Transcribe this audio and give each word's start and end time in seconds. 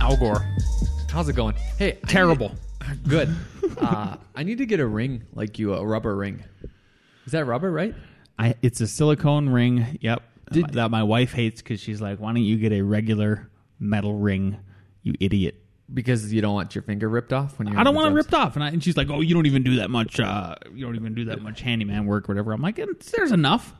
Al 0.00 0.16
Gore. 0.16 0.44
How's 1.10 1.28
it 1.28 1.34
going? 1.36 1.54
Hey, 1.78 1.98
I 2.04 2.06
Terrible. 2.06 2.54
need- 2.88 3.02
good. 3.08 3.34
Uh, 3.78 4.16
I 4.34 4.42
need 4.42 4.58
to 4.58 4.66
get 4.66 4.80
a 4.80 4.86
ring 4.86 5.24
like 5.34 5.58
you, 5.58 5.74
a 5.74 5.84
rubber 5.84 6.16
ring. 6.16 6.42
Is 7.26 7.32
that 7.32 7.44
rubber, 7.44 7.70
right? 7.70 7.94
I, 8.38 8.54
it's 8.62 8.80
a 8.80 8.86
silicone 8.86 9.48
ring. 9.48 9.98
Yep. 10.00 10.22
Did- 10.52 10.72
that 10.74 10.90
my 10.90 11.02
wife 11.02 11.32
hates 11.32 11.62
because 11.62 11.80
she's 11.80 12.00
like, 12.00 12.18
"Why 12.18 12.32
don't 12.32 12.42
you 12.42 12.56
get 12.56 12.72
a 12.72 12.82
regular 12.82 13.48
metal 13.78 14.14
ring, 14.18 14.56
you 15.02 15.14
idiot?" 15.20 15.62
Because 15.92 16.32
you 16.32 16.40
don't 16.40 16.54
want 16.54 16.74
your 16.74 16.82
finger 16.82 17.08
ripped 17.08 17.32
off 17.32 17.58
when 17.58 17.68
you're. 17.68 17.78
I 17.78 17.84
don't 17.84 17.94
want 17.94 18.10
it 18.12 18.14
ripped 18.14 18.34
off, 18.34 18.54
and, 18.56 18.64
I, 18.64 18.68
and 18.68 18.82
she's 18.82 18.96
like, 18.96 19.10
"Oh, 19.10 19.20
you 19.20 19.34
don't 19.34 19.46
even 19.46 19.62
do 19.62 19.76
that 19.76 19.90
much. 19.90 20.18
Uh, 20.18 20.54
you 20.74 20.84
don't 20.84 20.96
even 20.96 21.14
do 21.14 21.26
that 21.26 21.42
much 21.42 21.60
handyman 21.60 22.06
work, 22.06 22.28
or 22.28 22.32
whatever." 22.32 22.52
I'm 22.52 22.62
like, 22.62 22.78
"It's- 22.78 23.10
"There's 23.12 23.32
enough." 23.32 23.74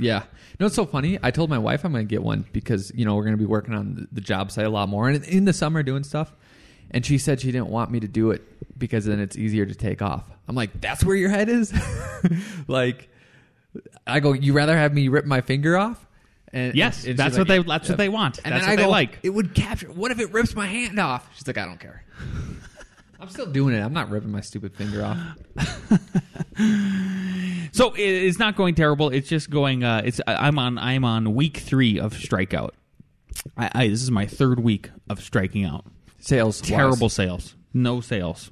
Yeah. 0.00 0.24
No, 0.58 0.66
it's 0.66 0.74
so 0.74 0.84
funny. 0.86 1.18
I 1.22 1.30
told 1.30 1.48
my 1.50 1.58
wife 1.58 1.84
I'm 1.84 1.92
going 1.92 2.06
to 2.06 2.10
get 2.10 2.22
one 2.22 2.44
because 2.52 2.92
you 2.94 3.04
know 3.04 3.14
we're 3.14 3.22
going 3.24 3.34
to 3.36 3.38
be 3.38 3.46
working 3.46 3.74
on 3.74 4.08
the- 4.12 4.20
job 4.20 4.50
site 4.50 4.66
a 4.66 4.70
lot 4.70 4.88
more 4.88 5.08
and 5.08 5.24
in 5.24 5.44
the 5.44 5.52
summer 5.52 5.82
doing 5.82 6.04
stuff. 6.04 6.34
And 6.92 7.06
she 7.06 7.18
said 7.18 7.40
she 7.40 7.52
didn't 7.52 7.68
want 7.68 7.90
me 7.92 8.00
to 8.00 8.08
do 8.08 8.32
it 8.32 8.42
because 8.78 9.04
then 9.04 9.20
it's 9.20 9.36
easier 9.36 9.64
to 9.64 9.74
take 9.74 10.02
off. 10.02 10.28
I'm 10.48 10.56
like, 10.56 10.80
that's 10.80 11.04
where 11.04 11.14
your 11.14 11.30
head 11.30 11.48
is. 11.48 11.72
like, 12.68 13.08
I 14.06 14.18
go, 14.20 14.32
you 14.32 14.52
rather 14.52 14.76
have 14.76 14.92
me 14.92 15.06
rip 15.08 15.24
my 15.24 15.40
finger 15.40 15.76
off? 15.78 16.04
And 16.52 16.74
Yes, 16.74 17.04
and 17.06 17.16
that's 17.16 17.34
like, 17.34 17.38
what 17.38 17.48
they- 17.48 17.56
"Yeah." 17.58 17.62
that's 17.68 17.88
what 17.88 17.98
they 17.98 18.08
want. 18.08 18.40
And 18.44 18.52
That's 18.52 18.66
then 18.66 18.70
what 18.70 18.72
I 18.72 18.76
they 18.76 18.82
go, 18.86 18.90
like. 18.90 19.18
It 19.22 19.30
would 19.30 19.54
capture. 19.54 19.86
What 19.92 20.10
if 20.10 20.18
it 20.18 20.32
rips 20.32 20.56
my 20.56 20.66
hand 20.66 20.98
off? 20.98 21.28
She's 21.36 21.46
like, 21.46 21.58
I 21.58 21.64
don't 21.64 21.78
care. 21.78 22.04
I'm 23.20 23.28
still 23.28 23.46
doing 23.46 23.74
it. 23.74 23.80
I'm 23.80 23.92
not 23.92 24.10
ripping 24.10 24.32
my 24.32 24.40
stupid 24.40 24.74
finger 24.74 25.04
off. 25.04 25.18
So 27.72 27.92
it, 27.94 28.00
it's 28.02 28.38
not 28.38 28.56
going 28.56 28.74
terrible. 28.74 29.10
It's 29.10 29.28
just 29.28 29.50
going. 29.50 29.84
Uh, 29.84 30.02
it's 30.04 30.20
I'm 30.26 30.58
on. 30.58 30.78
I'm 30.78 31.04
on 31.04 31.34
week 31.34 31.58
three 31.58 31.98
of 31.98 32.12
strikeout. 32.12 32.70
I, 33.56 33.70
I 33.72 33.88
this 33.88 34.02
is 34.02 34.10
my 34.10 34.26
third 34.26 34.60
week 34.60 34.90
of 35.08 35.22
striking 35.22 35.64
out. 35.64 35.86
Sales 36.18 36.60
Terrible 36.60 37.08
sales. 37.08 37.54
No 37.72 38.00
sales. 38.00 38.50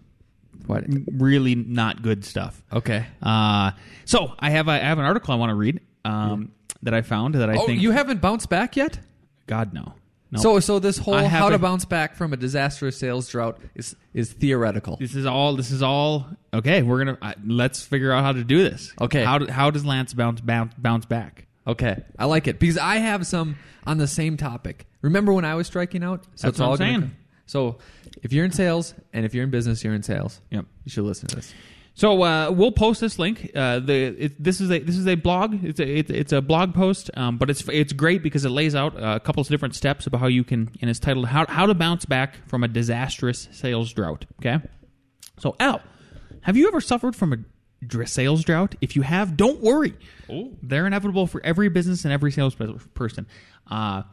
What? 0.67 0.85
Really 1.13 1.55
not 1.55 2.03
good 2.03 2.25
stuff. 2.25 2.63
Okay. 2.73 3.07
Uh, 3.23 3.73
so 4.05 4.33
I 4.39 4.51
have 4.51 4.69
a, 4.69 4.73
I 4.73 4.79
have 4.79 4.99
an 4.99 5.05
article 5.05 5.35
I 5.35 5.37
want 5.37 5.51
to 5.51 5.55
read 5.55 5.81
um, 6.05 6.53
that 6.83 6.95
I 6.95 7.03
found 7.03 7.35
that 7.35 7.51
I 7.51 7.57
oh, 7.57 7.67
think 7.67 7.81
you 7.81 7.91
haven't 7.91 8.21
bounced 8.21 8.49
back 8.49 8.77
yet? 8.77 8.99
God 9.47 9.73
no. 9.73 9.95
No. 10.31 10.41
So, 10.41 10.61
so 10.61 10.79
this 10.79 10.99
whole 10.99 11.15
I 11.15 11.25
how 11.25 11.39
to 11.47 11.53
haven't- 11.53 11.61
bounce 11.63 11.85
back 11.85 12.15
from 12.17 12.33
a 12.33 12.37
disastrous 12.37 12.99
sales 12.99 13.29
drought 13.29 13.61
is 13.75 13.97
is 14.15 14.33
theoretical. 14.33 14.97
this 14.99 15.15
is 15.15 15.25
all. 15.27 15.57
This 15.57 15.71
is 15.71 15.83
all 15.83 16.27
okay. 16.53 16.83
We're 16.83 16.99
gonna 17.05 17.19
uh, 17.23 17.33
let's 17.47 17.83
figure 17.83 18.13
out 18.13 18.23
how 18.25 18.33
to 18.33 18.45
do 18.45 18.63
this. 18.63 18.93
Okay. 19.01 19.25
How 19.25 19.39
do, 19.39 19.47
how 19.51 19.71
does 19.71 19.85
Lance 19.85 20.13
bounce 20.15 20.41
bounce 20.41 20.75
bounce 20.79 21.07
back? 21.07 21.47
Okay, 21.67 22.03
I 22.19 22.25
like 22.25 22.49
it 22.49 22.59
because 22.59 22.79
I 22.79 22.97
have 22.97 23.27
some 23.27 23.57
on 23.87 23.99
the 23.99 24.07
same 24.07 24.37
topic. 24.39 24.87
Remember 25.03 25.33
when 25.33 25.45
I 25.45 25.55
was 25.55 25.67
striking 25.67 26.03
out? 26.03 26.25
So 26.35 26.47
That's 26.49 26.59
what 26.59 26.65
I'm 26.65 26.71
gonna 26.71 26.77
saying. 26.79 27.01
come- 27.03 27.17
So, 27.47 27.79
if 28.23 28.33
you're 28.33 28.45
in 28.47 28.53
sales 28.53 28.95
and 29.13 29.25
if 29.27 29.35
you're 29.35 29.45
in 29.45 29.51
business, 29.51 29.85
you're 29.85 29.95
in 29.95 30.03
sales. 30.03 30.41
Yep. 30.51 30.65
You 30.85 30.91
should 30.91 31.05
listen 31.05 31.29
to 31.29 31.37
this. 31.37 31.53
So 31.99 32.23
uh, 32.23 32.53
we'll 32.53 32.71
post 32.71 33.01
this 33.01 33.19
link. 33.19 33.51
Uh, 33.57 33.81
the 33.81 34.27
it, 34.27 34.41
this 34.41 34.61
is 34.61 34.71
a 34.71 34.79
this 34.79 34.97
is 34.97 35.09
a 35.09 35.17
blog. 35.17 35.65
It's 35.65 35.81
a 35.81 35.99
it's, 35.99 36.11
it's 36.13 36.33
a 36.33 36.41
blog 36.41 36.73
post, 36.73 37.11
um, 37.17 37.39
but 37.39 37.51
it's 37.51 37.69
it's 37.69 37.93
great 37.93 38.23
because 38.23 38.45
it 38.45 38.51
lays 38.51 38.77
out 38.77 38.95
uh, 38.95 39.17
a 39.17 39.21
couple 39.21 39.41
of 39.41 39.49
different 39.49 39.75
steps 39.75 40.07
about 40.07 40.21
how 40.21 40.29
you 40.29 40.45
can, 40.45 40.71
and 40.81 40.89
it's 40.89 41.01
titled 41.01 41.27
"How 41.27 41.45
How 41.49 41.67
to 41.67 41.75
Bounce 41.75 42.05
Back 42.05 42.37
from 42.47 42.63
a 42.63 42.69
Disastrous 42.69 43.49
Sales 43.51 43.93
Drought." 43.93 44.27
Okay. 44.39 44.65
So 45.41 45.57
Al, 45.59 45.83
have 46.43 46.57
you 46.57 46.69
ever 46.69 46.81
suffered 46.81 47.17
from 47.17 47.33
a 47.33 48.07
sales 48.07 48.45
drought? 48.45 48.77
If 48.81 48.95
you 48.95 49.03
have, 49.03 49.37
don't 49.37 49.61
worry. 49.61 49.97
They're 50.63 50.87
inevitable 50.87 51.27
for 51.27 51.45
every 51.45 51.69
business 51.69 52.05
and 52.05 52.13
every 52.13 52.31
salesperson. 52.31 53.27
Uh, 53.69 54.05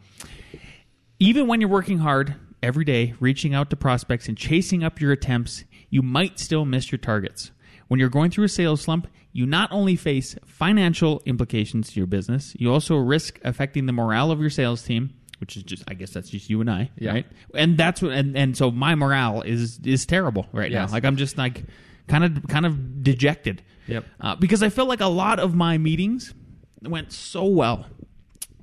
even 1.20 1.46
when 1.46 1.62
you're 1.62 1.70
working 1.70 2.00
hard 2.00 2.34
every 2.64 2.84
day, 2.84 3.14
reaching 3.20 3.54
out 3.54 3.70
to 3.70 3.76
prospects 3.76 4.28
and 4.28 4.36
chasing 4.36 4.84
up 4.84 5.00
your 5.00 5.12
attempts, 5.12 5.66
you 5.92 6.02
might 6.02 6.40
still 6.40 6.66
miss 6.66 6.92
your 6.92 6.98
targets. 6.98 7.52
When 7.88 8.00
you're 8.00 8.10
going 8.10 8.32
through 8.32 8.46
a 8.46 8.50
sales 8.50 8.82
slump, 8.82 9.08
you 9.32 9.46
not 9.46 9.72
only 9.72 9.96
face 9.96 10.36
financial 10.46 11.22
implications 11.26 11.92
to 11.92 12.00
your 12.00 12.08
business, 12.08 12.56
you 12.58 12.72
also 12.72 12.96
risk 12.96 13.40
affecting 13.44 13.86
the 13.86 13.94
morale 13.94 14.32
of 14.32 14.40
your 14.40 14.50
sales 14.50 14.82
team, 14.84 15.14
which 15.40 15.56
is 15.58 15.64
just 15.64 15.84
I 15.88 15.94
guess 15.94 16.12
that's 16.12 16.30
just 16.30 16.50
you 16.50 16.62
and 16.62 16.70
I, 16.72 16.90
Yeah. 16.98 17.12
right? 17.12 17.26
And 17.54 17.78
that's 17.78 18.02
what 18.02 18.14
and, 18.14 18.36
and 18.38 18.56
so 18.58 18.72
my 18.72 18.96
morale 18.96 19.42
is 19.42 19.80
is 19.84 20.06
terrible 20.06 20.48
right 20.52 20.72
Yes. 20.72 20.90
now. 20.90 20.94
Like 20.94 21.06
I'm 21.06 21.16
just 21.18 21.38
like 21.38 21.64
kind 22.08 22.24
of 22.24 22.48
kind 22.48 22.66
of 22.66 23.04
dejected. 23.04 23.62
Yep. 23.88 24.06
Uh, 24.20 24.36
because 24.36 24.64
I 24.64 24.70
felt 24.70 24.90
like 24.90 25.02
a 25.02 25.06
lot 25.08 25.40
of 25.40 25.54
my 25.54 25.78
meetings 25.78 26.34
went 26.82 27.12
so 27.12 27.46
well 27.46 27.86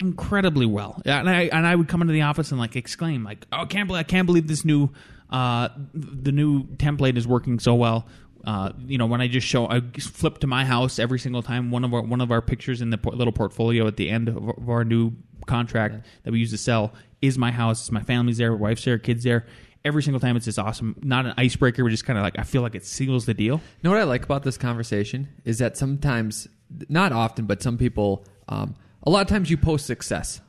incredibly 0.00 0.66
well. 0.66 1.00
Yeah, 1.04 1.21
and 1.21 1.28
I 1.31 1.43
and 1.43 1.66
I 1.66 1.77
would 1.77 1.89
come 1.89 2.00
into 2.03 2.12
the 2.12 2.22
office 2.22 2.50
and 2.50 2.59
like 2.59 2.77
exclaim 2.77 3.22
like, 3.25 3.47
"Oh, 3.53 3.59
I 3.59 3.65
can't 3.66 3.87
believe 3.87 4.00
I 4.00 4.04
can't 4.04 4.27
believe 4.27 4.49
this 4.49 4.65
new 4.65 4.91
uh 5.31 5.69
the 5.94 6.33
new 6.33 6.65
template 6.77 7.16
is 7.16 7.27
working 7.27 7.59
so 7.59 7.75
well." 7.75 8.06
Uh, 8.44 8.72
you 8.86 8.98
know, 8.98 9.06
when 9.06 9.20
I 9.20 9.28
just 9.28 9.47
show, 9.47 9.69
I 9.69 9.80
flip 9.98 10.38
to 10.38 10.47
my 10.47 10.64
house 10.64 10.98
every 10.98 11.19
single 11.19 11.42
time. 11.42 11.70
One 11.70 11.84
of 11.84 11.94
our 11.94 12.03
one 12.03 12.20
of 12.20 12.30
our 12.30 12.42
pictures 12.42 12.80
in 12.80 12.91
the 12.91 12.98
por- 12.98 13.12
little 13.14 13.32
portfolio 13.32 13.86
at 13.86 13.97
the 13.97 14.10
end 14.10 14.28
of, 14.28 14.36
of 14.36 14.69
our 14.69 14.84
new 14.84 15.12
contract 15.47 16.06
that 16.25 16.32
we 16.32 16.38
use 16.41 16.50
to 16.50 16.58
sell 16.58 16.92
is 17.20 17.38
my 17.38 17.50
house. 17.50 17.91
My 17.91 18.03
family's 18.03 18.38
there, 18.38 18.54
wife's 18.54 18.84
there, 18.84 18.98
kids 18.98 19.25
there. 19.25 19.47
Every 19.84 20.03
single 20.03 20.20
time, 20.20 20.36
it's 20.36 20.44
just 20.44 20.58
awesome. 20.58 20.97
Not 21.03 21.26
an 21.26 21.34
icebreaker, 21.36 21.82
but 21.82 21.91
just 21.91 22.04
kind 22.04 22.19
of 22.19 22.22
like 22.22 22.38
I 22.38 22.42
feel 22.42 22.62
like 22.62 22.75
it 22.75 22.84
seals 22.84 23.26
the 23.26 23.34
deal. 23.34 23.56
You 23.56 23.60
know 23.82 23.91
what 23.91 23.98
I 23.98 24.04
like 24.04 24.25
about 24.25 24.42
this 24.42 24.56
conversation 24.56 25.28
is 25.44 25.59
that 25.59 25.76
sometimes, 25.76 26.48
not 26.88 27.12
often, 27.12 27.47
but 27.47 27.62
some 27.62 27.78
people, 27.78 28.24
um, 28.48 28.76
a 29.03 29.10
lot 29.10 29.22
of 29.22 29.28
times 29.28 29.50
you 29.50 29.56
post 29.56 29.86
success 29.86 30.41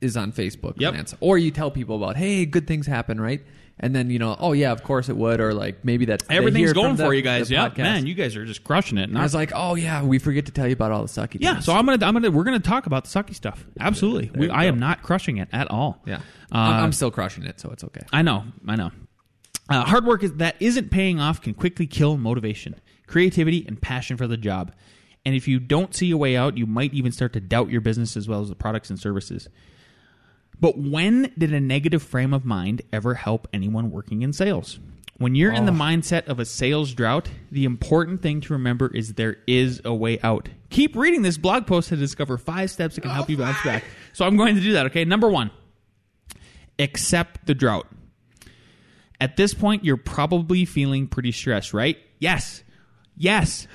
is 0.00 0.16
on 0.16 0.32
Facebook, 0.32 0.74
Yep. 0.78 1.08
Or 1.20 1.38
you 1.38 1.50
tell 1.50 1.70
people 1.70 1.96
about, 1.96 2.16
hey, 2.16 2.46
good 2.46 2.66
things 2.66 2.86
happen, 2.86 3.20
right? 3.20 3.42
And 3.82 3.96
then 3.96 4.10
you 4.10 4.18
know, 4.18 4.36
oh 4.38 4.52
yeah, 4.52 4.72
of 4.72 4.82
course 4.82 5.08
it 5.08 5.16
would, 5.16 5.40
or 5.40 5.54
like 5.54 5.84
maybe 5.86 6.04
that's 6.04 6.26
they 6.26 6.36
Everything's 6.36 6.68
hear 6.68 6.74
going 6.74 6.88
from 6.90 6.96
the- 6.98 7.04
for 7.06 7.14
you 7.14 7.22
guys. 7.22 7.48
the 7.48 7.54
Yeah, 7.54 7.70
podcast. 7.70 7.78
man, 7.78 8.06
you 8.06 8.12
guys 8.14 8.36
are 8.36 8.44
just 8.44 8.62
crushing 8.62 8.98
it. 8.98 9.08
And 9.08 9.18
I 9.18 9.22
was 9.22 9.34
like, 9.34 9.52
oh 9.54 9.74
yeah, 9.74 10.02
we 10.02 10.18
forget 10.18 10.44
to 10.46 10.52
tell 10.52 10.66
you 10.66 10.74
about 10.74 10.92
all 10.92 11.00
the 11.02 11.08
sucky. 11.08 11.38
Yeah, 11.40 11.54
times. 11.54 11.64
so 11.64 11.72
I'm 11.72 11.86
gonna, 11.86 12.04
I'm 12.04 12.12
gonna, 12.12 12.30
we're 12.30 12.44
gonna 12.44 12.60
talk 12.60 12.84
about 12.86 13.04
the 13.04 13.10
sucky 13.10 13.34
stuff. 13.34 13.64
Absolutely, 13.80 14.30
we, 14.38 14.50
I 14.50 14.66
am 14.66 14.78
not 14.78 15.02
crushing 15.02 15.38
it 15.38 15.48
at 15.52 15.70
all. 15.70 16.02
yeah, 16.06 16.16
uh, 16.16 16.20
I'm, 16.58 16.84
I'm 16.84 16.92
still 16.92 17.10
crushing 17.10 17.44
it, 17.44 17.58
so 17.58 17.70
it's 17.70 17.82
okay. 17.84 18.02
I 18.12 18.20
know, 18.22 18.44
I 18.68 18.76
know. 18.76 18.90
Uh, 19.70 19.84
hard 19.84 20.04
work 20.04 20.22
is, 20.24 20.34
that 20.34 20.56
isn't 20.60 20.90
paying 20.90 21.18
off 21.20 21.40
can 21.40 21.54
quickly 21.54 21.86
kill 21.86 22.18
motivation, 22.18 22.74
creativity, 23.06 23.64
and 23.66 23.80
passion 23.80 24.16
for 24.18 24.26
the 24.26 24.36
job. 24.36 24.72
And 25.24 25.34
if 25.34 25.46
you 25.48 25.58
don't 25.60 25.94
see 25.94 26.10
a 26.10 26.16
way 26.16 26.36
out, 26.36 26.58
you 26.58 26.66
might 26.66 26.92
even 26.92 27.12
start 27.12 27.32
to 27.34 27.40
doubt 27.40 27.70
your 27.70 27.80
business 27.80 28.16
as 28.16 28.26
well 28.28 28.40
as 28.42 28.48
the 28.48 28.54
products 28.56 28.90
and 28.90 28.98
services. 28.98 29.48
But 30.60 30.78
when 30.78 31.32
did 31.38 31.52
a 31.52 31.60
negative 31.60 32.02
frame 32.02 32.34
of 32.34 32.44
mind 32.44 32.82
ever 32.92 33.14
help 33.14 33.48
anyone 33.52 33.90
working 33.90 34.22
in 34.22 34.32
sales? 34.32 34.78
When 35.16 35.34
you're 35.34 35.52
in 35.52 35.66
the 35.66 35.72
oh. 35.72 35.74
mindset 35.74 36.28
of 36.28 36.38
a 36.38 36.46
sales 36.46 36.94
drought, 36.94 37.28
the 37.50 37.66
important 37.66 38.22
thing 38.22 38.40
to 38.40 38.54
remember 38.54 38.90
is 38.94 39.14
there 39.14 39.36
is 39.46 39.82
a 39.84 39.94
way 39.94 40.18
out. 40.22 40.48
Keep 40.70 40.96
reading 40.96 41.20
this 41.20 41.36
blog 41.36 41.66
post 41.66 41.90
to 41.90 41.96
discover 41.96 42.38
five 42.38 42.70
steps 42.70 42.94
that 42.94 43.02
can 43.02 43.10
help 43.10 43.28
you 43.28 43.36
bounce 43.36 43.62
back. 43.62 43.84
So 44.12 44.24
I'm 44.24 44.36
going 44.36 44.54
to 44.54 44.62
do 44.62 44.72
that, 44.72 44.86
okay? 44.86 45.04
Number 45.04 45.28
one, 45.28 45.50
accept 46.78 47.46
the 47.46 47.54
drought. 47.54 47.86
At 49.20 49.36
this 49.36 49.52
point, 49.52 49.84
you're 49.84 49.98
probably 49.98 50.64
feeling 50.64 51.06
pretty 51.06 51.32
stressed, 51.32 51.74
right? 51.74 51.98
Yes. 52.18 52.64
Yes. 53.16 53.66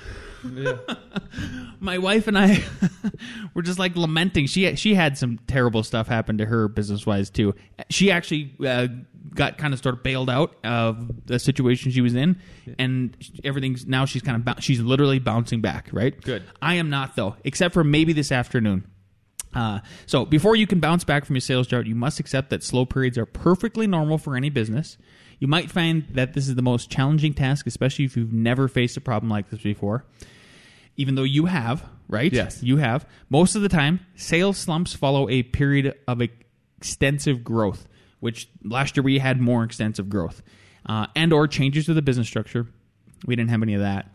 My 1.80 1.98
wife 1.98 2.26
and 2.26 2.38
I 2.38 2.62
were 3.54 3.62
just 3.62 3.78
like 3.78 3.96
lamenting. 3.96 4.46
She 4.46 4.74
she 4.76 4.94
had 4.94 5.18
some 5.18 5.38
terrible 5.46 5.82
stuff 5.82 6.08
happen 6.08 6.38
to 6.38 6.46
her 6.46 6.68
business 6.68 7.06
wise 7.06 7.30
too. 7.30 7.54
She 7.90 8.10
actually 8.10 8.54
uh, 8.66 8.88
got 9.34 9.58
kind 9.58 9.74
of 9.74 9.82
sort 9.82 9.94
of 9.94 10.02
bailed 10.02 10.30
out 10.30 10.56
of 10.64 11.26
the 11.26 11.38
situation 11.38 11.92
she 11.92 12.00
was 12.00 12.14
in, 12.14 12.40
and 12.78 13.16
everything's 13.44 13.86
now 13.86 14.04
she's 14.04 14.22
kind 14.22 14.36
of 14.36 14.44
bou- 14.44 14.60
she's 14.60 14.80
literally 14.80 15.18
bouncing 15.18 15.60
back. 15.60 15.88
Right? 15.92 16.20
Good. 16.20 16.44
I 16.62 16.74
am 16.74 16.90
not 16.90 17.16
though, 17.16 17.36
except 17.44 17.74
for 17.74 17.84
maybe 17.84 18.12
this 18.12 18.32
afternoon. 18.32 18.90
Uh, 19.54 19.80
so 20.04 20.26
before 20.26 20.54
you 20.54 20.66
can 20.66 20.80
bounce 20.80 21.02
back 21.02 21.24
from 21.24 21.34
your 21.34 21.40
sales 21.40 21.66
drought, 21.66 21.86
you 21.86 21.94
must 21.94 22.20
accept 22.20 22.50
that 22.50 22.62
slow 22.62 22.84
periods 22.84 23.16
are 23.16 23.24
perfectly 23.24 23.86
normal 23.86 24.18
for 24.18 24.36
any 24.36 24.50
business. 24.50 24.98
You 25.38 25.48
might 25.48 25.70
find 25.70 26.06
that 26.10 26.34
this 26.34 26.48
is 26.48 26.54
the 26.54 26.62
most 26.62 26.90
challenging 26.90 27.34
task, 27.34 27.66
especially 27.66 28.04
if 28.04 28.16
you've 28.16 28.32
never 28.32 28.68
faced 28.68 28.96
a 28.96 29.00
problem 29.00 29.30
like 29.30 29.50
this 29.50 29.60
before. 29.60 30.04
Even 30.96 31.14
though 31.14 31.22
you 31.24 31.46
have, 31.46 31.84
right? 32.08 32.32
Yes. 32.32 32.62
You 32.62 32.78
have. 32.78 33.06
Most 33.28 33.54
of 33.54 33.62
the 33.62 33.68
time, 33.68 34.00
sales 34.14 34.56
slumps 34.58 34.94
follow 34.94 35.28
a 35.28 35.42
period 35.42 35.94
of 36.08 36.22
extensive 36.22 37.44
growth, 37.44 37.86
which 38.20 38.48
last 38.64 38.96
year 38.96 39.04
we 39.04 39.18
had 39.18 39.40
more 39.40 39.62
extensive 39.64 40.08
growth, 40.08 40.42
uh, 40.86 41.06
and 41.14 41.32
or 41.32 41.46
changes 41.48 41.86
to 41.86 41.94
the 41.94 42.02
business 42.02 42.26
structure. 42.26 42.66
We 43.26 43.36
didn't 43.36 43.50
have 43.50 43.62
any 43.62 43.74
of 43.74 43.80
that. 43.80 44.10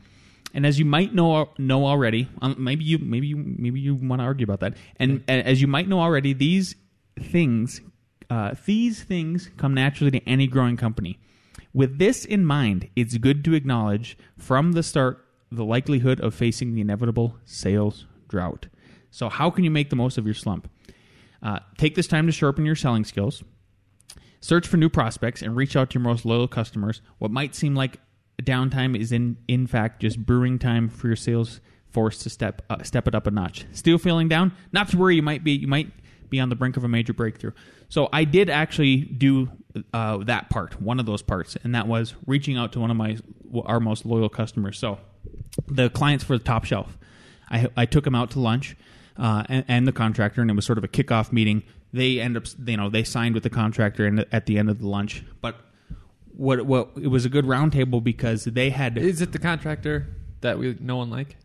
And 0.53 0.65
as 0.65 0.77
you 0.79 0.85
might 0.85 1.13
know 1.13 1.49
know 1.57 1.85
already, 1.85 2.27
um, 2.41 2.55
maybe 2.57 2.83
you 2.83 2.97
maybe 2.97 3.27
you 3.27 3.37
maybe 3.37 3.79
you 3.79 3.95
want 3.95 4.19
to 4.19 4.25
argue 4.25 4.43
about 4.43 4.59
that. 4.61 4.73
And 4.97 5.23
a- 5.27 5.47
as 5.47 5.61
you 5.61 5.67
might 5.67 5.87
know 5.87 5.99
already, 6.01 6.33
these 6.33 6.75
things 7.19 7.81
uh, 8.29 8.55
these 8.65 9.03
things 9.03 9.49
come 9.57 9.73
naturally 9.73 10.11
to 10.11 10.27
any 10.27 10.47
growing 10.47 10.77
company. 10.77 11.19
With 11.73 11.99
this 11.99 12.25
in 12.25 12.45
mind, 12.45 12.89
it's 12.95 13.17
good 13.17 13.45
to 13.45 13.53
acknowledge 13.53 14.17
from 14.37 14.73
the 14.73 14.83
start 14.83 15.25
the 15.51 15.65
likelihood 15.65 16.19
of 16.21 16.33
facing 16.33 16.73
the 16.73 16.81
inevitable 16.81 17.37
sales 17.45 18.05
drought. 18.27 18.67
So, 19.09 19.29
how 19.29 19.49
can 19.49 19.63
you 19.63 19.71
make 19.71 19.89
the 19.89 19.95
most 19.95 20.17
of 20.17 20.25
your 20.25 20.33
slump? 20.33 20.69
Uh, 21.43 21.59
take 21.77 21.95
this 21.95 22.07
time 22.07 22.25
to 22.27 22.31
sharpen 22.31 22.65
your 22.65 22.75
selling 22.75 23.03
skills. 23.03 23.43
Search 24.39 24.67
for 24.67 24.77
new 24.77 24.89
prospects 24.89 25.41
and 25.41 25.55
reach 25.55 25.75
out 25.75 25.91
to 25.91 25.99
your 25.99 26.03
most 26.03 26.25
loyal 26.25 26.47
customers. 26.47 27.01
What 27.19 27.31
might 27.31 27.53
seem 27.53 27.75
like 27.75 27.99
downtime 28.41 28.99
is 28.99 29.11
in 29.11 29.37
in 29.47 29.67
fact 29.67 30.01
just 30.01 30.25
brewing 30.25 30.57
time 30.57 30.89
for 30.89 31.07
your 31.07 31.15
sales 31.15 31.61
force 31.89 32.17
to 32.19 32.29
step 32.29 32.61
uh, 32.69 32.81
step 32.83 33.07
it 33.07 33.13
up 33.13 33.27
a 33.27 33.31
notch. 33.31 33.65
Still 33.71 33.97
feeling 33.97 34.27
down? 34.27 34.53
Not 34.71 34.89
to 34.89 34.97
worry. 34.97 35.15
You 35.15 35.21
might 35.21 35.43
be 35.43 35.51
you 35.51 35.67
might 35.67 35.91
be 36.29 36.39
on 36.39 36.49
the 36.49 36.55
brink 36.55 36.77
of 36.77 36.83
a 36.83 36.87
major 36.87 37.13
breakthrough. 37.13 37.51
So 37.89 38.09
I 38.13 38.23
did 38.23 38.49
actually 38.49 38.97
do 39.01 39.49
uh, 39.93 40.17
that 40.19 40.49
part, 40.49 40.81
one 40.81 40.99
of 40.99 41.05
those 41.05 41.21
parts, 41.21 41.57
and 41.63 41.75
that 41.75 41.87
was 41.87 42.15
reaching 42.25 42.57
out 42.57 42.71
to 42.73 42.79
one 42.79 42.89
of 42.89 42.97
my 42.97 43.17
our 43.65 43.79
most 43.79 44.05
loyal 44.05 44.29
customers. 44.29 44.79
So 44.79 44.99
the 45.67 45.89
clients 45.89 46.23
for 46.23 46.37
the 46.37 46.43
top 46.43 46.65
shelf. 46.65 46.97
I, 47.49 47.67
I 47.75 47.85
took 47.85 48.03
them 48.03 48.15
out 48.15 48.31
to 48.31 48.39
lunch 48.39 48.75
uh, 49.17 49.43
and, 49.49 49.65
and 49.67 49.87
the 49.87 49.91
contractor, 49.91 50.41
and 50.41 50.49
it 50.49 50.53
was 50.53 50.65
sort 50.65 50.77
of 50.77 50.83
a 50.83 50.87
kickoff 50.87 51.31
meeting. 51.31 51.63
They 51.93 52.19
end 52.19 52.37
up, 52.37 52.45
you 52.65 52.77
know, 52.77 52.89
they 52.89 53.03
signed 53.03 53.33
with 53.33 53.43
the 53.43 53.49
contractor 53.49 54.05
and 54.05 54.25
at 54.31 54.45
the 54.45 54.57
end 54.57 54.69
of 54.69 54.79
the 54.79 54.87
lunch. 54.87 55.23
But 55.41 55.57
what 56.33 56.65
what 56.65 56.91
it 56.95 57.07
was 57.07 57.25
a 57.25 57.29
good 57.29 57.45
roundtable 57.45 58.01
because 58.03 58.45
they 58.45 58.69
had 58.69 58.97
Is 58.97 59.21
it 59.21 59.33
the 59.33 59.39
contractor 59.39 60.07
that 60.39 60.57
we 60.57 60.77
no 60.79 60.95
one 60.95 61.09
like? 61.09 61.35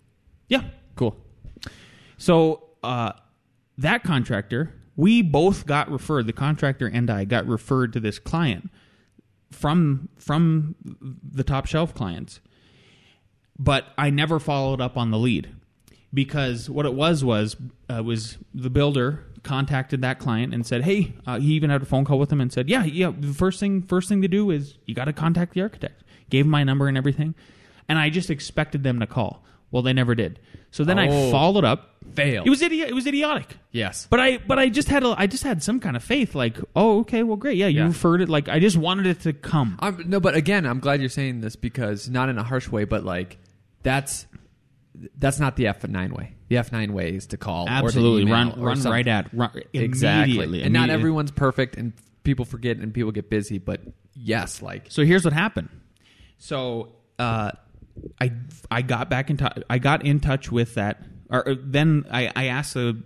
yeah 0.49 0.62
Cool. 0.96 1.17
So 2.17 2.64
uh, 2.82 3.12
that 3.78 4.02
contractor, 4.02 4.75
we 4.96 5.23
both 5.23 5.67
got 5.67 5.90
referred. 5.90 6.26
The 6.26 6.32
contractor 6.32 6.87
and 6.87 7.11
I 7.11 7.25
got 7.25 7.46
referred 7.46 7.93
to 7.93 8.00
this 8.00 8.19
client 8.19 8.70
from 9.52 10.08
from 10.19 10.75
the 10.82 11.44
top 11.44 11.67
shelf 11.67 11.94
clients, 11.94 12.40
but 13.58 13.86
I 13.96 14.10
never 14.10 14.38
followed 14.38 14.80
up 14.80 14.96
on 14.96 15.10
the 15.10 15.18
lead 15.18 15.48
because 16.14 16.68
what 16.70 16.86
it 16.86 16.94
was 16.94 17.24
was 17.24 17.56
uh, 17.88 18.02
was 18.02 18.38
the 18.54 18.70
builder 18.70 19.24
contacted 19.42 20.02
that 20.02 20.18
client 20.18 20.52
and 20.54 20.66
said, 20.66 20.84
"Hey," 20.84 21.14
uh, 21.26 21.38
he 21.38 21.52
even 21.54 21.70
had 21.70 21.82
a 21.82 21.86
phone 21.86 22.04
call 22.04 22.18
with 22.18 22.30
him 22.32 22.40
and 22.40 22.52
said, 22.52 22.68
"Yeah, 22.68 22.84
yeah, 22.84 23.12
the 23.18 23.32
first 23.34 23.60
thing 23.60 23.82
first 23.82 24.08
thing 24.08 24.22
to 24.22 24.28
do 24.28 24.50
is 24.50 24.76
you 24.86 24.94
got 24.94 25.04
to 25.06 25.12
contact 25.12 25.54
the 25.54 25.62
architect." 25.62 26.02
Gave 26.28 26.44
him 26.44 26.50
my 26.50 26.64
number 26.64 26.88
and 26.88 26.98
everything, 26.98 27.34
and 27.88 27.98
I 27.98 28.10
just 28.10 28.30
expected 28.30 28.82
them 28.82 28.98
to 29.00 29.06
call. 29.06 29.44
Well, 29.70 29.82
they 29.82 29.92
never 29.92 30.14
did. 30.14 30.40
So 30.72 30.84
then 30.84 30.98
I 30.98 31.08
Oh. 31.08 31.30
followed 31.30 31.64
up. 31.64 31.92
Failed. 32.14 32.46
It 32.46 32.50
was 32.50 32.60
idi- 32.62 32.86
It 32.86 32.94
was 32.94 33.06
idiotic. 33.06 33.56
Yes. 33.72 34.06
But 34.10 34.20
I 34.20 34.38
but 34.38 34.58
I 34.58 34.68
just 34.68 34.88
had 34.88 35.02
a, 35.02 35.14
I 35.18 35.26
just 35.26 35.42
had 35.44 35.62
some 35.62 35.80
kind 35.80 35.96
of 35.96 36.02
faith. 36.04 36.34
Like, 36.34 36.56
oh, 36.74 37.00
okay, 37.00 37.22
well, 37.22 37.36
great, 37.36 37.56
yeah, 37.56 37.66
you 37.66 37.80
Yeah. 37.80 37.86
referred 37.88 38.20
it. 38.22 38.28
Like, 38.28 38.48
I 38.48 38.58
just 38.60 38.76
wanted 38.76 39.06
it 39.06 39.20
to 39.20 39.32
come. 39.32 39.76
I'm, 39.80 40.02
no, 40.08 40.18
but 40.20 40.34
again, 40.36 40.66
I'm 40.66 40.78
glad 40.80 41.00
you're 41.00 41.08
saying 41.08 41.40
this 41.40 41.56
because 41.56 42.08
not 42.08 42.28
in 42.28 42.38
a 42.38 42.42
harsh 42.44 42.68
way, 42.68 42.84
but 42.84 43.04
like 43.04 43.38
that's 43.86 44.26
that's 45.16 45.38
not 45.38 45.54
the 45.56 45.64
F9 45.64 46.12
way. 46.12 46.34
The 46.48 46.56
F9 46.56 46.90
way 46.90 47.14
is 47.14 47.26
to 47.28 47.36
call, 47.36 47.68
Absolutely, 47.68 48.30
run 48.30 48.60
run 48.60 48.76
something. 48.76 48.90
right 48.92 49.06
at 49.06 49.32
run, 49.32 49.50
exactly. 49.72 50.32
immediately. 50.34 50.62
And 50.64 50.72
not 50.72 50.90
everyone's 50.90 51.30
perfect, 51.30 51.76
and 51.76 51.92
people 52.24 52.44
forget 52.44 52.78
and 52.78 52.92
people 52.92 53.12
get 53.12 53.30
busy. 53.30 53.58
But 53.58 53.80
yes, 54.12 54.60
like 54.60 54.86
So 54.90 55.04
here's 55.04 55.24
what 55.24 55.32
happened. 55.32 55.68
So 56.38 56.96
uh, 57.20 57.52
I 58.20 58.32
I 58.70 58.82
got 58.82 59.08
back 59.08 59.30
in 59.30 59.36
touch. 59.36 59.62
I 59.70 59.78
got 59.78 60.04
in 60.04 60.18
touch 60.20 60.50
with 60.50 60.74
that. 60.74 61.02
Or 61.30 61.46
or 61.48 61.54
then 61.54 62.04
I, 62.10 62.32
I 62.34 62.46
asked 62.46 62.74
the 62.74 63.00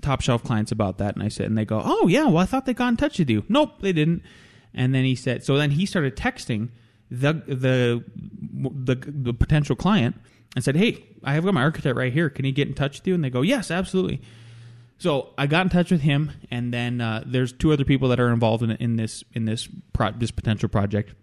top 0.00 0.20
shelf 0.20 0.42
clients 0.42 0.72
about 0.72 0.98
that, 0.98 1.14
and 1.14 1.22
I 1.22 1.28
said, 1.28 1.46
and 1.46 1.56
they 1.56 1.64
go, 1.64 1.80
"Oh 1.84 2.08
yeah, 2.08 2.24
well 2.26 2.38
I 2.38 2.46
thought 2.46 2.66
they 2.66 2.74
got 2.74 2.88
in 2.88 2.96
touch 2.96 3.18
with 3.20 3.30
you." 3.30 3.44
Nope, 3.48 3.80
they 3.80 3.92
didn't. 3.92 4.22
And 4.74 4.92
then 4.92 5.04
he 5.04 5.14
said, 5.14 5.44
so 5.44 5.56
then 5.56 5.70
he 5.70 5.86
started 5.86 6.16
texting 6.16 6.70
the 7.10 7.32
the 7.46 8.04
the, 8.52 8.96
the 9.06 9.34
potential 9.34 9.76
client 9.76 10.16
and 10.54 10.64
said, 10.64 10.76
"Hey, 10.76 11.04
I 11.22 11.34
have 11.34 11.44
got 11.44 11.54
my 11.54 11.62
architect 11.62 11.96
right 11.96 12.12
here. 12.12 12.30
Can 12.30 12.44
he 12.44 12.52
get 12.52 12.68
in 12.68 12.74
touch 12.74 13.00
with 13.00 13.06
you?" 13.06 13.14
And 13.14 13.24
they 13.24 13.30
go, 13.30 13.42
"Yes, 13.42 13.70
absolutely." 13.70 14.20
So 14.98 15.30
I 15.36 15.46
got 15.46 15.66
in 15.66 15.70
touch 15.70 15.90
with 15.90 16.02
him, 16.02 16.32
and 16.50 16.72
then 16.72 17.00
uh, 17.00 17.24
there's 17.26 17.52
two 17.52 17.72
other 17.72 17.84
people 17.84 18.08
that 18.08 18.20
are 18.20 18.30
involved 18.30 18.62
in, 18.62 18.70
in 18.72 18.96
this 18.96 19.24
in 19.32 19.44
this 19.44 19.68
pro- 19.92 20.12
this 20.12 20.30
potential 20.30 20.68
project. 20.68 21.14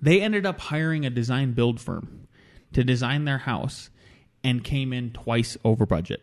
They 0.00 0.20
ended 0.20 0.46
up 0.46 0.60
hiring 0.60 1.04
a 1.04 1.10
design 1.10 1.52
build 1.52 1.80
firm 1.80 2.28
to 2.72 2.82
design 2.82 3.24
their 3.24 3.38
house, 3.38 3.90
and 4.42 4.64
came 4.64 4.92
in 4.92 5.10
twice 5.10 5.56
over 5.64 5.84
budget, 5.84 6.22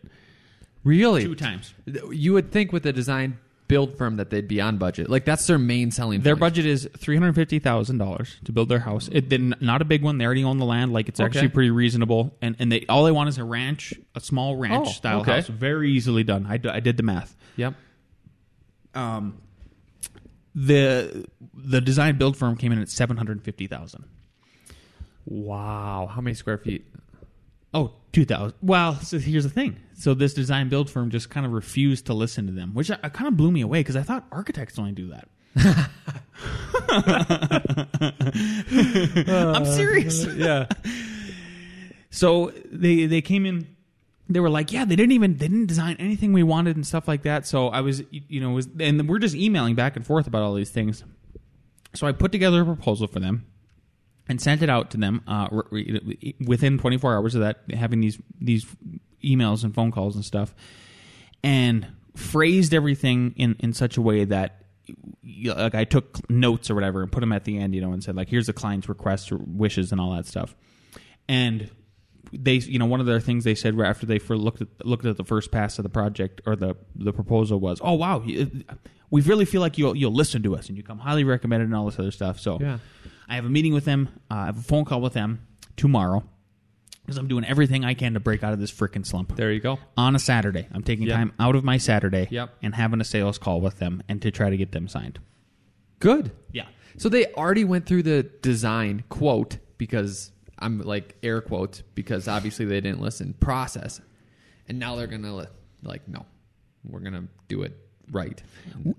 really, 0.82 1.22
two 1.22 1.34
times. 1.34 1.74
you 2.10 2.32
would 2.32 2.50
think 2.50 2.72
with 2.72 2.84
a 2.86 2.92
design 2.92 3.38
build 3.70 3.96
firm 3.96 4.16
that 4.16 4.28
they'd 4.28 4.46
be 4.48 4.60
on 4.60 4.76
budget. 4.76 5.08
Like 5.08 5.24
that's 5.24 5.46
their 5.46 5.56
main 5.58 5.90
selling. 5.90 6.20
Their 6.20 6.34
point. 6.34 6.40
budget 6.40 6.66
is 6.66 6.86
three 6.98 7.16
hundred 7.16 7.34
fifty 7.36 7.58
thousand 7.58 7.96
dollars 7.98 8.36
to 8.44 8.52
build 8.52 8.68
their 8.68 8.80
house. 8.80 9.08
It 9.10 9.30
then 9.30 9.54
not 9.60 9.80
a 9.80 9.84
big 9.86 10.02
one. 10.02 10.18
They 10.18 10.26
already 10.26 10.44
own 10.44 10.58
the 10.58 10.64
land. 10.66 10.92
Like 10.92 11.08
it's 11.08 11.20
Okay. 11.20 11.26
actually 11.26 11.48
pretty 11.48 11.70
reasonable. 11.70 12.36
And 12.42 12.56
and 12.58 12.70
they 12.70 12.84
all 12.88 13.04
they 13.04 13.12
want 13.12 13.28
is 13.30 13.38
a 13.38 13.44
ranch, 13.44 13.94
a 14.14 14.20
small 14.20 14.56
ranch 14.56 14.88
Oh, 14.88 14.90
style 14.90 15.20
okay. 15.20 15.36
house. 15.36 15.46
Very 15.46 15.90
easily 15.92 16.24
done. 16.24 16.44
I, 16.48 16.56
d- 16.58 16.68
I 16.68 16.80
did 16.80 16.96
the 16.98 17.02
math. 17.02 17.34
Yep. 17.56 17.74
Um, 18.94 19.38
the 20.54 21.26
the 21.54 21.80
design 21.80 22.18
build 22.18 22.36
firm 22.36 22.56
came 22.56 22.72
in 22.72 22.80
at 22.82 22.88
seven 22.90 23.16
hundred 23.16 23.42
fifty 23.42 23.66
thousand. 23.68 24.04
Wow. 25.26 26.10
How 26.12 26.20
many 26.20 26.34
square 26.34 26.58
feet? 26.58 26.84
Oh, 27.72 27.92
2000. 28.12 28.54
Well, 28.62 28.94
so 28.96 29.18
here's 29.18 29.44
the 29.44 29.50
thing. 29.50 29.76
So 29.94 30.14
this 30.14 30.34
design 30.34 30.68
build 30.68 30.90
firm 30.90 31.10
just 31.10 31.30
kind 31.30 31.46
of 31.46 31.52
refused 31.52 32.06
to 32.06 32.14
listen 32.14 32.46
to 32.46 32.52
them, 32.52 32.74
which 32.74 32.90
I, 32.90 32.96
kind 33.10 33.28
of 33.28 33.36
blew 33.36 33.50
me 33.50 33.60
away 33.60 33.80
because 33.80 33.96
I 33.96 34.02
thought 34.02 34.26
architects 34.32 34.78
only 34.78 34.92
do 34.92 35.08
that. 35.10 35.28
I'm 39.28 39.66
serious. 39.66 40.26
Uh, 40.26 40.34
yeah. 40.36 40.66
So 42.10 42.52
they 42.70 43.06
they 43.06 43.20
came 43.20 43.46
in. 43.46 43.76
They 44.28 44.40
were 44.40 44.50
like, 44.50 44.72
yeah, 44.72 44.84
they 44.84 44.94
didn't 44.96 45.12
even 45.12 45.36
they 45.36 45.48
didn't 45.48 45.66
design 45.66 45.96
anything 45.98 46.32
we 46.32 46.44
wanted 46.44 46.76
and 46.76 46.86
stuff 46.86 47.08
like 47.08 47.22
that. 47.22 47.46
So 47.46 47.68
I 47.68 47.80
was, 47.80 48.02
you 48.10 48.40
know, 48.40 48.50
was 48.50 48.68
and 48.78 49.08
we're 49.08 49.18
just 49.18 49.34
emailing 49.34 49.74
back 49.74 49.96
and 49.96 50.06
forth 50.06 50.26
about 50.26 50.42
all 50.42 50.54
these 50.54 50.70
things. 50.70 51.04
So 51.94 52.06
I 52.06 52.12
put 52.12 52.30
together 52.30 52.62
a 52.62 52.64
proposal 52.64 53.08
for 53.08 53.18
them 53.18 53.46
and 54.30 54.40
sent 54.40 54.62
it 54.62 54.70
out 54.70 54.92
to 54.92 54.96
them 54.96 55.22
uh, 55.26 55.48
within 56.46 56.78
24 56.78 57.16
hours 57.16 57.34
of 57.34 57.40
that, 57.40 57.62
having 57.74 58.00
these 58.00 58.16
these 58.40 58.64
emails 59.24 59.64
and 59.64 59.74
phone 59.74 59.90
calls 59.90 60.14
and 60.14 60.24
stuff, 60.24 60.54
and 61.42 61.88
phrased 62.14 62.72
everything 62.72 63.34
in 63.36 63.56
in 63.58 63.72
such 63.72 63.96
a 63.96 64.00
way 64.00 64.24
that 64.24 64.62
like 65.44 65.74
I 65.74 65.82
took 65.82 66.30
notes 66.30 66.70
or 66.70 66.76
whatever 66.76 67.02
and 67.02 67.10
put 67.10 67.20
them 67.20 67.32
at 67.32 67.42
the 67.42 67.58
end, 67.58 67.74
you 67.74 67.80
know, 67.80 67.92
and 67.92 68.04
said 68.04 68.14
like, 68.14 68.28
here's 68.28 68.46
the 68.46 68.52
client's 68.52 68.88
requests 68.88 69.32
or 69.32 69.38
wishes 69.38 69.90
and 69.90 70.00
all 70.00 70.14
that 70.14 70.26
stuff, 70.26 70.54
and 71.28 71.68
they 72.32 72.54
you 72.54 72.78
know 72.78 72.86
one 72.86 73.00
of 73.00 73.06
their 73.06 73.18
things 73.18 73.42
they 73.42 73.56
said 73.56 73.78
after 73.80 74.06
they 74.06 74.20
looked 74.20 74.62
at 74.62 74.68
looked 74.86 75.06
at 75.06 75.16
the 75.16 75.24
first 75.24 75.50
pass 75.50 75.76
of 75.80 75.82
the 75.82 75.88
project 75.88 76.40
or 76.46 76.54
the 76.54 76.76
the 76.94 77.12
proposal 77.12 77.58
was 77.58 77.80
oh 77.82 77.94
wow 77.94 78.22
we 79.10 79.20
really 79.22 79.44
feel 79.44 79.60
like 79.60 79.78
you'll 79.78 79.96
you'll 79.96 80.12
listen 80.14 80.42
to 80.44 80.54
us 80.56 80.68
and 80.68 80.76
you 80.76 80.82
come 80.82 80.98
highly 80.98 81.24
recommended 81.24 81.66
and 81.66 81.74
all 81.74 81.86
this 81.86 81.98
other 81.98 82.10
stuff 82.10 82.38
so 82.40 82.58
Yeah. 82.60 82.78
I 83.28 83.34
have 83.36 83.44
a 83.44 83.48
meeting 83.50 83.72
with 83.74 83.84
them 83.84 84.08
uh, 84.30 84.34
I 84.34 84.46
have 84.46 84.58
a 84.58 84.62
phone 84.62 84.84
call 84.84 85.00
with 85.00 85.12
them 85.14 85.46
tomorrow 85.76 86.24
because 87.04 87.16
I'm 87.16 87.28
doing 87.28 87.44
everything 87.44 87.84
I 87.84 87.94
can 87.94 88.14
to 88.14 88.20
break 88.20 88.42
out 88.44 88.52
of 88.52 88.60
this 88.60 88.70
freaking 88.72 89.04
slump 89.06 89.34
There 89.36 89.50
you 89.52 89.60
go. 89.60 89.78
on 89.96 90.14
a 90.14 90.18
Saturday 90.18 90.68
I'm 90.72 90.82
taking 90.82 91.06
Yep. 91.06 91.16
time 91.16 91.32
out 91.40 91.56
of 91.56 91.64
my 91.64 91.76
Saturday 91.78 92.28
Yep. 92.30 92.54
and 92.62 92.74
having 92.74 93.00
a 93.00 93.04
sales 93.04 93.38
call 93.38 93.60
with 93.60 93.78
them 93.78 94.02
and 94.08 94.20
to 94.22 94.30
try 94.30 94.50
to 94.50 94.56
get 94.56 94.72
them 94.72 94.88
signed 94.88 95.18
Good. 95.98 96.32
yeah 96.52 96.66
So 96.98 97.08
they 97.08 97.26
already 97.34 97.64
went 97.64 97.86
through 97.86 98.02
the 98.04 98.22
design 98.42 99.04
quote 99.08 99.58
because 99.78 100.32
I'm 100.58 100.80
like 100.80 101.16
air 101.22 101.40
quotes 101.40 101.82
because 101.94 102.28
obviously 102.28 102.64
they 102.66 102.80
didn't 102.82 103.00
listen 103.00 103.32
process, 103.40 103.98
and 104.68 104.78
now 104.78 104.94
they're 104.96 105.06
gonna 105.06 105.46
like 105.82 106.06
no, 106.06 106.26
we're 106.84 107.00
gonna 107.00 107.28
do 107.48 107.62
it 107.62 107.74
right. 108.10 108.42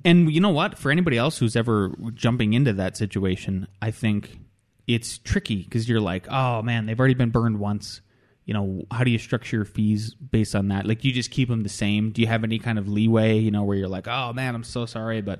And 0.04 0.32
you 0.32 0.40
know 0.40 0.50
what? 0.50 0.78
For 0.78 0.92
anybody 0.92 1.18
else 1.18 1.38
who's 1.38 1.56
ever 1.56 1.94
jumping 2.14 2.54
into 2.54 2.74
that 2.74 2.98
situation, 2.98 3.68
I 3.82 3.92
think 3.92 4.40
it's 4.88 5.18
tricky 5.18 5.64
because 5.64 5.88
you're 5.88 6.02
like, 6.02 6.28
oh 6.30 6.62
man, 6.62 6.86
they've 6.86 7.00
already 7.00 7.14
been 7.14 7.30
burned 7.30 7.60
once. 7.60 8.02
You 8.46 8.54
know, 8.54 8.84
how 8.92 9.04
do 9.04 9.12
you 9.12 9.18
structure 9.18 9.58
your 9.58 9.66
fees 9.66 10.16
based 10.16 10.56
on 10.56 10.70
that? 10.70 10.86
Like, 10.86 11.04
you 11.04 11.14
just 11.14 11.32
keep 11.32 11.48
them 11.48 11.62
the 11.62 11.70
same. 11.70 12.10
Do 12.10 12.22
you 12.22 12.28
have 12.28 12.44
any 12.44 12.58
kind 12.58 12.80
of 12.80 12.88
leeway? 12.88 13.38
You 13.38 13.52
know, 13.52 13.64
where 13.64 13.78
you're 13.78 13.88
like, 13.88 14.08
oh 14.08 14.34
man, 14.34 14.56
I'm 14.56 14.64
so 14.64 14.86
sorry, 14.86 15.22
but 15.22 15.40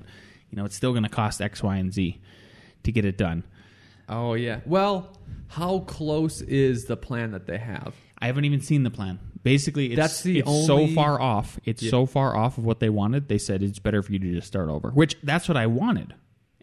you 0.50 0.56
know, 0.56 0.64
it's 0.64 0.76
still 0.76 0.92
going 0.92 1.02
to 1.02 1.08
cost 1.08 1.40
X, 1.40 1.62
Y, 1.62 1.76
and 1.76 1.92
Z 1.92 2.20
to 2.84 2.92
get 2.92 3.04
it 3.04 3.18
done. 3.18 3.44
Oh 4.08 4.34
yeah. 4.34 4.60
Well, 4.66 5.16
how 5.48 5.80
close 5.80 6.40
is 6.42 6.84
the 6.84 6.96
plan 6.96 7.32
that 7.32 7.46
they 7.46 7.58
have? 7.58 7.94
I 8.18 8.26
haven't 8.26 8.44
even 8.44 8.60
seen 8.60 8.82
the 8.82 8.90
plan. 8.90 9.18
Basically, 9.42 9.86
it's, 9.86 9.96
That's 9.96 10.22
the 10.22 10.38
it's 10.40 10.48
only- 10.48 10.88
so 10.88 10.94
far 10.94 11.20
off. 11.20 11.58
It's 11.64 11.82
Yeah. 11.82 11.90
so 11.90 12.06
far 12.06 12.36
off 12.36 12.58
of 12.58 12.64
what 12.64 12.78
they 12.80 12.88
wanted. 12.90 13.28
They 13.28 13.38
said 13.38 13.62
it's 13.62 13.78
better 13.80 14.02
for 14.02 14.12
you 14.12 14.18
to 14.20 14.32
just 14.34 14.46
start 14.46 14.68
over, 14.68 14.90
which 14.90 15.16
that's 15.22 15.48
what 15.48 15.56
I 15.56 15.66
wanted. 15.66 16.14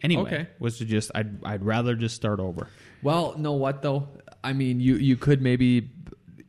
anyway. 0.02 0.22
Okay. 0.22 0.46
Was 0.58 0.78
to 0.78 0.86
just 0.86 1.10
I'd 1.14 1.44
I'd 1.44 1.62
rather 1.64 1.94
just 1.94 2.16
start 2.16 2.40
over. 2.40 2.68
Well, 3.02 3.36
know 3.36 3.52
what 3.52 3.82
though? 3.82 4.08
I 4.42 4.54
mean, 4.54 4.80
you 4.80 4.94
you 4.96 5.16
could 5.16 5.42
maybe 5.42 5.90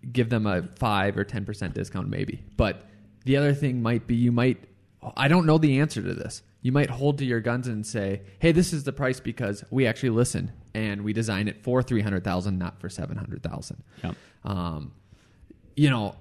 give 0.10 0.30
them 0.30 0.48
a 0.48 0.64
five 0.80 1.18
or 1.18 1.26
ten 1.26 1.44
percent 1.46 1.74
discount, 1.74 2.08
maybe. 2.10 2.44
But 2.56 2.86
the 3.26 3.36
other 3.38 3.54
thing 3.54 3.82
might 3.82 4.08
be 4.08 4.16
you 4.16 4.32
might. 4.32 4.64
I 5.18 5.28
don't 5.28 5.46
know 5.46 5.58
the 5.58 5.80
answer 5.80 6.02
to 6.02 6.14
this. 6.14 6.44
You 6.62 6.72
might 6.72 6.90
hold 6.92 7.18
to 7.18 7.26
your 7.26 7.42
guns 7.42 7.68
and 7.68 7.86
say, 7.86 8.22
"Hey, 8.40 8.52
this 8.54 8.72
is 8.72 8.84
the 8.86 8.94
price 8.94 9.20
because 9.20 9.66
we 9.70 9.86
actually 9.88 10.12
listen 10.12 10.52
and 10.74 11.02
we 11.02 11.12
design 11.12 11.48
it 11.50 11.62
for 11.64 11.84
three 11.84 12.02
hundred 12.02 12.24
thousand, 12.24 12.58
not 12.58 12.80
for 12.80 12.88
seven 12.88 13.18
hundred 13.18 13.44
thousand. 13.44 13.84
Yep. 14.04 14.16
Um, 14.46 14.92
you 15.82 15.90
know, 15.90 16.14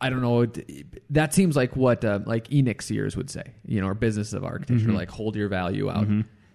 I 0.00 0.08
don't 0.08 0.22
know. 0.22 0.46
That 1.10 1.34
seems 1.34 1.54
like 1.54 1.76
what 1.76 2.02
uh, 2.02 2.20
like 2.24 2.50
Enoch 2.50 2.82
would 3.14 3.30
say, 3.30 3.42
you 3.66 3.82
know, 3.82 3.88
or 3.88 3.94
business 3.94 4.32
of 4.32 4.42
architecture, 4.42 4.90
like 4.90 5.10
hold 5.10 5.36
your 5.36 5.48
value 5.48 5.90
out. 5.90 6.06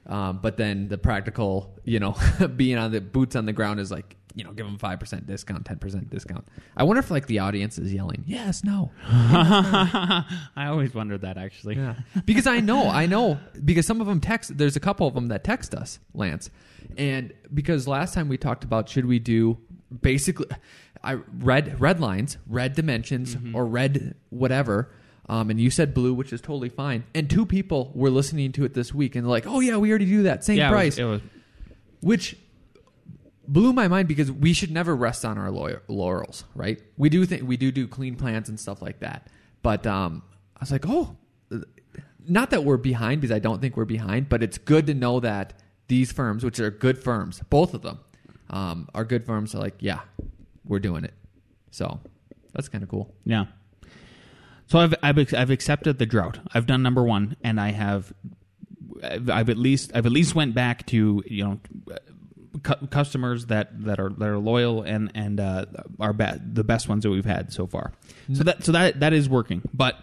Um, 0.07 0.39
but 0.41 0.57
then 0.57 0.88
the 0.88 0.98
practical, 0.98 1.77
you 1.83 2.00
know, 2.00 2.15
being 2.55 2.79
on 2.79 2.91
the 2.91 3.00
boots 3.00 3.36
on 3.36 3.45
the 3.45 3.53
ground 3.53 3.79
is 3.79 3.91
like, 3.91 4.15
you 4.33 4.43
know, 4.43 4.53
give 4.53 4.65
them 4.65 4.79
five 4.79 5.00
percent 5.00 5.27
discount, 5.27 5.65
ten 5.65 5.77
percent 5.77 6.10
discount. 6.10 6.48
I 6.75 6.83
wonder 6.83 7.00
if 7.00 7.12
like 7.12 7.27
the 7.27 7.38
audience 7.39 7.77
is 7.77 7.93
yelling, 7.93 8.24
yes, 8.25 8.63
no, 8.63 8.89
I 9.07 10.25
always 10.65 10.95
wondered 10.95 11.21
that 11.21 11.38
actually. 11.38 11.75
yeah. 11.75 11.95
because 12.25 12.48
I 12.48 12.60
know, 12.60 12.89
I 12.89 13.05
know, 13.05 13.38
because 13.63 13.86
some 13.86 14.01
of 14.01 14.07
them 14.07 14.19
text. 14.19 14.57
There's 14.57 14.75
a 14.75 14.79
couple 14.79 15.05
of 15.05 15.13
them 15.13 15.27
that 15.27 15.43
text 15.43 15.75
us, 15.75 16.00
Lance, 16.15 16.50
and 16.98 17.33
because 17.53 17.88
last 17.88 18.15
time 18.15 18.29
we 18.29 18.38
talked 18.38 18.63
about 18.63 18.89
should 18.89 19.05
we 19.05 19.19
do 19.19 19.60
basically, 20.01 20.48
I 21.03 21.13
red 21.39 21.79
red 21.81 22.00
lines, 22.00 22.38
red 22.48 22.75
dimensions, 22.75 23.36
or 23.53 23.65
red 23.65 24.15
whatever. 24.29 24.91
Um, 25.29 25.50
and 25.50 25.60
you 25.62 25.70
said 25.70 25.93
blue, 25.93 26.13
which 26.13 26.34
is 26.34 26.41
totally 26.41 26.67
fine. 26.70 27.05
And 27.15 27.29
two 27.29 27.46
people 27.46 27.91
were 27.96 28.10
listening 28.10 28.51
to 28.53 28.65
it 28.65 28.74
this 28.74 28.93
week 28.93 29.15
and 29.15 29.27
like, 29.27 29.46
oh 29.48 29.60
yeah, 29.62 29.77
we 29.77 29.89
already 29.89 30.05
do 30.05 30.24
that 30.24 30.43
same 30.43 30.58
Yeah, 30.58 30.67
it 30.67 30.72
was- 30.72 30.75
price, 30.75 30.98
It 30.98 31.03
was, 31.05 31.22
which 32.01 32.36
blew 33.48 33.74
my 33.74 33.88
mind 33.88 34.08
because 34.08 34.31
we 34.31 34.53
should 34.53 34.72
never 34.72 34.96
rest 34.96 35.24
on 35.25 35.38
our 35.38 35.51
laurels, 35.88 36.43
right? 36.55 36.81
We 36.98 37.10
do 37.10 37.25
think 37.25 37.48
we 37.48 37.58
do 37.58 37.72
do 37.72 37.88
clean 37.88 38.15
plans 38.15 38.50
and 38.50 38.60
stuff 38.60 38.81
like 38.81 39.00
that, 39.00 39.27
but 39.62 39.86
um, 39.88 40.22
I 40.58 40.60
was 40.62 40.72
like, 40.72 40.86
oh, 40.88 41.15
not 42.27 42.51
that 42.51 42.63
we're 42.63 42.77
behind 42.77 43.22
because 43.22 43.34
I 43.36 43.39
don't 43.39 43.60
think 43.62 43.75
we're 43.75 43.86
behind, 43.86 44.29
but 44.29 44.43
it's 44.43 44.58
good 44.58 44.86
to 44.88 44.93
know 44.93 45.20
that 45.22 45.53
these 45.88 46.12
firms, 46.12 46.43
which 46.43 46.60
are 46.60 46.72
good 46.72 47.01
firms, 47.01 47.41
both 47.50 47.74
of 47.74 47.81
them, 47.81 48.00
um, 48.50 48.88
are 48.93 49.03
good 49.03 49.25
firms. 49.25 49.55
Are 49.55 49.60
like, 49.60 49.75
yeah, 49.79 50.01
we're 50.65 50.80
doing 50.80 51.03
it. 51.03 51.13
So 51.72 52.00
that's 52.53 52.70
kind 52.70 52.84
of 52.84 52.89
cool. 52.89 53.13
Yeah. 53.25 53.46
So 54.68 54.80
I've, 54.80 54.96
I've 55.03 55.34
I've 55.34 55.50
accepted 55.50 56.00
the 56.00 56.06
drought. 56.06 56.39
I've 56.53 56.65
done 56.65 56.82
number 56.82 57.03
one, 57.03 57.36
and 57.44 57.60
I 57.60 57.72
have 57.72 58.13
I've, 59.03 59.30
I've 59.30 59.50
at 59.50 59.58
least 59.58 59.91
I've 59.94 60.06
at 60.06 60.12
least 60.12 60.34
went 60.36 60.56
back 60.56 60.86
to 60.88 61.24
you 61.27 61.44
know 61.44 61.60
cu- 62.63 62.88
customers 62.88 63.48
that, 63.48 63.84
that 63.86 64.00
are 64.00 64.10
that 64.10 64.27
are 64.27 64.38
loyal 64.38 64.82
and 64.84 65.12
and 65.15 65.39
uh, 65.39 65.65
are 66.00 66.13
ba- 66.13 66.39
the 66.44 66.63
best 66.63 66.88
ones 66.88 67.03
that 67.03 67.10
we've 67.10 67.25
had 67.25 67.51
so 67.51 67.68
far. 67.68 67.91
So 68.34 68.44
that 68.44 68.63
so 68.63 68.72
that 68.72 69.00
that 69.00 69.13
is 69.13 69.27
working. 69.30 69.62
But 69.74 69.98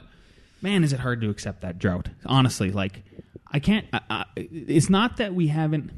man, 0.61 0.85
is 0.85 0.93
it 0.93 1.01
hard 1.01 1.21
to 1.23 1.31
accept 1.31 1.63
that 1.63 1.79
drought? 1.79 2.09
Honestly, 2.27 2.71
like 2.71 3.03
I 3.51 3.61
can't. 3.61 3.87
I, 3.93 4.01
I, 4.11 4.25
it's 4.37 4.91
not 4.91 5.17
that 5.19 5.35
we 5.35 5.49
haven't. 5.49 5.93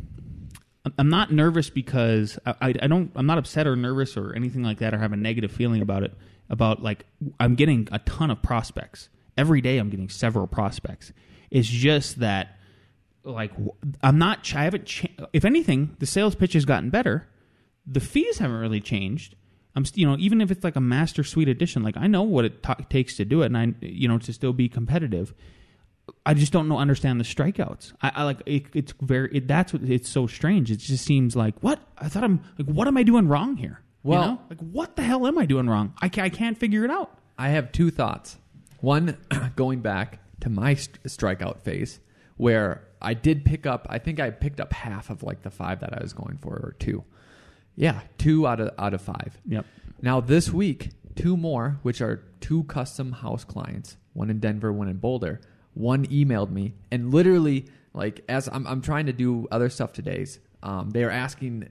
I'm- 0.85 1.09
not 1.09 1.31
nervous 1.31 1.69
because 1.71 2.39
I, 2.47 2.75
I, 2.81 2.87
don't. 2.87 3.11
I'm 3.15 3.27
not 3.27 3.39
upset 3.39 3.67
or 3.67 3.77
nervous 3.77 4.17
or 4.17 4.35
anything 4.35 4.63
like 4.63 4.79
that 4.79 4.95
or 4.95 4.99
have 4.99 5.13
a 5.13 5.17
negative 5.17 5.53
feeling 5.53 5.83
about 5.83 6.03
it. 6.03 6.13
About 6.49 6.83
like 6.83 7.05
I'm 7.39 7.55
getting 7.55 7.89
a 7.93 8.01
ton 8.01 8.31
of 8.31 8.43
prospects 8.43 9.09
every 9.37 9.61
day. 9.61 9.79
I'm 9.79 9.89
getting 9.89 10.09
several 10.09 10.47
prospects. 10.49 11.13
It's 11.51 11.69
just 11.69 12.19
that 12.21 12.57
like 13.23 13.53
I'm 14.03 14.19
not. 14.19 14.53
I 14.55 14.65
haven't. 14.65 14.87
Cha- 14.87 15.09
if 15.33 15.45
anything, 15.45 15.97
the 16.01 16.07
sales 16.07 16.35
pitch 16.35 16.55
has 16.55 16.65
gotten 16.65 16.91
better. 16.91 17.29
The 17.87 18.01
fees 18.01 18.39
haven't 18.39 18.57
really 18.57 18.81
changed. 18.81 19.37
I'm, 19.77 19.85
you 19.95 20.07
know, 20.07 20.17
even 20.19 20.41
if 20.41 20.51
it's 20.51 20.65
like 20.65 20.77
a 20.77 20.81
master 20.81 21.23
suite 21.23 21.49
edition, 21.49 21.83
like 21.83 21.97
I 21.97 22.07
know 22.07 22.23
what 22.23 22.45
it 22.45 22.63
ta 22.63 22.75
takes 22.75 23.17
to 23.19 23.25
do 23.25 23.43
it, 23.43 23.47
and 23.47 23.57
I, 23.57 23.75
you 23.81 24.09
know, 24.09 24.19
to 24.19 24.33
still 24.33 24.53
be 24.53 24.69
competitive. 24.69 25.35
I 26.26 26.35
just 26.35 26.52
don't 26.52 26.69
know 26.69 26.79
understand 26.79 27.21
the 27.21 27.25
strikeouts. 27.25 27.93
I, 28.02 28.12
I 28.17 28.25
like 28.25 28.43
it, 28.47 28.67
it's 28.75 28.93
very 29.00 29.31
it, 29.37 29.49
that's 29.49 29.73
what 29.73 29.83
it's 29.83 30.09
so 30.09 30.26
strange. 30.26 30.71
It 30.71 30.76
just 30.76 31.05
seems 31.05 31.35
like 31.37 31.55
what 31.61 31.81
I 31.99 32.09
thought 32.09 32.25
I'm 32.25 32.43
like 32.59 32.69
what 32.69 32.88
am 32.88 32.97
I 32.97 33.02
doing 33.02 33.29
wrong 33.29 33.57
here? 33.57 33.81
You 34.05 34.11
Well- 34.11 34.26
know? 34.26 34.40
like 34.50 34.61
what 34.61 34.97
the 34.97 35.02
hell 35.02 35.26
am 35.26 35.38
I 35.38 35.47
doing 35.47 35.69
wrong? 35.69 35.95
I, 36.00 36.09
ca- 36.09 36.23
I 36.23 36.29
can't 36.31 36.57
figure 36.59 36.85
it 36.85 36.90
out. 36.90 37.19
I 37.38 37.50
have 37.50 37.73
two 37.73 37.90
thoughts. 37.90 38.37
One, 38.81 39.17
going 39.57 39.81
back 39.81 40.21
to 40.40 40.50
my 40.50 40.75
st- 40.75 41.02
strikeout 41.05 41.61
phase, 41.62 42.00
where 42.37 42.85
I 43.02 43.14
did 43.14 43.45
pick 43.45 43.67
up. 43.67 43.87
I 43.90 43.99
think 43.99 44.21
I 44.21 44.31
picked 44.31 44.61
up 44.61 44.73
half 44.73 45.11
of 45.11 45.23
like 45.23 45.43
the 45.43 45.50
five 45.50 45.81
that 45.81 45.97
I 45.97 46.02
was 46.02 46.12
going 46.12 46.38
for, 46.38 46.55
or 46.55 46.75
two. 46.79 47.05
Yeah, 47.76 48.00
two 48.19 48.47
out 48.47 48.61
of 48.61 48.71
out 48.79 48.95
of 48.95 49.00
five. 49.02 49.38
Yep. 49.47 49.64
Now 50.02 50.21
this 50.21 50.50
week, 50.50 50.90
two 51.14 51.37
more, 51.37 51.79
which 51.83 52.00
are 52.00 52.23
two 52.40 52.64
custom 52.64 53.12
house 53.12 53.45
clients, 53.45 53.97
one 54.14 54.29
in 54.31 54.38
Denver, 54.40 54.73
one 54.73 54.88
in 54.88 54.97
Boulder. 54.97 55.40
One 55.75 56.07
emailed 56.07 56.50
me 56.50 56.75
and 56.91 57.12
literally, 57.12 57.67
like, 57.95 58.25
as 58.29 58.49
I'm, 58.49 58.67
I'm 58.67 58.83
trying 58.83 59.07
to 59.07 59.12
do 59.12 59.49
other 59.50 59.69
stuff 59.71 59.93
today's, 59.93 60.39
um, 60.62 60.91
they 60.91 61.05
are 61.05 61.11
asking 61.11 61.69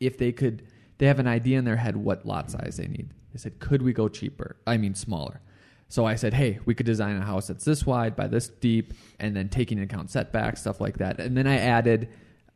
if 0.00 0.18
they 0.18 0.32
could. 0.32 0.66
They 0.98 1.06
have 1.06 1.18
an 1.18 1.26
idea 1.26 1.58
in 1.58 1.64
their 1.64 1.76
head 1.76 1.96
what 1.96 2.26
lot 2.26 2.50
size 2.50 2.76
they 2.76 2.86
need. 2.86 3.10
They 3.32 3.38
said, 3.38 3.58
"Could 3.58 3.82
we 3.82 3.92
go 3.92 4.08
cheaper? 4.08 4.56
I 4.66 4.76
mean, 4.76 4.94
smaller." 4.94 5.40
So 5.88 6.04
I 6.06 6.14
said, 6.16 6.34
"Hey, 6.34 6.58
we 6.64 6.74
could 6.74 6.86
design 6.86 7.16
a 7.16 7.24
house 7.24 7.48
that's 7.48 7.64
this 7.64 7.86
wide 7.86 8.16
by 8.16 8.26
this 8.26 8.48
deep, 8.48 8.94
and 9.18 9.36
then 9.36 9.48
taking 9.48 9.78
into 9.78 9.92
account 9.92 10.10
setbacks, 10.10 10.60
stuff 10.60 10.80
like 10.80 10.98
that." 10.98 11.20
And 11.20 11.36
then 11.36 11.46
I 11.46 11.58
added, 11.58 12.08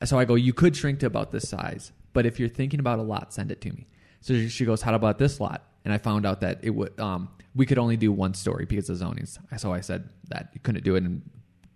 so 0.05 0.19
I 0.19 0.25
go, 0.25 0.35
"You 0.35 0.53
could 0.53 0.77
shrink 0.77 1.01
to 1.01 1.07
about 1.07 1.31
this 1.33 1.49
size, 1.49 1.93
but 2.13 2.27
if 2.27 2.39
you're 2.39 2.49
thinking 2.49 2.81
about 2.81 2.99
a 2.99 3.03
lot, 3.03 3.33
send 3.33 3.51
it 3.51 3.61
to 3.63 3.71
me." 3.71 3.87
So 4.21 4.49
she 4.49 4.65
goes, 4.65 4.83
"How 4.83 4.95
about 4.95 5.19
this 5.19 5.41
lot?" 5.41 5.65
And 5.87 5.95
I 5.95 5.99
found 5.99 6.27
out 6.27 6.41
that 6.41 6.59
it 6.63 6.71
would 6.71 6.99
um, 6.99 7.29
we 7.55 7.65
could 7.65 7.79
only 7.79 7.97
do 7.97 8.11
one 8.11 8.35
story 8.35 8.65
because 8.67 8.91
of 8.91 8.99
zonings. 8.99 9.39
So 9.57 9.73
I 9.73 9.81
said 9.81 10.09
that 10.31 10.51
you 10.53 10.59
couldn't 10.61 10.83
do 10.83 10.97
it 10.97 11.05
and 11.05 11.23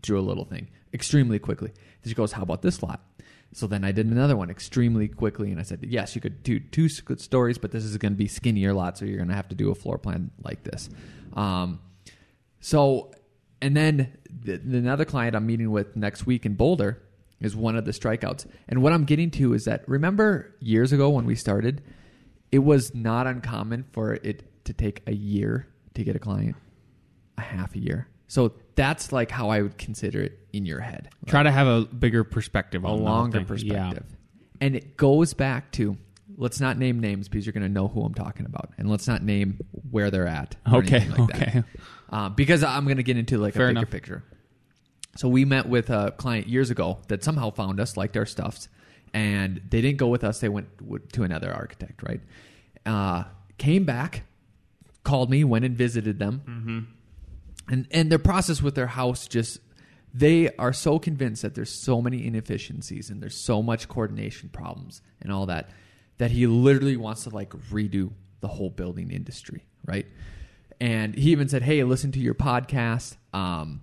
drew 0.02 0.18
a 0.18 0.20
little 0.20 0.44
thing 0.44 0.68
extremely 0.92 1.38
quickly. 1.38 1.72
She 2.04 2.12
goes, 2.12 2.32
"How 2.32 2.42
about 2.42 2.60
this 2.60 2.82
lot?" 2.82 3.04
So 3.52 3.68
then 3.68 3.84
I 3.84 3.92
did 3.92 4.06
another 4.06 4.36
one 4.36 4.50
extremely 4.50 5.06
quickly, 5.06 5.52
and 5.52 5.60
I 5.60 5.62
said, 5.62 5.86
"Yes, 5.88 6.16
you 6.16 6.20
could 6.20 6.42
do 6.42 6.58
two 6.58 6.88
stories, 6.88 7.56
but 7.56 7.70
this 7.70 7.84
is 7.84 7.96
going 7.98 8.12
to 8.12 8.18
be 8.18 8.26
skinnier 8.26 8.72
lot, 8.72 8.98
so 8.98 9.04
you're 9.04 9.18
going 9.18 9.28
to 9.28 9.34
have 9.36 9.48
to 9.50 9.54
do 9.54 9.70
a 9.70 9.76
floor 9.76 9.96
plan 9.96 10.32
like 10.42 10.64
this." 10.64 10.90
Um, 11.34 11.78
so, 12.58 13.12
and 13.62 13.76
then 13.76 14.18
the, 14.28 14.56
the 14.56 14.78
another 14.78 15.04
client 15.04 15.36
I'm 15.36 15.46
meeting 15.46 15.70
with 15.70 15.94
next 15.94 16.26
week 16.26 16.44
in 16.44 16.54
Boulder 16.54 17.00
is 17.40 17.54
one 17.54 17.76
of 17.76 17.84
the 17.84 17.92
strikeouts. 17.92 18.44
And 18.68 18.82
what 18.82 18.92
I'm 18.92 19.04
getting 19.04 19.30
to 19.32 19.54
is 19.54 19.66
that 19.66 19.88
remember 19.88 20.52
years 20.58 20.92
ago 20.92 21.10
when 21.10 21.26
we 21.26 21.36
started, 21.36 21.80
it 22.52 22.60
was 22.60 22.94
not 22.94 23.26
uncommon 23.26 23.84
for 23.92 24.14
it 24.14 24.64
to 24.64 24.72
take 24.72 25.02
a 25.06 25.12
year 25.12 25.68
to 25.94 26.04
get 26.04 26.16
a 26.16 26.18
client, 26.18 26.56
a 27.38 27.42
half 27.42 27.74
a 27.74 27.78
year. 27.78 28.08
So 28.28 28.52
that's 28.76 29.12
like 29.12 29.30
how 29.30 29.50
I 29.50 29.62
would 29.62 29.76
consider 29.76 30.22
it 30.22 30.38
in 30.52 30.64
your 30.64 30.80
head. 30.80 31.10
Try 31.26 31.42
to 31.42 31.50
have 31.50 31.66
a 31.66 31.84
bigger 31.86 32.22
perspective, 32.24 32.84
a 32.84 32.88
on 32.88 32.98
the 32.98 33.02
longer 33.02 33.44
perspective. 33.44 34.06
And 34.60 34.76
it 34.76 34.96
goes 34.96 35.34
back 35.34 35.72
to 35.72 35.96
let's 36.36 36.60
not 36.60 36.78
name 36.78 37.00
names 37.00 37.28
because 37.28 37.44
you're 37.44 37.52
going 37.52 37.64
to 37.64 37.68
know 37.68 37.88
who 37.88 38.02
I'm 38.02 38.14
talking 38.14 38.46
about, 38.46 38.70
and 38.78 38.88
let's 38.88 39.08
not 39.08 39.22
name 39.22 39.58
where 39.90 40.10
they're 40.10 40.26
at. 40.26 40.56
Yeah. 40.66 40.76
Okay. 40.76 41.08
like 41.08 41.20
okay. 41.20 41.62
Uh, 42.08 42.28
because 42.28 42.62
I'm 42.62 42.84
going 42.84 42.96
to 42.96 43.02
get 43.02 43.16
into 43.16 43.38
like 43.38 43.54
Fair 43.54 43.66
a 43.66 43.68
bigger 43.68 43.80
enough. 43.80 43.90
picture. 43.90 44.24
So 45.16 45.28
we 45.28 45.44
met 45.44 45.68
with 45.68 45.90
a 45.90 46.12
client 46.16 46.48
years 46.48 46.70
ago 46.70 46.98
that 47.08 47.24
somehow 47.24 47.50
found 47.50 47.80
us, 47.80 47.96
liked 47.96 48.16
our 48.16 48.26
stuffs, 48.26 48.68
and 49.12 49.60
they 49.70 49.80
didn't 49.80 49.98
go 49.98 50.08
with 50.08 50.24
us. 50.24 50.40
They 50.40 50.48
went 50.48 50.68
to 51.12 51.22
another 51.22 51.52
architect, 51.52 52.02
right? 52.02 52.20
Uh, 52.86 53.24
came 53.58 53.84
back, 53.84 54.22
called 55.04 55.30
me, 55.30 55.44
went 55.44 55.64
and 55.64 55.76
visited 55.76 56.18
them, 56.18 56.42
Mm-hmm. 56.48 57.72
and 57.72 57.86
and 57.90 58.10
their 58.10 58.18
process 58.18 58.62
with 58.62 58.74
their 58.74 58.86
house 58.88 59.26
just 59.28 59.60
they 60.12 60.48
are 60.56 60.72
so 60.72 60.98
convinced 60.98 61.42
that 61.42 61.54
there's 61.54 61.70
so 61.72 62.02
many 62.02 62.26
inefficiencies 62.26 63.10
and 63.10 63.22
there's 63.22 63.36
so 63.36 63.62
much 63.62 63.86
coordination 63.88 64.48
problems 64.48 65.02
and 65.22 65.32
all 65.32 65.46
that 65.46 65.70
that 66.18 66.32
he 66.32 66.46
literally 66.48 66.96
wants 66.96 67.22
to 67.24 67.30
like 67.30 67.50
redo 67.70 68.10
the 68.40 68.48
whole 68.48 68.70
building 68.70 69.10
industry, 69.10 69.64
right? 69.86 70.06
And 70.80 71.14
he 71.14 71.30
even 71.32 71.48
said, 71.48 71.62
"Hey, 71.62 71.84
listen 71.84 72.10
to 72.12 72.18
your 72.18 72.34
podcast. 72.34 73.16
Um, 73.34 73.82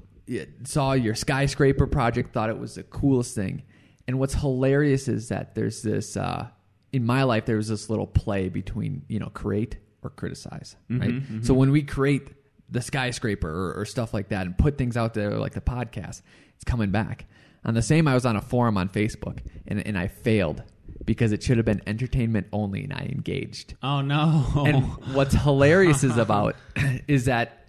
saw 0.63 0.93
your 0.93 1.15
skyscraper 1.15 1.88
project. 1.88 2.34
Thought 2.34 2.50
it 2.50 2.57
was 2.60 2.75
the 2.75 2.84
coolest 2.84 3.36
thing." 3.36 3.63
And 4.07 4.19
what's 4.19 4.33
hilarious 4.33 5.07
is 5.07 5.29
that 5.29 5.55
there's 5.55 5.81
this 5.81 6.15
uh, 6.15 6.47
in 6.93 7.05
my 7.05 7.23
life 7.23 7.45
there 7.45 7.57
was 7.57 7.67
this 7.67 7.89
little 7.89 8.07
play 8.07 8.49
between 8.49 9.03
you 9.07 9.19
know 9.19 9.29
create 9.29 9.77
or 10.03 10.09
criticize, 10.11 10.75
right? 10.89 11.11
So 11.45 11.53
when 11.53 11.71
we 11.71 11.83
create 11.83 12.29
the 12.69 12.81
skyscraper 12.81 13.49
or, 13.49 13.81
or 13.81 13.85
stuff 13.85 14.13
like 14.13 14.29
that 14.29 14.45
and 14.45 14.57
put 14.57 14.77
things 14.77 14.95
out 14.95 15.13
there 15.13 15.31
like 15.31 15.53
the 15.53 15.61
podcast, 15.61 16.21
it's 16.55 16.63
coming 16.65 16.91
back. 16.91 17.25
On 17.65 17.73
the 17.73 17.81
same, 17.81 18.07
I 18.07 18.13
was 18.13 18.25
on 18.25 18.35
a 18.35 18.41
forum 18.41 18.77
on 18.77 18.89
Facebook 18.89 19.39
and, 19.67 19.85
and 19.85 19.97
I 19.97 20.07
failed 20.07 20.63
because 21.03 21.31
it 21.31 21.43
should 21.43 21.57
have 21.57 21.65
been 21.65 21.81
entertainment 21.87 22.47
only 22.53 22.83
and 22.83 22.93
I 22.93 23.09
engaged. 23.11 23.75
Oh 23.83 24.01
no. 24.01 24.45
And 24.65 24.83
what's 25.13 25.33
hilarious 25.33 26.03
is 26.03 26.17
about 26.17 26.55
is 27.07 27.25
that 27.25 27.65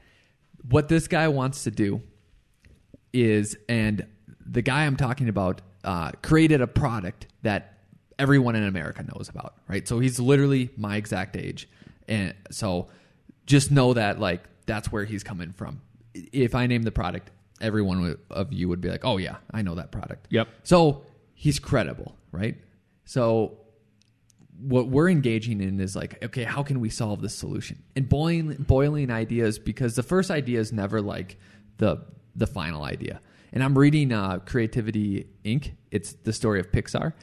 what 0.69 0.89
this 0.89 1.09
guy 1.09 1.29
wants 1.29 1.65
to 1.65 1.71
do 1.71 2.03
is, 3.13 3.57
and 3.69 4.07
the 4.45 4.63
guy 4.63 4.85
I'm 4.85 4.97
talking 4.97 5.29
about 5.29 5.63
uh, 5.89 6.11
created 6.21 6.61
a 6.61 6.67
product 6.67 7.29
that 7.41 7.79
everyone 8.19 8.55
in 8.55 8.65
America 8.65 9.03
knows 9.15 9.31
about, 9.31 9.55
right? 9.69 9.89
So 9.89 10.01
he's 10.01 10.21
literally 10.21 10.69
my 10.77 10.97
exact 10.97 11.35
age, 11.35 11.67
and 12.07 12.35
so 12.51 12.89
just 13.47 13.71
know 13.71 13.95
that 13.95 14.21
like 14.21 14.43
that's 14.67 14.93
where 14.93 15.07
he's 15.07 15.25
coming 15.25 15.51
from. 15.51 15.81
If 16.13 16.55
I 16.55 16.67
name 16.67 16.83
the 16.83 16.93
product, 16.93 17.31
everyone 17.63 18.19
of 18.31 18.53
you 18.53 18.69
would 18.69 18.83
be 18.83 18.91
like, 18.91 19.07
"Oh 19.07 19.17
yeah, 19.17 19.37
I 19.51 19.63
know 19.63 19.77
that 19.77 19.91
product." 19.91 20.27
Yep. 20.29 20.49
So 20.63 21.07
he's 21.33 21.59
credible, 21.59 22.15
right? 22.33 22.59
So 23.07 23.57
what 24.61 24.89
we're 24.89 25.09
engaging 25.09 25.63
in 25.63 25.81
is 25.81 25.97
like, 25.97 26.23
okay, 26.23 26.45
how 26.45 26.63
can 26.63 26.81
we 26.81 26.91
solve 26.91 27.23
this 27.23 27.35
solution? 27.35 27.83
And 27.97 28.07
boiling 28.07 28.57
boiling 28.57 29.11
ideas 29.11 29.59
because 29.59 29.97
the 29.97 30.03
first 30.03 30.31
idea 30.31 30.61
is 30.61 30.71
never 30.71 31.01
like 31.01 31.39
the 31.79 32.05
the 32.37 32.47
final 32.47 32.85
idea. 32.85 33.23
And 33.53 33.63
I'm 33.63 33.79
reading 33.79 34.13
uh, 34.13 34.39
Creativity 34.41 35.27
Inc. 35.45 35.73
It's 35.91 36.13
the 36.13 36.33
story 36.33 36.61
of 36.61 36.71
Pixar, 36.71 37.15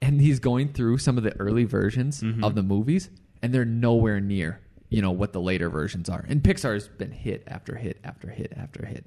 and 0.00 0.20
he's 0.20 0.38
going 0.38 0.72
through 0.72 0.98
some 0.98 1.18
of 1.18 1.24
the 1.24 1.34
early 1.40 1.64
versions 1.64 2.22
of 2.44 2.54
the 2.54 2.62
movies, 2.62 3.10
and 3.42 3.52
they're 3.52 3.64
nowhere 3.64 4.20
near 4.20 4.60
you 4.92 5.00
know 5.00 5.10
what 5.10 5.32
the 5.32 5.40
later 5.40 5.70
versions 5.70 6.10
are. 6.10 6.24
And 6.28 6.42
Pixar's 6.42 6.86
been 6.86 7.12
hit 7.12 7.44
after 7.46 7.76
hit 7.76 7.98
after 8.04 8.28
hit 8.28 8.52
after 8.56 8.84
hit. 8.84 9.06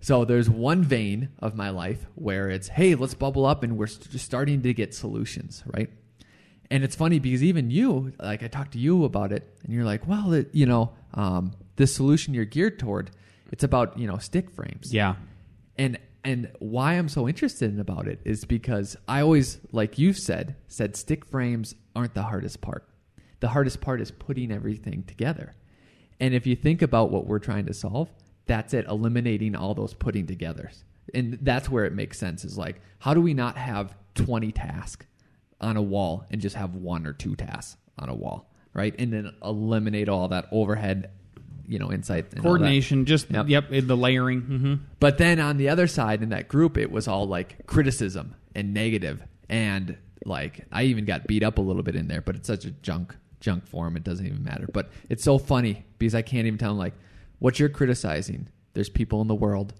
So 0.00 0.24
there's 0.24 0.48
one 0.50 0.82
vein 0.82 1.30
of 1.40 1.56
my 1.56 1.70
life 1.70 2.06
where 2.14 2.50
it's, 2.50 2.68
hey, 2.68 2.94
let's 2.94 3.14
bubble 3.14 3.46
up 3.46 3.62
and 3.64 3.76
we're 3.76 3.88
st- 3.88 4.20
starting 4.20 4.62
to 4.62 4.72
get 4.72 4.94
solutions, 4.94 5.64
right? 5.66 5.90
And 6.70 6.84
it's 6.84 6.94
funny 6.94 7.18
because 7.18 7.42
even 7.42 7.70
you, 7.70 8.12
like 8.20 8.42
I 8.42 8.48
talked 8.48 8.72
to 8.72 8.78
you 8.78 9.04
about 9.04 9.32
it, 9.32 9.58
and 9.64 9.72
you're 9.72 9.86
like, 9.86 10.06
well, 10.06 10.34
it, 10.34 10.50
you 10.52 10.66
know, 10.66 10.92
um, 11.14 11.52
the 11.76 11.86
solution 11.86 12.34
you're 12.34 12.44
geared 12.44 12.78
toward, 12.78 13.10
it's 13.50 13.64
about 13.64 13.98
you 13.98 14.06
know 14.06 14.18
stick 14.18 14.50
frames. 14.50 14.92
Yeah. 14.92 15.14
And 15.78 15.98
and 16.24 16.50
why 16.58 16.94
I'm 16.94 17.08
so 17.08 17.28
interested 17.28 17.72
in 17.72 17.80
about 17.80 18.08
it 18.08 18.20
is 18.24 18.44
because 18.44 18.96
I 19.06 19.22
always, 19.22 19.60
like 19.72 19.98
you've 19.98 20.18
said, 20.18 20.56
said 20.66 20.96
stick 20.96 21.24
frames 21.24 21.74
aren't 21.94 22.14
the 22.14 22.24
hardest 22.24 22.60
part. 22.60 22.86
The 23.40 23.48
hardest 23.48 23.80
part 23.80 24.00
is 24.00 24.10
putting 24.10 24.52
everything 24.52 25.04
together. 25.04 25.54
And 26.20 26.34
if 26.34 26.46
you 26.46 26.56
think 26.56 26.82
about 26.82 27.10
what 27.10 27.26
we're 27.26 27.38
trying 27.38 27.66
to 27.66 27.72
solve, 27.72 28.10
that's 28.46 28.74
it, 28.74 28.86
eliminating 28.88 29.54
all 29.54 29.74
those 29.74 29.94
putting 29.94 30.26
togethers. 30.26 30.82
And 31.14 31.38
that's 31.40 31.70
where 31.70 31.84
it 31.84 31.94
makes 31.94 32.18
sense 32.18 32.44
is 32.44 32.58
like, 32.58 32.80
how 32.98 33.14
do 33.14 33.20
we 33.20 33.32
not 33.32 33.56
have 33.56 33.94
20 34.14 34.52
tasks 34.52 35.06
on 35.60 35.76
a 35.76 35.82
wall 35.82 36.26
and 36.30 36.40
just 36.40 36.56
have 36.56 36.74
one 36.74 37.06
or 37.06 37.12
two 37.12 37.36
tasks 37.36 37.76
on 37.98 38.08
a 38.08 38.14
wall, 38.14 38.50
right? 38.74 38.94
And 38.98 39.12
then 39.12 39.32
eliminate 39.42 40.08
all 40.08 40.28
that 40.28 40.46
overhead, 40.50 41.10
you 41.68 41.78
know, 41.78 41.92
insight. 41.92 42.32
and. 42.32 42.42
Coordination, 42.42 43.04
just 43.04 43.30
Yep. 43.30 43.48
yep, 43.48 43.64
the 43.70 43.96
layering. 43.96 44.40
hmm 44.40 44.74
But 44.98 45.18
then 45.18 45.38
on 45.38 45.56
the 45.58 45.68
other 45.68 45.86
side 45.86 46.22
in 46.22 46.30
that 46.30 46.48
group, 46.48 46.76
it 46.78 46.90
was 46.90 47.06
all 47.06 47.26
like 47.28 47.66
criticism 47.66 48.34
and 48.54 48.72
negative, 48.74 49.22
and 49.48 49.96
like 50.24 50.66
I 50.72 50.84
even 50.84 51.04
got 51.04 51.26
beat 51.26 51.42
up 51.42 51.58
a 51.58 51.60
little 51.60 51.82
bit 51.82 51.94
in 51.94 52.08
there. 52.08 52.22
But 52.22 52.36
it's 52.36 52.46
such 52.46 52.64
a 52.64 52.70
junk 52.70 53.14
junk 53.40 53.66
form; 53.66 53.96
it 53.96 54.02
doesn't 54.04 54.26
even 54.26 54.42
matter. 54.42 54.66
But 54.72 54.90
it's 55.08 55.22
so 55.22 55.38
funny 55.38 55.84
because 55.98 56.14
I 56.14 56.22
can't 56.22 56.46
even 56.46 56.58
tell 56.58 56.70
them 56.70 56.78
like 56.78 56.94
what 57.38 57.58
you're 57.60 57.68
criticizing. 57.68 58.48
There's 58.74 58.88
people 58.88 59.20
in 59.20 59.28
the 59.28 59.34
world, 59.34 59.74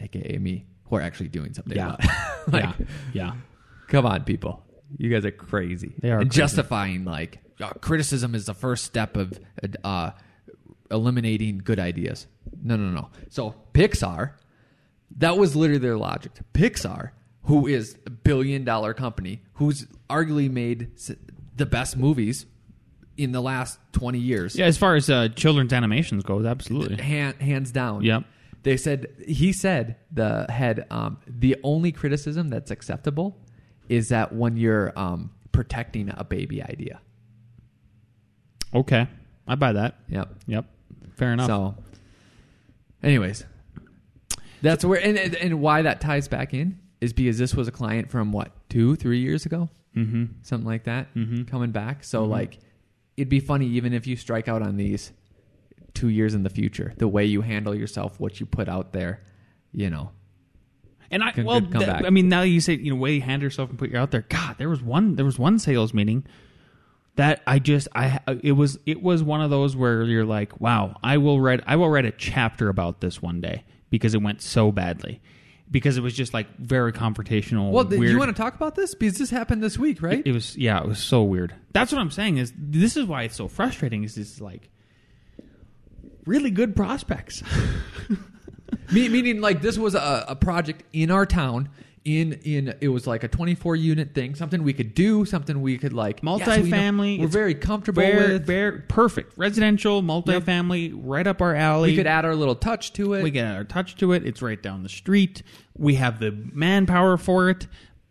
aka 0.00 0.38
me, 0.38 0.66
who 0.84 0.96
are 0.96 1.00
actually 1.02 1.28
doing 1.28 1.54
something. 1.54 1.76
Yeah. 1.76 1.94
about 1.94 2.04
it. 2.04 2.10
like, 2.52 2.64
yeah. 2.64 2.72
Yeah. 3.12 3.32
come 3.88 4.06
on, 4.06 4.24
people, 4.24 4.62
you 4.98 5.10
guys 5.10 5.24
are 5.24 5.30
crazy. 5.30 5.94
They 6.00 6.10
are 6.10 6.18
and 6.20 6.30
crazy. 6.30 6.40
justifying 6.40 7.04
like 7.04 7.38
uh, 7.60 7.70
criticism 7.80 8.34
is 8.34 8.46
the 8.46 8.54
first 8.54 8.84
step 8.84 9.16
of 9.16 9.38
uh, 9.84 10.10
eliminating 10.94 11.58
good 11.58 11.78
ideas. 11.78 12.26
No, 12.62 12.76
no, 12.76 12.90
no. 12.90 13.10
So 13.28 13.54
Pixar, 13.74 14.32
that 15.18 15.36
was 15.36 15.54
literally 15.54 15.80
their 15.80 15.98
logic. 15.98 16.32
Pixar, 16.54 17.10
who 17.42 17.66
is 17.66 17.96
a 18.06 18.10
billion 18.10 18.64
dollar 18.64 18.94
company, 18.94 19.42
who's 19.54 19.86
arguably 20.08 20.50
made 20.50 20.92
the 21.56 21.66
best 21.66 21.96
movies 21.96 22.46
in 23.16 23.32
the 23.32 23.40
last 23.40 23.78
twenty 23.92 24.18
years, 24.18 24.56
Yeah, 24.56 24.66
as 24.66 24.78
far 24.78 24.96
as 24.96 25.08
uh, 25.10 25.28
children's 25.28 25.72
animations 25.72 26.24
goes, 26.24 26.44
absolutely. 26.46 27.02
hand, 27.02 27.36
hands 27.40 27.70
down. 27.70 28.02
Yep. 28.02 28.24
They 28.62 28.76
said 28.76 29.08
he 29.26 29.52
said 29.52 29.96
the 30.10 30.46
head 30.50 30.86
um, 30.90 31.18
the 31.26 31.56
only 31.62 31.92
criticism 31.92 32.48
that's 32.48 32.70
acceptable 32.70 33.36
is 33.88 34.08
that 34.08 34.34
when 34.34 34.56
you're 34.56 34.92
um, 34.98 35.30
protecting 35.52 36.10
a 36.16 36.24
baby 36.24 36.62
idea. 36.62 37.00
Okay, 38.74 39.06
I 39.46 39.54
buy 39.54 39.72
that. 39.74 39.98
Yep. 40.08 40.28
Yep, 40.46 40.64
fair 41.14 41.32
enough. 41.32 41.46
So, 41.46 41.74
anyways, 43.02 43.44
that's 44.62 44.84
where 44.84 45.00
and, 45.00 45.18
and 45.18 45.60
why 45.60 45.82
that 45.82 46.00
ties 46.00 46.28
back 46.28 46.54
in 46.54 46.78
is 47.00 47.12
because 47.12 47.38
this 47.38 47.54
was 47.54 47.68
a 47.68 47.72
client 47.72 48.10
from 48.10 48.32
what 48.32 48.50
two 48.68 48.96
three 48.96 49.20
years 49.20 49.46
ago, 49.46 49.68
mm-hmm. 49.96 50.24
something 50.42 50.66
like 50.66 50.84
that, 50.84 51.14
Mhm. 51.14 51.46
coming 51.46 51.70
back. 51.70 52.04
So 52.04 52.24
Mhm. 52.26 52.30
like, 52.30 52.58
it'd 53.16 53.28
be 53.28 53.40
funny 53.40 53.66
even 53.68 53.92
if 53.92 54.06
you 54.06 54.16
strike 54.16 54.48
out 54.48 54.62
on 54.62 54.76
these 54.76 55.12
two 55.92 56.08
years 56.08 56.34
in 56.34 56.42
the 56.42 56.50
future, 56.50 56.92
the 56.96 57.08
way 57.08 57.24
you 57.24 57.42
handle 57.42 57.74
yourself, 57.74 58.18
what 58.18 58.40
you 58.40 58.46
put 58.46 58.68
out 58.68 58.92
there, 58.92 59.22
you 59.72 59.90
know. 59.90 60.10
And 61.10 61.22
I 61.22 61.32
well, 61.44 61.60
th-. 61.60 61.88
I 61.88 62.10
mean, 62.10 62.28
now 62.28 62.42
you 62.42 62.60
say 62.60 62.74
you 62.74 62.90
know, 62.90 62.96
way 62.96 63.20
hand 63.20 63.42
yourself 63.42 63.70
and 63.70 63.78
put 63.78 63.90
you 63.90 63.98
out 63.98 64.10
there. 64.10 64.24
God, 64.28 64.56
there 64.58 64.68
was 64.68 64.82
one, 64.82 65.14
there 65.16 65.24
was 65.24 65.38
one 65.38 65.58
sales 65.58 65.94
meeting 65.94 66.24
that 67.16 67.42
I 67.46 67.58
just, 67.58 67.88
I, 67.94 68.20
it 68.42 68.52
was, 68.52 68.78
it 68.86 69.02
was 69.02 69.22
one 69.22 69.40
of 69.40 69.50
those 69.50 69.76
where 69.76 70.02
you're 70.02 70.24
like, 70.24 70.60
wow, 70.60 70.96
I 71.02 71.18
will 71.18 71.40
write, 71.40 71.60
I 71.66 71.76
will 71.76 71.88
write 71.88 72.04
a 72.04 72.10
chapter 72.10 72.68
about 72.68 73.00
this 73.00 73.22
one 73.22 73.40
day 73.40 73.64
because 73.90 74.14
it 74.14 74.22
went 74.22 74.42
so 74.42 74.72
badly, 74.72 75.20
because 75.70 75.96
it 75.96 76.00
was 76.00 76.14
just 76.14 76.34
like 76.34 76.48
very 76.58 76.92
confrontational. 76.92 77.70
Well, 77.70 77.84
do 77.84 77.98
weird. 77.98 78.10
you 78.10 78.18
want 78.18 78.34
to 78.34 78.42
talk 78.42 78.54
about 78.54 78.74
this 78.74 78.94
because 78.94 79.18
this 79.18 79.30
happened 79.30 79.62
this 79.62 79.78
week, 79.78 80.02
right? 80.02 80.18
It, 80.18 80.26
it 80.28 80.32
was, 80.32 80.56
yeah, 80.56 80.80
it 80.80 80.88
was 80.88 80.98
so 80.98 81.22
weird. 81.22 81.54
That's 81.72 81.92
what 81.92 82.00
I'm 82.00 82.10
saying. 82.10 82.38
Is 82.38 82.52
this 82.56 82.96
is 82.96 83.06
why 83.06 83.22
it's 83.22 83.36
so 83.36 83.46
frustrating? 83.46 84.02
Is 84.02 84.16
this 84.16 84.40
like 84.40 84.68
really 86.26 86.50
good 86.50 86.74
prospects? 86.74 87.44
Meaning 88.92 89.40
like 89.40 89.62
this 89.62 89.78
was 89.78 89.94
a, 89.94 90.24
a 90.28 90.36
project 90.36 90.82
in 90.92 91.12
our 91.12 91.26
town 91.26 91.68
in 92.04 92.34
in 92.44 92.74
it 92.82 92.88
was 92.88 93.06
like 93.06 93.24
a 93.24 93.28
24 93.28 93.76
unit 93.76 94.12
thing 94.12 94.34
something 94.34 94.62
we 94.62 94.74
could 94.74 94.94
do 94.94 95.24
something 95.24 95.62
we 95.62 95.78
could 95.78 95.94
like 95.94 96.20
yes, 96.22 96.60
we 96.60 96.70
Multifamily, 96.70 97.18
we're 97.18 97.26
very 97.28 97.54
comfortable 97.54 98.02
Very, 98.02 98.34
with 98.34 98.46
very 98.46 98.80
perfect. 98.82 99.32
Residential, 99.38 100.02
multifamily, 100.02 100.92
right 100.94 101.26
up 101.26 101.40
our 101.40 101.54
alley. 101.54 101.92
we 101.92 101.96
could 101.96 102.06
add 102.06 102.26
our 102.26 102.34
little 102.34 102.54
touch 102.54 102.92
to 102.94 103.14
it 103.14 103.22
we 103.22 103.30
get 103.30 103.54
our 103.54 103.64
touch 103.64 103.96
to 103.96 104.12
it. 104.12 104.26
It's 104.26 104.42
right 104.42 104.62
down 104.62 104.82
the 104.82 104.88
street. 104.88 105.42
We 105.76 105.94
have 105.94 106.20
the 106.20 106.30
manpower 106.30 107.16
for 107.16 107.48
it. 107.48 107.66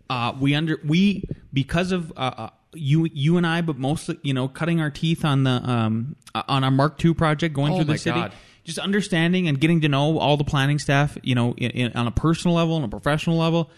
Uh, 0.10 0.34
we 0.40 0.56
under 0.56 0.80
we 0.84 1.24
because 1.54 1.92
of 1.92 2.12
uh, 2.18 2.32
uh, 2.38 2.50
you 2.74 3.08
you 3.14 3.38
and 3.38 3.46
I, 3.46 3.62
but 3.62 3.78
mostly 3.78 4.18
you 4.24 4.34
know 4.34 4.48
cutting 4.48 4.82
our 4.82 4.90
teeth 4.90 5.24
on 5.24 5.44
the 5.44 5.52
um, 5.52 6.16
uh, 6.34 6.44
on 6.48 6.64
our 6.64 6.72
Mark 6.72 7.04
II 7.04 7.14
project, 7.14 7.54
going 7.54 7.74
Oh 7.74 7.78
through 7.78 7.86
the 7.86 7.98
city. 7.98 8.20
God. 8.20 8.34
Just 8.64 8.80
understanding 8.80 9.48
and 9.48 9.60
getting 9.60 9.82
to 9.82 9.90
know 9.90 10.18
all 10.20 10.38
the 10.38 10.44
planning 10.46 10.80
staff, 10.80 11.18
you 11.22 11.36
know, 11.36 11.54
in, 11.58 11.72
in, 11.72 11.94
on 11.94 12.08
a 12.08 12.12
personal 12.12 12.56
level 12.56 12.76
and 12.78 12.86
a 12.86 12.88
professional 12.88 13.38
level. 13.38 13.70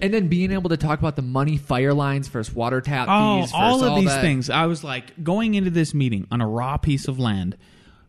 and 0.00 0.12
then 0.14 0.28
being 0.28 0.52
able 0.52 0.70
to 0.70 0.76
talk 0.78 0.98
about 0.98 1.16
the 1.16 1.22
money 1.22 1.58
fire 1.58 1.92
lines 1.92 2.28
versus 2.28 2.54
water 2.54 2.80
tap 2.80 3.08
Oh, 3.10 3.42
fees 3.42 3.50
all 3.54 3.84
of 3.84 3.96
these 4.00 4.08
that. 4.08 4.22
things. 4.22 4.48
I 4.48 4.64
was 4.66 4.82
like 4.82 5.22
going 5.22 5.54
into 5.54 5.70
this 5.70 5.92
meeting 5.92 6.26
on 6.30 6.40
a 6.40 6.48
raw 6.48 6.78
piece 6.78 7.08
of 7.08 7.18
land 7.18 7.58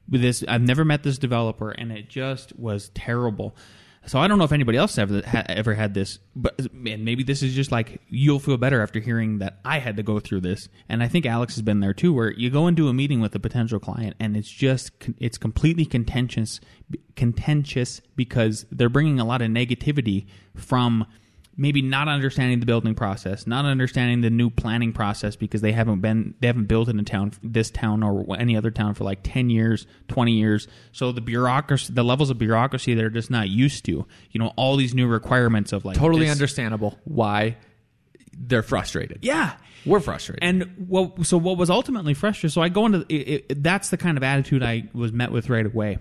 with 0.10 0.22
this. 0.22 0.44
I've 0.48 0.62
never 0.62 0.86
met 0.86 1.04
this 1.04 1.18
developer, 1.18 1.72
and 1.72 1.92
it 1.92 2.08
just 2.10 2.58
was 2.58 2.90
terrible. 2.96 3.54
So 4.06 4.20
I 4.20 4.28
don't 4.28 4.38
know 4.38 4.44
if 4.44 4.52
anybody 4.52 4.78
else 4.78 4.98
ever 4.98 5.22
ever 5.48 5.74
had 5.74 5.94
this, 5.94 6.20
but 6.36 6.60
and 6.60 7.06
maybe 7.06 7.24
this 7.24 7.42
is 7.42 7.54
just 7.54 7.72
like 7.72 8.02
you'll 8.10 8.40
feel 8.40 8.58
better 8.58 8.82
after 8.82 9.00
hearing 9.00 9.40
that 9.40 9.60
I 9.64 9.80
had 9.80 9.96
to 9.98 10.04
go 10.04 10.20
through 10.20 10.42
this. 10.42 10.68
And 10.90 11.02
I 11.02 11.08
think 11.08 11.26
Alex 11.26 11.56
has 11.56 11.62
been 11.62 11.80
there 11.80 11.94
too, 11.94 12.14
where 12.14 12.34
you 12.34 12.50
go 12.50 12.68
into 12.68 12.90
a 12.90 12.94
meeting 12.94 13.22
with 13.22 13.34
a 13.36 13.40
potential 13.40 13.80
client, 13.80 14.16
and 14.20 14.36
it's 14.36 14.52
just 14.52 14.92
it's 15.20 15.38
completely 15.38 15.86
contentious, 15.86 16.60
contentious 17.16 18.02
because 18.16 18.66
they're 18.72 18.90
bringing 18.90 19.20
a 19.20 19.26
lot 19.26 19.42
of 19.42 19.50
negativity 19.50 20.26
from 20.56 21.06
maybe 21.56 21.82
not 21.82 22.08
understanding 22.08 22.60
the 22.60 22.66
building 22.66 22.96
process, 22.96 23.46
not 23.46 23.66
understanding 23.66 24.22
the 24.22 24.30
new 24.30 24.50
planning 24.50 24.92
process 24.92 25.36
because 25.36 25.62
they 25.62 25.72
haven't 25.72 26.02
been 26.02 26.34
they 26.40 26.48
haven't 26.48 26.66
built 26.66 26.90
in 26.90 27.00
a 27.00 27.04
town 27.04 27.32
this 27.44 27.70
town 27.70 28.02
or 28.04 28.26
any 28.38 28.58
other 28.58 28.72
town 28.72 28.94
for 28.96 29.04
like 29.04 29.20
10 29.24 29.50
years, 29.50 29.86
20 30.08 30.32
years. 30.32 30.68
So 30.92 31.12
the 31.12 31.22
bureaucracy 31.22 31.94
the 31.94 32.04
levels 32.04 32.30
of 32.30 32.38
bureaucracy 32.38 32.94
they're 32.96 33.10
just 33.10 33.30
not 33.30 33.50
used 33.50 33.86
to. 33.86 34.06
You 34.32 34.40
know, 34.40 34.54
all 34.56 34.76
these 34.78 34.94
new 34.96 35.08
requirements 35.08 35.74
of 35.74 35.86
like 35.86 35.98
totally 35.98 36.26
this- 36.26 36.32
understandable 36.32 36.98
why 37.04 37.58
they're 38.36 38.64
frustrated 38.64 39.20
Yeah. 39.22 39.54
we're 39.86 40.00
frustrated 40.00 40.44
And 40.44 40.88
what 40.88 41.24
so 41.28 41.38
what 41.38 41.58
was 41.58 41.70
ultimately 41.70 42.16
frustrating? 42.16 42.50
So 42.52 42.62
I 42.64 42.70
go 42.70 42.88
into 42.88 43.06
it, 43.10 43.44
it, 43.50 43.64
that's 43.64 43.90
the 43.90 43.98
kind 43.98 44.18
of 44.18 44.24
attitude 44.24 44.64
I 44.64 44.90
was 44.94 45.12
met 45.14 45.32
with 45.32 45.50
right 45.52 45.66
away. 45.68 46.00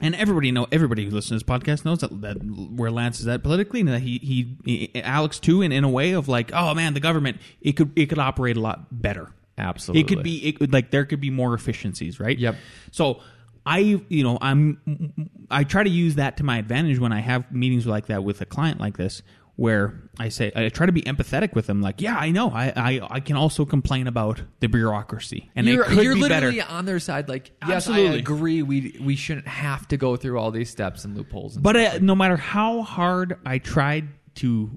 And 0.00 0.14
everybody 0.14 0.50
know 0.52 0.66
everybody 0.72 1.04
who 1.04 1.10
listens 1.10 1.42
to 1.42 1.44
this 1.44 1.60
podcast 1.60 1.84
knows 1.84 1.98
that, 1.98 2.20
that 2.22 2.36
where 2.42 2.90
Lance 2.90 3.20
is 3.20 3.26
at 3.26 3.42
politically, 3.42 3.80
and 3.80 3.88
that 3.90 4.00
he, 4.00 4.18
he 4.18 4.56
he 4.64 5.02
Alex 5.02 5.38
too, 5.38 5.60
in, 5.62 5.72
in 5.72 5.84
a 5.84 5.88
way 5.88 6.12
of 6.12 6.28
like, 6.28 6.50
oh 6.52 6.74
man, 6.74 6.94
the 6.94 7.00
government 7.00 7.38
it 7.60 7.72
could 7.72 7.92
it 7.96 8.06
could 8.06 8.18
operate 8.18 8.56
a 8.56 8.60
lot 8.60 8.86
better. 8.90 9.28
Absolutely. 9.58 10.00
it 10.00 10.08
could 10.08 10.22
be 10.22 10.46
it 10.46 10.58
could 10.58 10.72
like 10.72 10.90
there 10.90 11.04
could 11.04 11.20
be 11.20 11.30
more 11.30 11.52
efficiencies, 11.54 12.18
right? 12.18 12.38
Yep. 12.38 12.56
So 12.90 13.20
I 13.66 14.00
you 14.08 14.22
know 14.22 14.38
I'm 14.40 15.30
I 15.50 15.64
try 15.64 15.82
to 15.82 15.90
use 15.90 16.14
that 16.14 16.38
to 16.38 16.44
my 16.44 16.58
advantage 16.58 16.98
when 16.98 17.12
I 17.12 17.20
have 17.20 17.52
meetings 17.52 17.86
like 17.86 18.06
that 18.06 18.24
with 18.24 18.40
a 18.40 18.46
client 18.46 18.80
like 18.80 18.96
this 18.96 19.22
where 19.56 20.00
I 20.18 20.28
say 20.30 20.50
I 20.54 20.68
try 20.70 20.86
to 20.86 20.92
be 20.92 21.02
empathetic 21.02 21.54
with 21.54 21.66
them 21.66 21.82
like 21.82 22.00
yeah 22.00 22.16
I 22.16 22.30
know 22.30 22.50
I 22.50 22.72
I, 22.74 23.00
I 23.10 23.20
can 23.20 23.36
also 23.36 23.64
complain 23.64 24.06
about 24.06 24.42
the 24.60 24.68
bureaucracy 24.68 25.50
and 25.54 25.66
you're, 25.66 25.84
it 25.84 25.88
could 25.88 26.04
you're 26.04 26.14
be 26.14 26.22
literally 26.22 26.58
better 26.58 26.72
on 26.72 26.84
their 26.84 26.98
side. 26.98 27.28
Like, 27.28 27.52
yes, 27.66 27.88
I 27.88 27.98
agree. 27.98 28.62
We 28.62 28.98
we 29.00 29.16
shouldn't 29.16 29.48
have 29.48 29.86
to 29.88 29.96
go 29.96 30.16
through 30.16 30.38
all 30.38 30.50
these 30.50 30.70
steps 30.70 31.04
and 31.04 31.16
loopholes. 31.16 31.56
And 31.56 31.62
but 31.62 31.76
stuff. 31.76 31.94
uh, 31.96 31.98
no 32.00 32.14
matter 32.14 32.36
how 32.36 32.82
hard 32.82 33.38
I 33.44 33.58
tried 33.58 34.08
to 34.36 34.70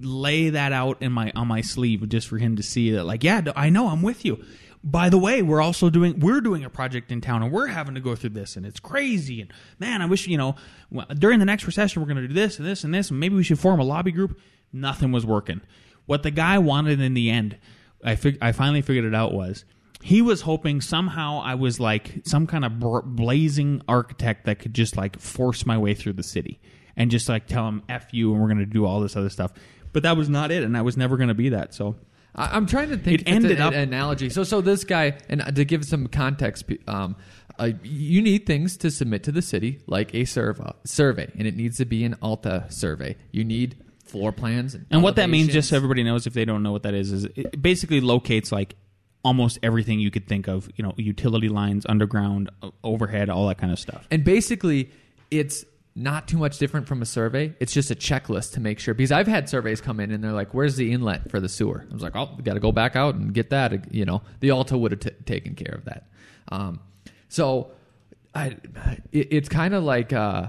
lay 0.00 0.50
that 0.50 0.72
out 0.72 1.02
in 1.02 1.12
my 1.12 1.32
on 1.34 1.48
my 1.48 1.60
sleeve 1.60 2.06
just 2.08 2.28
for 2.28 2.38
him 2.38 2.56
to 2.56 2.62
see 2.62 2.92
that 2.92 3.04
like 3.04 3.24
yeah 3.24 3.40
I 3.56 3.70
know 3.70 3.88
I'm 3.88 4.02
with 4.02 4.24
you 4.24 4.44
by 4.84 5.08
the 5.08 5.18
way 5.18 5.42
we're 5.42 5.60
also 5.60 5.90
doing 5.90 6.18
we're 6.20 6.40
doing 6.40 6.64
a 6.64 6.70
project 6.70 7.10
in 7.10 7.20
town 7.20 7.42
and 7.42 7.52
we're 7.52 7.66
having 7.66 7.94
to 7.94 8.00
go 8.00 8.14
through 8.14 8.30
this 8.30 8.56
and 8.56 8.64
it's 8.64 8.80
crazy 8.80 9.40
and 9.40 9.52
man 9.78 10.02
I 10.02 10.06
wish 10.06 10.26
you 10.26 10.36
know 10.36 10.54
during 11.18 11.38
the 11.38 11.44
next 11.44 11.66
recession 11.66 12.02
we're 12.02 12.08
going 12.08 12.22
to 12.22 12.28
do 12.28 12.34
this 12.34 12.58
and 12.58 12.66
this 12.66 12.84
and 12.84 12.94
this 12.94 13.10
and 13.10 13.18
maybe 13.18 13.34
we 13.34 13.42
should 13.42 13.58
form 13.58 13.80
a 13.80 13.84
lobby 13.84 14.12
group 14.12 14.38
nothing 14.72 15.12
was 15.12 15.26
working 15.26 15.60
what 16.06 16.22
the 16.22 16.30
guy 16.30 16.58
wanted 16.58 17.00
in 17.00 17.14
the 17.14 17.30
end 17.30 17.58
I 18.04 18.14
fig- 18.16 18.38
I 18.40 18.52
finally 18.52 18.82
figured 18.82 19.04
it 19.04 19.14
out 19.14 19.32
was 19.32 19.64
he 20.02 20.22
was 20.22 20.42
hoping 20.42 20.80
somehow 20.80 21.40
I 21.42 21.54
was 21.54 21.80
like 21.80 22.20
some 22.24 22.46
kind 22.46 22.64
of 22.64 22.78
blazing 23.16 23.82
architect 23.88 24.44
that 24.46 24.58
could 24.58 24.74
just 24.74 24.96
like 24.96 25.18
force 25.18 25.66
my 25.66 25.76
way 25.78 25.94
through 25.94 26.12
the 26.12 26.22
city 26.22 26.60
and 26.96 27.10
just 27.10 27.28
like 27.28 27.46
tell 27.46 27.66
him 27.66 27.82
"f 27.88 28.12
you" 28.12 28.32
and 28.32 28.40
we're 28.40 28.48
going 28.48 28.58
to 28.58 28.66
do 28.66 28.84
all 28.84 29.00
this 29.00 29.16
other 29.16 29.30
stuff. 29.30 29.52
But 29.92 30.02
that 30.02 30.16
was 30.16 30.28
not 30.28 30.50
it, 30.50 30.62
and 30.62 30.76
I 30.76 30.82
was 30.82 30.96
never 30.96 31.16
going 31.16 31.28
to 31.28 31.34
be 31.34 31.48
that. 31.48 31.74
So 31.74 31.96
I, 32.36 32.56
I'm 32.56 32.66
trying 32.66 32.90
to 32.90 32.96
think. 32.96 33.22
It 33.22 33.28
ended 33.28 33.52
an, 33.52 33.60
up- 33.62 33.72
an 33.72 33.80
analogy. 33.80 34.30
So 34.30 34.44
so 34.44 34.60
this 34.60 34.84
guy, 34.84 35.18
and 35.28 35.42
to 35.56 35.64
give 35.64 35.84
some 35.84 36.06
context, 36.06 36.64
um, 36.86 37.16
uh, 37.58 37.70
you 37.82 38.22
need 38.22 38.46
things 38.46 38.76
to 38.78 38.90
submit 38.90 39.24
to 39.24 39.32
the 39.32 39.42
city, 39.42 39.80
like 39.86 40.14
a 40.14 40.24
survey, 40.24 40.70
survey, 40.84 41.32
and 41.38 41.48
it 41.48 41.56
needs 41.56 41.78
to 41.78 41.84
be 41.84 42.04
an 42.04 42.16
Alta 42.22 42.66
survey. 42.68 43.16
You 43.32 43.44
need 43.44 43.76
floor 44.04 44.30
plans, 44.30 44.74
and, 44.74 44.86
And 44.90 45.02
what 45.02 45.16
that 45.16 45.30
means, 45.30 45.52
just 45.52 45.70
so 45.70 45.76
everybody 45.76 46.04
knows, 46.04 46.26
if 46.26 46.34
they 46.34 46.44
don't 46.44 46.62
know 46.62 46.72
what 46.72 46.84
that 46.84 46.94
is, 46.94 47.10
is 47.10 47.24
it 47.24 47.60
basically 47.60 48.00
locates 48.00 48.52
like 48.52 48.76
almost 49.24 49.58
everything 49.62 49.98
you 49.98 50.10
could 50.10 50.28
think 50.28 50.46
of. 50.46 50.68
You 50.76 50.84
know, 50.84 50.94
utility 50.96 51.48
lines, 51.48 51.84
underground, 51.88 52.50
overhead, 52.84 53.28
all 53.28 53.48
that 53.48 53.58
kind 53.58 53.72
of 53.72 53.78
stuff. 53.78 54.06
And 54.10 54.22
basically, 54.22 54.90
it's 55.30 55.64
not 55.96 56.28
too 56.28 56.36
much 56.36 56.58
different 56.58 56.86
from 56.86 57.00
a 57.00 57.06
survey. 57.06 57.54
It's 57.58 57.72
just 57.72 57.90
a 57.90 57.94
checklist 57.94 58.52
to 58.52 58.60
make 58.60 58.78
sure. 58.78 58.92
Because 58.92 59.10
I've 59.10 59.26
had 59.26 59.48
surveys 59.48 59.80
come 59.80 59.98
in 59.98 60.10
and 60.10 60.22
they're 60.22 60.32
like, 60.32 60.52
"Where's 60.52 60.76
the 60.76 60.92
inlet 60.92 61.30
for 61.30 61.40
the 61.40 61.48
sewer?" 61.48 61.86
I 61.90 61.92
was 61.92 62.02
like, 62.02 62.14
"Oh, 62.14 62.36
got 62.44 62.54
to 62.54 62.60
go 62.60 62.70
back 62.70 62.96
out 62.96 63.14
and 63.14 63.32
get 63.32 63.48
that." 63.50 63.92
You 63.92 64.04
know, 64.04 64.22
the 64.40 64.50
Alta 64.50 64.76
would 64.76 64.92
have 64.92 65.00
t- 65.00 65.10
taken 65.24 65.54
care 65.54 65.74
of 65.74 65.86
that. 65.86 66.06
Um, 66.52 66.80
so, 67.28 67.72
I, 68.34 68.56
it, 69.10 69.28
it's 69.30 69.48
kind 69.48 69.72
of 69.72 69.84
like 69.84 70.12
uh, 70.12 70.48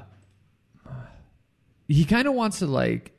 he 1.88 2.04
kind 2.04 2.28
of 2.28 2.34
wants 2.34 2.60
to 2.60 2.68
like 2.68 3.14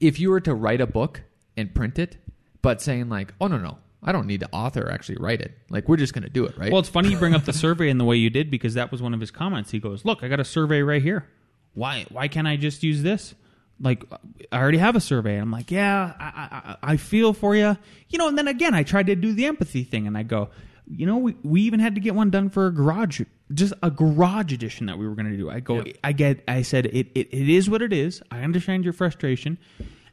if 0.00 0.18
you 0.18 0.30
were 0.30 0.40
to 0.40 0.54
write 0.54 0.80
a 0.80 0.86
book 0.86 1.20
and 1.56 1.74
print 1.74 1.98
it, 1.98 2.16
but 2.62 2.80
saying 2.80 3.10
like, 3.10 3.34
"Oh 3.40 3.46
no, 3.46 3.58
no." 3.58 3.78
I 4.04 4.10
don't 4.10 4.26
need 4.26 4.40
the 4.40 4.50
author 4.50 4.90
actually 4.90 5.18
write 5.20 5.40
it. 5.40 5.56
Like 5.70 5.88
we're 5.88 5.96
just 5.96 6.12
going 6.12 6.24
to 6.24 6.28
do 6.28 6.44
it, 6.44 6.58
right? 6.58 6.72
Well, 6.72 6.80
it's 6.80 6.88
funny 6.88 7.10
you 7.10 7.16
bring 7.16 7.36
up 7.36 7.44
the 7.44 7.52
survey 7.52 7.88
in 7.88 7.98
the 7.98 8.04
way 8.04 8.16
you 8.16 8.30
did 8.30 8.50
because 8.50 8.74
that 8.74 8.90
was 8.90 9.00
one 9.00 9.14
of 9.14 9.20
his 9.20 9.30
comments. 9.30 9.70
He 9.70 9.78
goes, 9.78 10.04
"Look, 10.04 10.24
I 10.24 10.28
got 10.28 10.40
a 10.40 10.44
survey 10.44 10.82
right 10.82 11.00
here. 11.00 11.28
Why? 11.74 12.06
Why 12.10 12.28
can't 12.28 12.46
I 12.46 12.56
just 12.56 12.82
use 12.82 13.02
this? 13.02 13.34
Like, 13.80 14.04
I 14.52 14.58
already 14.58 14.78
have 14.78 14.96
a 14.96 15.00
survey." 15.00 15.36
I'm 15.36 15.50
like, 15.50 15.70
"Yeah, 15.70 16.12
I, 16.18 16.76
I, 16.84 16.92
I 16.92 16.96
feel 16.96 17.32
for 17.32 17.56
you, 17.56 17.76
you 18.08 18.18
know." 18.18 18.28
And 18.28 18.38
then 18.38 18.48
again, 18.48 18.74
I 18.74 18.82
tried 18.82 19.06
to 19.06 19.16
do 19.16 19.32
the 19.32 19.46
empathy 19.46 19.82
thing, 19.84 20.06
and 20.06 20.16
I 20.16 20.22
go, 20.22 20.50
"You 20.86 21.06
know, 21.06 21.18
we, 21.18 21.36
we 21.42 21.62
even 21.62 21.80
had 21.80 21.94
to 21.94 22.00
get 22.00 22.14
one 22.14 22.30
done 22.30 22.48
for 22.50 22.66
a 22.66 22.72
garage, 22.72 23.20
just 23.52 23.72
a 23.82 23.90
garage 23.90 24.52
edition 24.52 24.86
that 24.86 24.98
we 24.98 25.08
were 25.08 25.14
going 25.14 25.30
to 25.30 25.36
do." 25.36 25.50
I 25.50 25.60
go, 25.60 25.76
Yep. 25.76 25.96
I 26.04 26.12
get, 26.12 26.44
I 26.46 26.62
said, 26.62 26.86
it, 26.86 27.08
it, 27.14 27.28
it 27.32 27.48
is 27.48 27.68
what 27.68 27.82
it 27.82 27.92
is. 27.92 28.22
I 28.30 28.42
understand 28.42 28.84
your 28.84 28.92
frustration." 28.92 29.58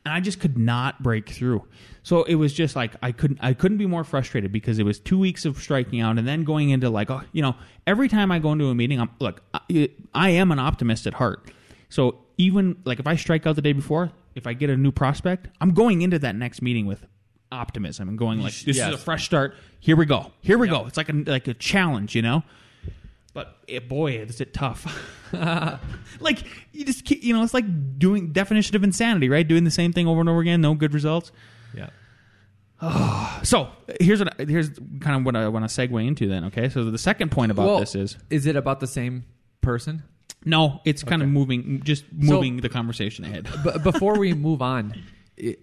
And 0.09 0.17
I 0.17 0.21
just 0.21 0.39
could 0.39 0.57
not 0.57 1.03
break 1.03 1.29
through. 1.29 1.63
So 2.01 2.23
it 2.23 2.33
was 2.33 2.51
just 2.51 2.75
like 2.75 2.95
I 3.03 3.11
couldn't 3.11 3.37
I 3.43 3.53
couldn't 3.53 3.77
be 3.77 3.85
more 3.85 4.03
frustrated 4.03 4.51
because 4.51 4.79
it 4.79 4.83
was 4.83 4.99
two 4.99 5.19
weeks 5.19 5.45
of 5.45 5.59
striking 5.59 6.01
out 6.01 6.17
and 6.17 6.27
then 6.27 6.43
going 6.43 6.71
into 6.71 6.89
like 6.89 7.11
oh 7.11 7.21
you 7.31 7.43
know 7.43 7.55
every 7.85 8.09
time 8.09 8.31
I 8.31 8.39
go 8.39 8.51
into 8.51 8.65
a 8.69 8.75
meeting 8.75 8.99
I'm 8.99 9.11
look 9.19 9.43
I, 9.53 9.91
I 10.15 10.31
am 10.31 10.51
an 10.51 10.57
optimist 10.57 11.05
at 11.05 11.13
heart. 11.13 11.51
So 11.89 12.17
even 12.37 12.77
like 12.85 12.99
if 12.99 13.05
I 13.05 13.15
strike 13.17 13.45
out 13.45 13.55
the 13.55 13.61
day 13.61 13.73
before, 13.73 14.11
if 14.33 14.47
I 14.47 14.53
get 14.53 14.71
a 14.71 14.77
new 14.77 14.91
prospect, 14.91 15.47
I'm 15.61 15.75
going 15.75 16.01
into 16.01 16.17
that 16.19 16.35
next 16.35 16.63
meeting 16.63 16.87
with 16.87 17.05
optimism 17.51 18.09
and 18.09 18.17
going 18.17 18.41
like 18.41 18.53
this 18.53 18.77
is 18.77 18.93
a 18.93 18.97
fresh 18.97 19.25
start. 19.25 19.55
Here 19.79 19.95
we 19.95 20.07
go. 20.07 20.31
Here 20.41 20.57
we 20.57 20.67
go. 20.67 20.87
It's 20.87 20.97
like 20.97 21.09
a 21.09 21.13
like 21.13 21.47
a 21.47 21.53
challenge, 21.53 22.15
you 22.15 22.23
know. 22.23 22.43
But 23.39 23.55
it, 23.69 23.87
boy, 23.87 24.17
is 24.17 24.41
it 24.41 24.53
tough. 24.53 24.85
like 26.19 26.43
you 26.73 26.83
just 26.83 27.05
keep, 27.05 27.23
you 27.23 27.33
know, 27.33 27.41
it's 27.41 27.53
like 27.53 27.97
doing 27.97 28.33
definition 28.33 28.75
of 28.75 28.83
insanity, 28.83 29.29
right? 29.29 29.47
Doing 29.47 29.63
the 29.63 29.71
same 29.71 29.93
thing 29.93 30.07
over 30.07 30.19
and 30.19 30.27
over 30.27 30.41
again, 30.41 30.59
no 30.59 30.73
good 30.73 30.93
results. 30.93 31.31
yeah. 31.73 31.87
So 33.43 33.69
here's 34.01 34.21
what 34.21 34.37
here's 34.49 34.71
kind 34.99 35.15
of 35.15 35.23
what 35.23 35.37
I 35.37 35.47
want 35.47 35.69
to 35.69 35.73
segue 35.73 36.05
into 36.05 36.27
then. 36.27 36.43
Okay, 36.45 36.67
so 36.67 36.83
the 36.83 36.97
second 36.97 37.31
point 37.31 37.53
about 37.53 37.65
Well, 37.65 37.79
this 37.79 37.95
is 37.95 38.17
is 38.29 38.45
it 38.45 38.57
about 38.57 38.81
the 38.81 38.87
same 38.87 39.23
person? 39.61 40.03
no, 40.43 40.81
it's 40.83 41.01
kind 41.01 41.21
of 41.21 41.29
moving, 41.29 41.81
just 41.85 42.03
moving 42.11 42.57
the 42.57 42.67
conversation 42.67 43.23
ahead. 43.23 43.47
But 43.63 43.83
before 43.83 44.19
we 44.19 44.33
move 44.47 44.61
on, 44.61 45.01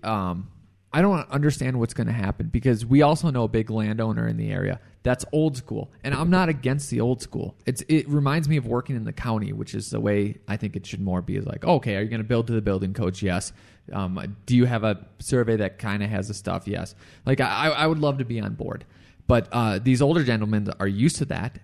um, 0.03 0.49
I 0.97 1.03
don't 1.03 1.29
understand 1.31 1.79
what's 1.79 1.95
going 1.95 2.07
to 2.07 2.13
happen 2.13 2.47
because 2.49 2.87
we 2.87 3.03
also 3.03 3.31
know 3.31 3.45
a 3.45 3.49
big 3.49 3.69
landowner 3.71 4.27
in 4.27 4.37
the 4.39 4.51
area 4.51 4.81
that's 5.03 5.25
old 5.31 5.57
school, 5.57 5.93
and 6.03 6.15
I'm 6.15 6.31
not 6.31 6.49
against 6.49 6.91
the 6.91 7.01
old 7.01 7.21
school. 7.23 7.55
It's 7.67 7.83
it 7.89 8.09
reminds 8.09 8.49
me 8.49 8.57
of 8.57 8.67
working 8.67 8.97
in 8.97 9.05
the 9.05 9.13
county, 9.13 9.53
which 9.53 9.75
is 9.75 9.91
the 9.91 10.01
way 10.01 10.39
I 10.49 10.57
think 10.57 10.75
it 10.75 10.87
should 10.87 11.01
more 11.01 11.21
be. 11.23 11.37
Is 11.37 11.45
like, 11.47 11.65
okay, 11.65 11.97
are 11.97 12.03
you 12.03 12.09
going 12.09 12.23
to 12.23 12.27
build 12.29 12.47
to 12.47 12.55
the 12.55 12.63
building 12.63 12.95
codes? 12.95 13.23
Yes. 13.23 13.53
Um, 13.93 14.37
do 14.47 14.57
you 14.57 14.65
have 14.65 14.85
a 14.85 15.07
survey 15.19 15.57
that 15.57 15.79
kind 15.79 16.03
of 16.03 16.09
has 16.11 16.29
the 16.29 16.35
stuff? 16.35 16.67
Yes. 16.67 16.95
Like, 17.25 17.41
I, 17.41 17.69
I 17.69 17.87
would 17.87 17.99
love 18.01 18.19
to 18.19 18.25
be 18.25 18.41
on 18.41 18.55
board, 18.55 18.85
but 19.27 19.49
uh, 19.53 19.79
these 19.79 20.01
older 20.03 20.25
gentlemen 20.25 20.71
are 20.81 20.89
used 20.89 21.17
to 21.17 21.25
that. 21.27 21.59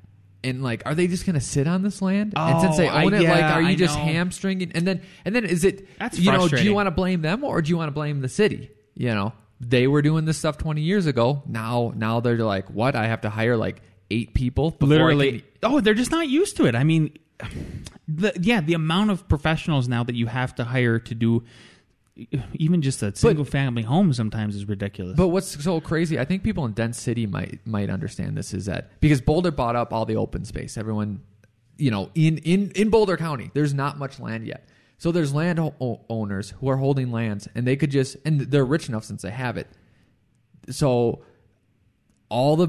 And 0.44 0.62
like, 0.62 0.82
are 0.86 0.94
they 0.94 1.06
just 1.06 1.24
going 1.24 1.34
to 1.34 1.40
sit 1.40 1.66
on 1.66 1.82
this 1.82 2.02
land? 2.02 2.34
and 2.36 2.60
since 2.60 2.76
they 2.76 2.88
Oh, 2.88 2.92
I- 2.92 3.04
own 3.04 3.14
it, 3.14 3.22
like, 3.22 3.44
are 3.44 3.62
you 3.62 3.68
I 3.68 3.74
just 3.76 3.96
know. 3.96 4.04
hamstringing? 4.04 4.72
And 4.74 4.86
then, 4.86 5.00
and 5.24 5.34
then, 5.34 5.44
is 5.44 5.64
it 5.64 5.86
That's 5.98 6.18
you 6.18 6.30
know? 6.32 6.48
Do 6.48 6.62
you 6.62 6.74
want 6.74 6.86
to 6.88 6.90
blame 6.90 7.22
them 7.22 7.42
or 7.44 7.62
do 7.62 7.70
you 7.70 7.76
want 7.76 7.88
to 7.88 7.92
blame 7.92 8.20
the 8.20 8.28
city? 8.28 8.70
You 8.94 9.14
know, 9.14 9.32
they 9.60 9.86
were 9.86 10.02
doing 10.02 10.24
this 10.24 10.38
stuff 10.38 10.58
20 10.58 10.80
years 10.82 11.06
ago. 11.06 11.42
Now, 11.46 11.92
now 11.94 12.20
they're 12.20 12.36
like, 12.38 12.68
what? 12.70 12.94
I 12.94 13.06
have 13.06 13.22
to 13.22 13.30
hire 13.30 13.56
like 13.56 13.82
eight 14.10 14.34
people. 14.34 14.70
before 14.72 14.88
Literally, 14.88 15.40
can- 15.40 15.48
oh, 15.62 15.80
they're 15.80 15.94
just 15.94 16.10
not 16.10 16.28
used 16.28 16.56
to 16.58 16.66
it. 16.66 16.74
I 16.74 16.84
mean, 16.84 17.16
the 18.08 18.32
yeah, 18.40 18.60
the 18.60 18.74
amount 18.74 19.10
of 19.10 19.28
professionals 19.28 19.88
now 19.88 20.04
that 20.04 20.14
you 20.14 20.26
have 20.26 20.54
to 20.56 20.64
hire 20.64 20.98
to 20.98 21.14
do 21.14 21.44
even 22.54 22.82
just 22.82 23.02
a 23.02 23.14
single 23.16 23.44
family 23.44 23.82
home 23.82 24.12
sometimes 24.12 24.54
is 24.54 24.68
ridiculous. 24.68 25.16
But 25.16 25.28
what's 25.28 25.62
so 25.62 25.80
crazy? 25.80 26.18
I 26.18 26.24
think 26.24 26.42
people 26.42 26.64
in 26.66 26.72
dense 26.72 27.00
city 27.00 27.26
might 27.26 27.60
might 27.66 27.90
understand 27.90 28.36
this 28.36 28.52
is 28.52 28.66
that 28.66 29.00
because 29.00 29.20
Boulder 29.20 29.50
bought 29.50 29.76
up 29.76 29.92
all 29.92 30.04
the 30.04 30.16
open 30.16 30.44
space. 30.44 30.76
Everyone, 30.76 31.22
you 31.78 31.90
know, 31.90 32.10
in 32.14 32.38
in 32.38 32.70
in 32.72 32.90
Boulder 32.90 33.16
County, 33.16 33.50
there's 33.54 33.72
not 33.72 33.98
much 33.98 34.20
land 34.20 34.46
yet. 34.46 34.68
So 35.02 35.10
there's 35.10 35.34
land 35.34 35.58
o- 35.58 36.00
owners 36.08 36.54
who 36.60 36.68
are 36.68 36.76
holding 36.76 37.10
lands, 37.10 37.48
and 37.56 37.66
they 37.66 37.74
could 37.74 37.90
just 37.90 38.16
and 38.24 38.40
they're 38.40 38.64
rich 38.64 38.88
enough 38.88 39.02
since 39.02 39.22
they 39.22 39.32
have 39.32 39.56
it. 39.56 39.66
So 40.70 41.24
all 42.28 42.54
the 42.54 42.68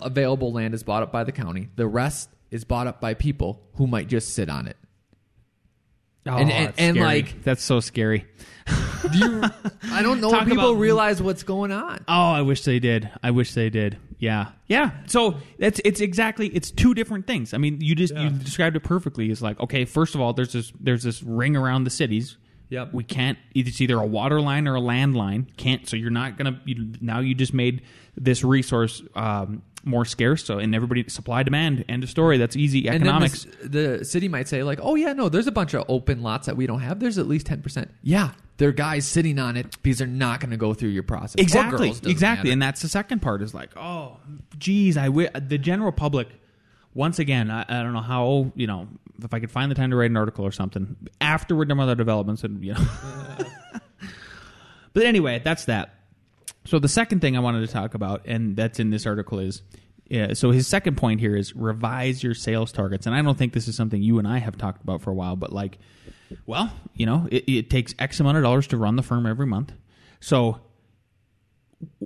available 0.00 0.54
land 0.54 0.72
is 0.72 0.82
bought 0.82 1.02
up 1.02 1.12
by 1.12 1.24
the 1.24 1.32
county. 1.32 1.68
The 1.76 1.86
rest 1.86 2.30
is 2.50 2.64
bought 2.64 2.86
up 2.86 3.02
by 3.02 3.12
people 3.12 3.60
who 3.74 3.86
might 3.86 4.08
just 4.08 4.32
sit 4.32 4.48
on 4.48 4.68
it. 4.68 4.78
Oh, 6.26 6.36
and- 6.36 6.50
and- 6.50 6.72
and, 6.78 6.96
like- 6.98 7.42
that's 7.42 7.62
so 7.62 7.80
scary. 7.80 8.24
Do 9.12 9.18
you? 9.18 9.42
I 9.92 10.02
don't 10.02 10.20
know. 10.20 10.30
Talk 10.30 10.42
if 10.42 10.48
people 10.48 10.70
about- 10.72 10.80
realize 10.80 11.22
what's 11.22 11.42
going 11.44 11.70
on. 11.72 12.04
Oh, 12.08 12.30
I 12.32 12.42
wish 12.42 12.64
they 12.64 12.78
did. 12.80 13.08
I 13.22 13.30
wish 13.30 13.54
they 13.54 13.70
did. 13.70 13.98
Yeah, 14.18 14.48
yeah. 14.66 14.90
So 15.06 15.36
that's 15.58 15.78
it's 15.84 16.00
exactly 16.00 16.48
it's 16.48 16.70
two 16.70 16.94
different 16.94 17.26
things. 17.26 17.52
I 17.54 17.58
mean, 17.58 17.80
you 17.80 17.94
just 17.94 18.14
you 18.16 18.30
described 18.30 18.74
it 18.74 18.80
perfectly. 18.80 19.30
It's 19.30 19.42
like 19.42 19.60
okay, 19.60 19.84
first 19.84 20.14
of 20.14 20.20
all, 20.20 20.32
there's 20.32 20.52
this 20.54 20.72
there's 20.80 21.02
this 21.02 21.22
ring 21.22 21.54
around 21.54 21.84
the 21.84 21.90
cities. 21.90 22.38
Yep. 22.70 22.94
We 22.94 23.04
can't. 23.04 23.38
It's 23.54 23.80
either 23.80 24.00
a 24.00 24.06
water 24.06 24.40
line 24.40 24.66
or 24.66 24.74
a 24.74 24.80
land 24.80 25.14
line. 25.16 25.48
Can't. 25.56 25.86
So 25.88 25.96
you're 25.96 26.10
not 26.10 26.36
gonna. 26.38 26.60
You, 26.64 26.94
now 27.00 27.20
you 27.20 27.34
just 27.34 27.54
made 27.54 27.82
this 28.16 28.42
resource 28.42 29.02
um, 29.14 29.62
more 29.86 30.04
scarce. 30.04 30.44
So 30.44 30.58
and 30.58 30.74
everybody 30.74 31.08
supply 31.08 31.42
demand. 31.42 31.84
End 31.88 32.02
of 32.02 32.10
story. 32.10 32.36
That's 32.36 32.56
easy 32.56 32.88
economics. 32.88 33.46
the, 33.62 33.98
the 33.98 34.04
city 34.04 34.28
might 34.28 34.48
say 34.48 34.62
like, 34.62 34.80
"Oh 34.82 34.96
yeah, 34.96 35.14
no, 35.14 35.30
there's 35.30 35.46
a 35.46 35.52
bunch 35.52 35.72
of 35.72 35.84
open 35.88 36.22
lots 36.22 36.46
that 36.46 36.56
we 36.56 36.66
don't 36.66 36.80
have. 36.80 37.00
There's 37.00 37.16
at 37.16 37.26
least 37.26 37.46
ten 37.46 37.62
percent." 37.62 37.90
Yeah, 38.02 38.32
there 38.58 38.68
are 38.68 38.72
guys 38.72 39.06
sitting 39.06 39.38
on 39.38 39.56
it 39.56 39.76
because 39.82 39.98
they're 39.98 40.06
not 40.06 40.40
going 40.40 40.50
to 40.50 40.56
go 40.56 40.74
through 40.74 40.90
your 40.90 41.02
process. 41.04 41.36
Exactly 41.38 41.88
girls, 41.88 42.00
exactly 42.04 42.48
matter. 42.48 42.52
and 42.52 42.62
that's 42.62 42.82
the 42.82 42.88
second 42.88 43.20
part 43.22 43.42
is 43.42 43.54
like 43.54 43.70
oh 43.76 44.16
geez 44.58 44.96
i 44.96 45.06
wi- 45.06 45.30
the 45.38 45.58
general 45.58 45.92
public 45.92 46.28
once 46.94 47.18
again 47.18 47.50
I, 47.50 47.64
I 47.68 47.82
don't 47.82 47.92
know 47.92 48.00
how 48.00 48.50
you 48.54 48.66
know 48.66 48.88
if 49.22 49.34
i 49.34 49.40
could 49.40 49.50
find 49.50 49.70
the 49.70 49.74
time 49.74 49.90
to 49.90 49.96
write 49.96 50.10
an 50.10 50.16
article 50.16 50.44
or 50.46 50.52
something 50.52 50.96
after 51.20 51.54
we're 51.54 51.66
done 51.66 51.76
with 51.78 51.88
our 51.90 51.94
developments 51.94 52.44
and 52.44 52.64
you 52.64 52.72
know 52.74 52.80
but 54.94 55.02
anyway 55.04 55.40
that's 55.44 55.66
that 55.66 55.95
so 56.66 56.78
the 56.78 56.88
second 56.88 57.20
thing 57.20 57.36
i 57.36 57.40
wanted 57.40 57.66
to 57.66 57.72
talk 57.72 57.94
about 57.94 58.22
and 58.26 58.56
that's 58.56 58.78
in 58.78 58.90
this 58.90 59.06
article 59.06 59.38
is 59.38 59.62
Yeah, 60.08 60.34
so 60.34 60.52
his 60.52 60.68
second 60.68 60.96
point 60.96 61.18
here 61.20 61.34
is 61.34 61.56
revise 61.56 62.22
your 62.22 62.34
sales 62.34 62.70
targets, 62.70 63.06
and 63.06 63.14
I 63.14 63.22
don't 63.22 63.36
think 63.36 63.52
this 63.52 63.66
is 63.66 63.74
something 63.74 64.00
you 64.00 64.18
and 64.20 64.28
I 64.28 64.38
have 64.38 64.56
talked 64.56 64.82
about 64.82 65.02
for 65.02 65.10
a 65.10 65.14
while. 65.14 65.34
But 65.34 65.52
like, 65.52 65.78
well, 66.46 66.70
you 66.94 67.06
know, 67.06 67.26
it, 67.30 67.44
it 67.48 67.70
takes 67.70 67.92
X 67.98 68.20
amount 68.20 68.36
of 68.36 68.44
dollars 68.44 68.68
to 68.68 68.76
run 68.76 68.94
the 68.94 69.02
firm 69.02 69.26
every 69.26 69.46
month, 69.46 69.72
so 70.20 70.60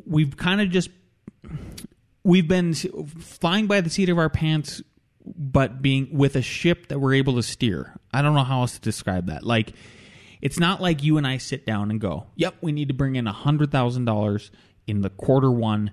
we've 0.07 0.35
kind 0.37 0.63
of 0.63 0.71
just 0.71 0.89
we've 2.25 2.49
been 2.49 2.73
flying 2.75 3.67
by 3.67 3.83
the 3.83 3.91
seat 3.91 4.09
of 4.09 4.17
our 4.19 4.31
pants, 4.31 4.83
but 5.25 5.83
being 5.83 6.09
with 6.11 6.37
a 6.37 6.43
ship 6.43 6.89
that 6.89 6.99
we're 7.01 7.15
able 7.15 7.35
to 7.37 7.43
steer. 7.43 7.95
I 8.15 8.23
don't 8.23 8.35
know 8.35 8.45
how 8.45 8.63
else 8.63 8.75
to 8.75 8.81
describe 8.81 9.27
that. 9.27 9.45
Like, 9.45 9.75
it's 10.41 10.59
not 10.59 10.81
like 10.81 11.03
you 11.03 11.19
and 11.19 11.27
I 11.27 11.37
sit 11.39 11.67
down 11.67 11.91
and 11.91 12.01
go, 12.01 12.27
"Yep, 12.37 12.57
we 12.61 12.73
need 12.73 12.89
to 12.89 12.95
bring 12.95 13.17
in 13.17 13.27
a 13.27 13.33
hundred 13.33 13.71
thousand 13.71 14.05
dollars 14.05 14.51
in 14.87 15.03
the 15.03 15.11
quarter 15.11 15.51
one." 15.51 15.91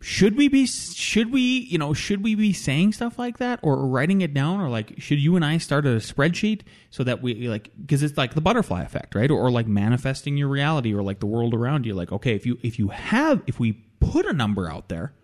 Should 0.00 0.36
we 0.36 0.46
be? 0.46 0.64
Should 0.66 1.32
we? 1.32 1.40
You 1.40 1.78
know, 1.78 1.92
should 1.92 2.22
we 2.22 2.36
be 2.36 2.52
saying 2.52 2.92
stuff 2.92 3.18
like 3.18 3.38
that 3.38 3.58
or 3.62 3.84
writing 3.84 4.20
it 4.20 4.32
down, 4.32 4.60
or 4.60 4.68
like, 4.68 4.94
should 4.98 5.18
you 5.18 5.34
and 5.34 5.44
I 5.44 5.58
start 5.58 5.86
a 5.86 5.96
spreadsheet 5.96 6.60
so 6.90 7.02
that 7.02 7.20
we 7.20 7.48
like 7.48 7.70
because 7.80 8.04
it's 8.04 8.16
like 8.16 8.34
the 8.34 8.40
butterfly 8.40 8.82
effect, 8.82 9.16
right? 9.16 9.28
Or, 9.28 9.46
or 9.46 9.50
like 9.50 9.66
manifesting 9.66 10.36
your 10.36 10.46
reality, 10.46 10.94
or 10.94 11.02
like 11.02 11.18
the 11.18 11.26
world 11.26 11.52
around 11.52 11.84
you. 11.84 11.94
Like, 11.94 12.12
okay, 12.12 12.36
if 12.36 12.46
you 12.46 12.58
if 12.62 12.78
you 12.78 12.88
have 12.88 13.42
if 13.48 13.58
we 13.58 13.72
put 13.98 14.24
a 14.24 14.32
number 14.32 14.70
out 14.70 14.88
there, 14.88 15.14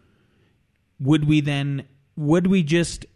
would 0.99 1.29
we 1.29 1.41
then 1.41 1.87
would 2.17 2.49
we 2.49 2.65
just 2.65 3.07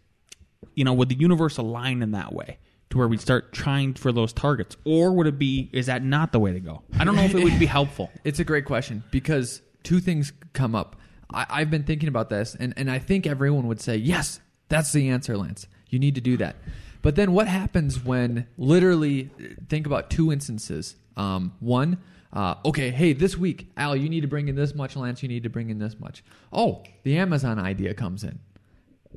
you 0.75 0.85
know 0.85 0.93
would 0.93 1.09
the 1.09 1.19
universe 1.19 1.57
align 1.57 2.01
in 2.01 2.11
that 2.11 2.31
way 2.31 2.57
to 2.89 2.97
where 2.97 3.07
we'd 3.07 3.21
start 3.21 3.53
trying 3.53 3.93
for 3.93 4.11
those 4.11 4.33
targets 4.33 4.75
or 4.85 5.11
would 5.11 5.27
it 5.27 5.37
be 5.37 5.69
is 5.73 5.85
that 5.85 6.03
not 6.03 6.31
the 6.31 6.39
way 6.39 6.51
to 6.51 6.59
go 6.59 6.81
i 6.99 7.03
don't 7.03 7.15
know 7.15 7.23
if 7.23 7.35
it 7.35 7.43
would 7.43 7.59
be 7.59 7.65
helpful 7.77 8.09
It's 8.23 8.39
a 8.39 8.43
great 8.43 8.65
question 8.65 9.03
because 9.11 9.61
two 9.83 9.99
things 9.99 10.33
come 10.53 10.75
up. 10.75 10.95
I, 11.31 11.45
I've 11.49 11.71
been 11.71 11.83
thinking 11.83 12.09
about 12.09 12.29
this, 12.29 12.55
and, 12.59 12.73
and 12.77 12.89
I 12.89 12.99
think 12.99 13.25
everyone 13.27 13.67
would 13.67 13.81
say, 13.81 13.95
yes, 13.95 14.39
that's 14.67 14.91
the 14.91 15.09
answer, 15.09 15.37
Lance. 15.37 15.67
You 15.89 15.99
need 15.99 16.15
to 16.15 16.21
do 16.21 16.37
that. 16.37 16.55
But 17.01 17.15
then 17.15 17.31
what 17.31 17.47
happens 17.47 18.03
when 18.03 18.47
literally, 18.57 19.29
think 19.69 19.85
about 19.85 20.09
two 20.09 20.31
instances. 20.31 20.95
Um, 21.15 21.53
one, 21.59 21.97
uh, 22.31 22.55
okay, 22.65 22.91
hey, 22.91 23.13
this 23.13 23.37
week, 23.37 23.71
Al, 23.77 23.95
you 23.95 24.09
need 24.09 24.21
to 24.21 24.27
bring 24.27 24.47
in 24.47 24.55
this 24.55 24.75
much, 24.75 24.95
Lance, 24.95 25.23
you 25.23 25.29
need 25.29 25.43
to 25.43 25.49
bring 25.49 25.69
in 25.69 25.79
this 25.79 25.99
much. 25.99 26.23
Oh, 26.51 26.83
the 27.03 27.17
Amazon 27.17 27.57
idea 27.57 27.93
comes 27.93 28.23
in. 28.23 28.39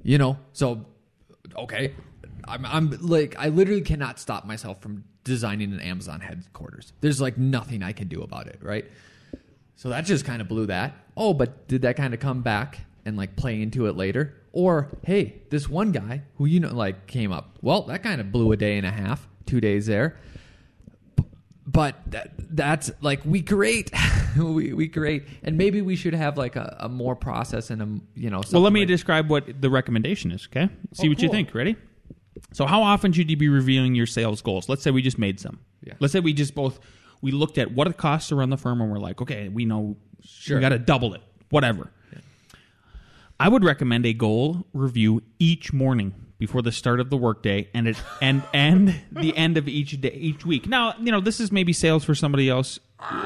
You 0.03 0.19
know, 0.19 0.39
so, 0.53 0.87
okay, 1.57 1.95
I'm, 2.47 2.65
I'm 2.67 2.91
like, 3.01 3.37
I 3.39 3.49
literally 3.49 3.81
cannot 3.83 4.19
stop 4.19 4.45
myself 4.47 4.81
from 4.81 5.05
designing 5.25 5.73
an 5.73 5.81
Amazon 5.81 6.21
headquarters. 6.21 6.93
There's 7.01 7.21
like 7.21 7.39
nothing 7.39 7.83
I 7.83 7.93
can 7.93 8.09
do 8.09 8.23
about 8.23 8.47
it, 8.49 8.59
right? 8.63 8.85
So 9.77 9.89
that 9.89 10.05
just 10.05 10.25
kind 10.25 10.41
of 10.41 10.49
blew 10.49 10.67
that. 10.67 10.95
Oh, 11.17 11.35
but 11.35 11.67
did 11.69 11.83
that 11.83 11.97
kind 11.97 12.15
of 12.15 12.21
come 12.21 12.43
back 12.43 12.81
and 13.05 13.17
like 13.17 13.37
play 13.37 13.61
into 13.63 13.87
it 13.87 13.97
later? 13.97 14.35
Or 14.53 14.89
hey, 15.05 15.41
this 15.51 15.69
one 15.69 15.93
guy 15.93 16.23
who 16.37 16.45
you 16.47 16.61
know 16.61 16.75
like 16.75 17.07
came 17.07 17.33
up. 17.33 17.59
Well, 17.63 17.83
that 17.83 18.03
kind 18.03 18.21
of 18.21 18.31
blew 18.31 18.53
a 18.53 18.57
day 18.57 18.77
and 18.77 18.87
a 18.87 18.91
half, 18.91 19.27
two 19.47 19.61
days 19.61 19.87
there. 19.87 20.19
But 21.65 21.95
that, 22.11 22.33
that's 22.51 22.91
like 23.01 23.21
we 23.25 23.41
create, 23.41 23.91
we 24.37 24.73
we 24.73 24.89
create, 24.89 25.27
and 25.45 25.57
maybe 25.57 25.81
we 25.81 25.95
should 25.95 26.13
have 26.13 26.37
like 26.37 26.57
a, 26.57 26.77
a 26.81 26.89
more 26.89 27.15
process 27.15 27.71
and 27.71 27.81
a 27.83 28.21
you 28.21 28.31
know. 28.31 28.43
well 28.53 28.63
let 28.63 28.73
me 28.73 28.81
like- 28.81 28.89
describe 28.89 29.31
what 29.31 29.61
the 29.63 29.71
recommendation 29.71 30.33
is 30.33 30.49
okay 30.51 30.69
see 30.93 31.07
Oh, 31.07 31.11
what 31.11 31.23
you 31.23 31.29
think 31.29 31.55
ready 31.55 31.77
so 32.53 32.67
how 32.67 32.83
often 32.83 33.13
should 33.13 33.31
you 33.31 33.37
be 33.37 33.49
reviewing 33.49 33.95
your 33.95 34.07
sales 34.07 34.43
goals 34.43 34.69
let's 34.69 34.83
say 34.83 34.91
we 34.91 35.03
just 35.03 35.19
made 35.19 35.39
some 35.41 35.59
Yeah. 35.83 35.95
let's 36.01 36.13
say 36.13 36.21
we 36.21 36.33
just 36.33 36.55
both 36.55 36.81
we 37.21 37.31
looked 37.31 37.59
at 37.59 37.73
what 37.73 37.87
it 37.87 37.97
costs 37.97 38.29
to 38.31 38.37
run 38.37 38.51
the 38.51 38.57
firm 38.57 38.81
and 38.81 38.91
we're 38.91 38.99
like 38.99 39.21
okay 39.23 39.49
we 39.49 39.65
know 39.65 39.97
Sure. 40.25 40.57
we 40.57 40.61
got 40.61 40.71
to 40.71 40.79
double 40.79 41.15
it 41.15 41.23
whatever 41.51 41.91
I 43.41 43.49
would 43.49 43.65
recommend 43.65 44.07
a 44.07 44.13
goal 44.13 44.67
review 44.73 45.23
each 45.41 45.73
morning 45.73 46.15
before 46.39 46.63
the 46.63 46.71
start 46.71 47.01
of 47.01 47.11
the 47.11 47.17
workday 47.17 47.69
and 47.75 47.89
it 47.89 48.01
and 48.21 48.43
and 48.55 48.95
the 49.11 49.37
end 49.37 49.57
of 49.57 49.67
each 49.67 50.01
day 50.01 50.13
each 50.13 50.47
week. 50.47 50.69
Now, 50.69 50.95
you 51.01 51.11
know, 51.11 51.21
this 51.21 51.41
is 51.41 51.51
maybe 51.51 51.73
sales 51.73 52.05
for 52.05 52.15
somebody 52.15 52.49
else 52.49 52.79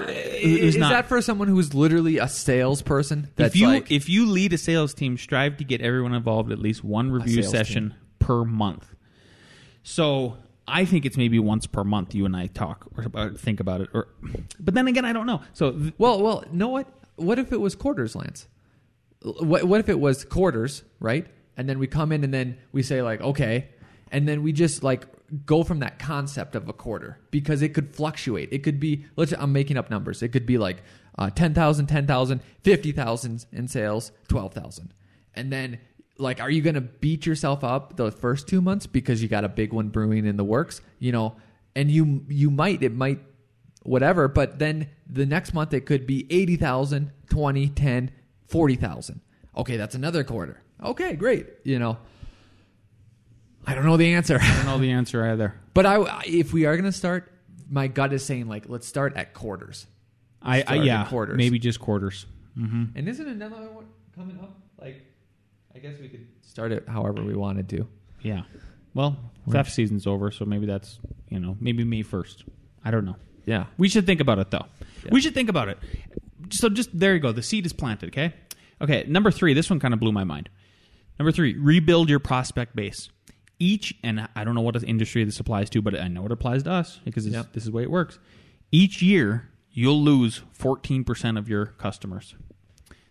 Is 0.08 0.76
not 0.78 0.90
that 0.90 1.06
for 1.06 1.20
someone 1.20 1.48
who's 1.48 1.74
literally 1.74 2.16
a 2.16 2.28
salesperson? 2.28 3.28
That's 3.36 3.54
if 3.54 3.60
you 3.60 3.66
like, 3.68 3.90
if 3.90 4.08
you 4.08 4.24
lead 4.26 4.54
a 4.54 4.58
sales 4.58 4.94
team, 4.94 5.18
strive 5.18 5.58
to 5.58 5.64
get 5.64 5.82
everyone 5.82 6.14
involved 6.14 6.50
at 6.50 6.58
least 6.60 6.82
one 6.82 7.10
review 7.10 7.42
session 7.42 7.94
per 8.18 8.42
month. 8.44 8.94
So 9.88 10.36
I 10.66 10.84
think 10.84 11.06
it's 11.06 11.16
maybe 11.16 11.38
once 11.38 11.64
per 11.68 11.84
month 11.84 12.12
you 12.12 12.24
and 12.24 12.36
I 12.36 12.48
talk 12.48 12.88
or 12.96 13.30
think 13.34 13.60
about 13.60 13.82
it. 13.82 13.88
Or, 13.94 14.08
but 14.58 14.74
then 14.74 14.88
again, 14.88 15.04
I 15.04 15.12
don't 15.12 15.26
know. 15.26 15.42
So 15.52 15.70
th- 15.70 15.94
Well, 15.96 16.20
well, 16.20 16.44
know 16.50 16.68
what? 16.68 16.88
What 17.14 17.38
if 17.38 17.52
it 17.52 17.60
was 17.60 17.76
quarters, 17.76 18.16
Lance? 18.16 18.48
What, 19.22 19.62
what 19.62 19.78
if 19.78 19.88
it 19.88 20.00
was 20.00 20.24
quarters, 20.24 20.82
right? 20.98 21.28
And 21.56 21.68
then 21.68 21.78
we 21.78 21.86
come 21.86 22.10
in 22.10 22.24
and 22.24 22.34
then 22.34 22.58
we 22.72 22.82
say 22.82 23.00
like, 23.00 23.20
okay, 23.20 23.68
and 24.10 24.26
then 24.26 24.42
we 24.42 24.52
just 24.52 24.82
like 24.82 25.06
go 25.46 25.62
from 25.62 25.78
that 25.78 26.00
concept 26.00 26.56
of 26.56 26.68
a 26.68 26.72
quarter 26.72 27.20
because 27.30 27.62
it 27.62 27.72
could 27.72 27.94
fluctuate. 27.94 28.48
It 28.50 28.64
could 28.64 28.80
be, 28.80 29.04
let's. 29.14 29.32
I'm 29.38 29.52
making 29.52 29.76
up 29.76 29.88
numbers. 29.88 30.20
It 30.20 30.30
could 30.30 30.46
be 30.46 30.58
like 30.58 30.82
uh, 31.16 31.30
10,000, 31.30 31.86
10,000, 31.86 32.40
50,000 32.64 33.46
in 33.52 33.68
sales, 33.68 34.10
12,000, 34.28 34.92
and 35.34 35.52
then 35.52 35.78
like, 36.18 36.40
are 36.40 36.50
you 36.50 36.62
going 36.62 36.74
to 36.74 36.80
beat 36.80 37.26
yourself 37.26 37.62
up 37.64 37.96
the 37.96 38.10
first 38.10 38.48
two 38.48 38.60
months 38.60 38.86
because 38.86 39.22
you 39.22 39.28
got 39.28 39.44
a 39.44 39.48
big 39.48 39.72
one 39.72 39.88
brewing 39.88 40.26
in 40.26 40.36
the 40.36 40.44
works? 40.44 40.80
You 40.98 41.12
know, 41.12 41.36
and 41.74 41.90
you 41.90 42.24
you 42.28 42.50
might 42.50 42.82
it 42.82 42.94
might 42.94 43.20
whatever. 43.82 44.28
But 44.28 44.58
then 44.58 44.88
the 45.06 45.26
next 45.26 45.54
month 45.54 45.72
it 45.72 45.86
could 45.86 46.06
be 46.06 46.26
80,000, 46.30 47.12
20, 47.30 47.68
10, 47.68 48.10
40,000. 48.46 49.20
Okay, 49.56 49.76
that's 49.76 49.94
another 49.94 50.24
quarter. 50.24 50.62
Okay, 50.82 51.14
great. 51.14 51.46
You 51.64 51.78
know, 51.78 51.98
I 53.66 53.74
don't 53.74 53.86
know 53.86 53.96
the 53.96 54.12
answer. 54.14 54.38
I 54.40 54.56
don't 54.56 54.66
know 54.66 54.78
the 54.78 54.90
answer 54.90 55.24
either. 55.26 55.54
but 55.74 55.86
I, 55.86 56.22
if 56.26 56.52
we 56.52 56.66
are 56.66 56.76
going 56.76 56.84
to 56.90 56.96
start, 56.96 57.32
my 57.68 57.88
gut 57.88 58.12
is 58.12 58.24
saying 58.24 58.48
like, 58.48 58.68
let's 58.68 58.86
start 58.86 59.16
at 59.16 59.34
quarters. 59.34 59.86
I, 60.42 60.62
I 60.66 60.74
yeah, 60.76 61.06
quarters. 61.08 61.36
maybe 61.36 61.58
just 61.58 61.80
quarters. 61.80 62.26
hmm 62.54 62.84
And 62.94 63.08
isn't 63.08 63.26
another 63.26 63.70
one 63.70 63.86
coming 64.14 64.38
up? 64.38 64.56
Like, 64.80 65.02
I 65.76 65.78
guess 65.78 65.98
we 66.00 66.08
could 66.08 66.26
start 66.42 66.72
it 66.72 66.88
however 66.88 67.22
we 67.22 67.34
wanted 67.34 67.68
to. 67.70 67.86
Yeah. 68.22 68.42
Well, 68.94 69.16
theft 69.50 69.72
season's 69.72 70.06
over, 70.06 70.30
so 70.30 70.44
maybe 70.46 70.64
that's 70.66 70.98
you 71.28 71.38
know 71.38 71.56
maybe 71.60 71.84
May 71.84 72.02
first. 72.02 72.44
I 72.84 72.90
don't 72.90 73.04
know. 73.04 73.16
Yeah. 73.44 73.66
We 73.76 73.88
should 73.88 74.06
think 74.06 74.20
about 74.20 74.38
it 74.38 74.50
though. 74.50 74.64
Yeah. 75.04 75.10
We 75.12 75.20
should 75.20 75.34
think 75.34 75.48
about 75.50 75.68
it. 75.68 75.78
So 76.50 76.68
just 76.70 76.98
there 76.98 77.12
you 77.14 77.20
go. 77.20 77.32
The 77.32 77.42
seed 77.42 77.66
is 77.66 77.72
planted. 77.72 78.08
Okay. 78.08 78.32
Okay. 78.80 79.04
Number 79.06 79.30
three. 79.30 79.52
This 79.54 79.68
one 79.68 79.80
kind 79.80 79.92
of 79.92 80.00
blew 80.00 80.12
my 80.12 80.24
mind. 80.24 80.48
Number 81.18 81.30
three. 81.30 81.54
Rebuild 81.58 82.08
your 82.08 82.20
prospect 82.20 82.74
base. 82.74 83.10
Each 83.58 83.94
and 84.02 84.28
I 84.34 84.44
don't 84.44 84.54
know 84.54 84.60
what 84.62 84.82
industry 84.82 85.24
this 85.24 85.40
applies 85.40 85.68
to, 85.70 85.82
but 85.82 85.98
I 85.98 86.08
know 86.08 86.24
it 86.26 86.32
applies 86.32 86.62
to 86.64 86.70
us 86.72 87.00
because 87.04 87.26
Yep. 87.26 87.52
this 87.52 87.64
is 87.64 87.70
the 87.70 87.76
way 87.76 87.82
it 87.82 87.90
works. 87.90 88.18
Each 88.72 89.00
year 89.02 89.48
you'll 89.70 90.02
lose 90.02 90.42
fourteen 90.52 91.04
percent 91.04 91.36
of 91.38 91.48
your 91.48 91.66
customers. 91.66 92.34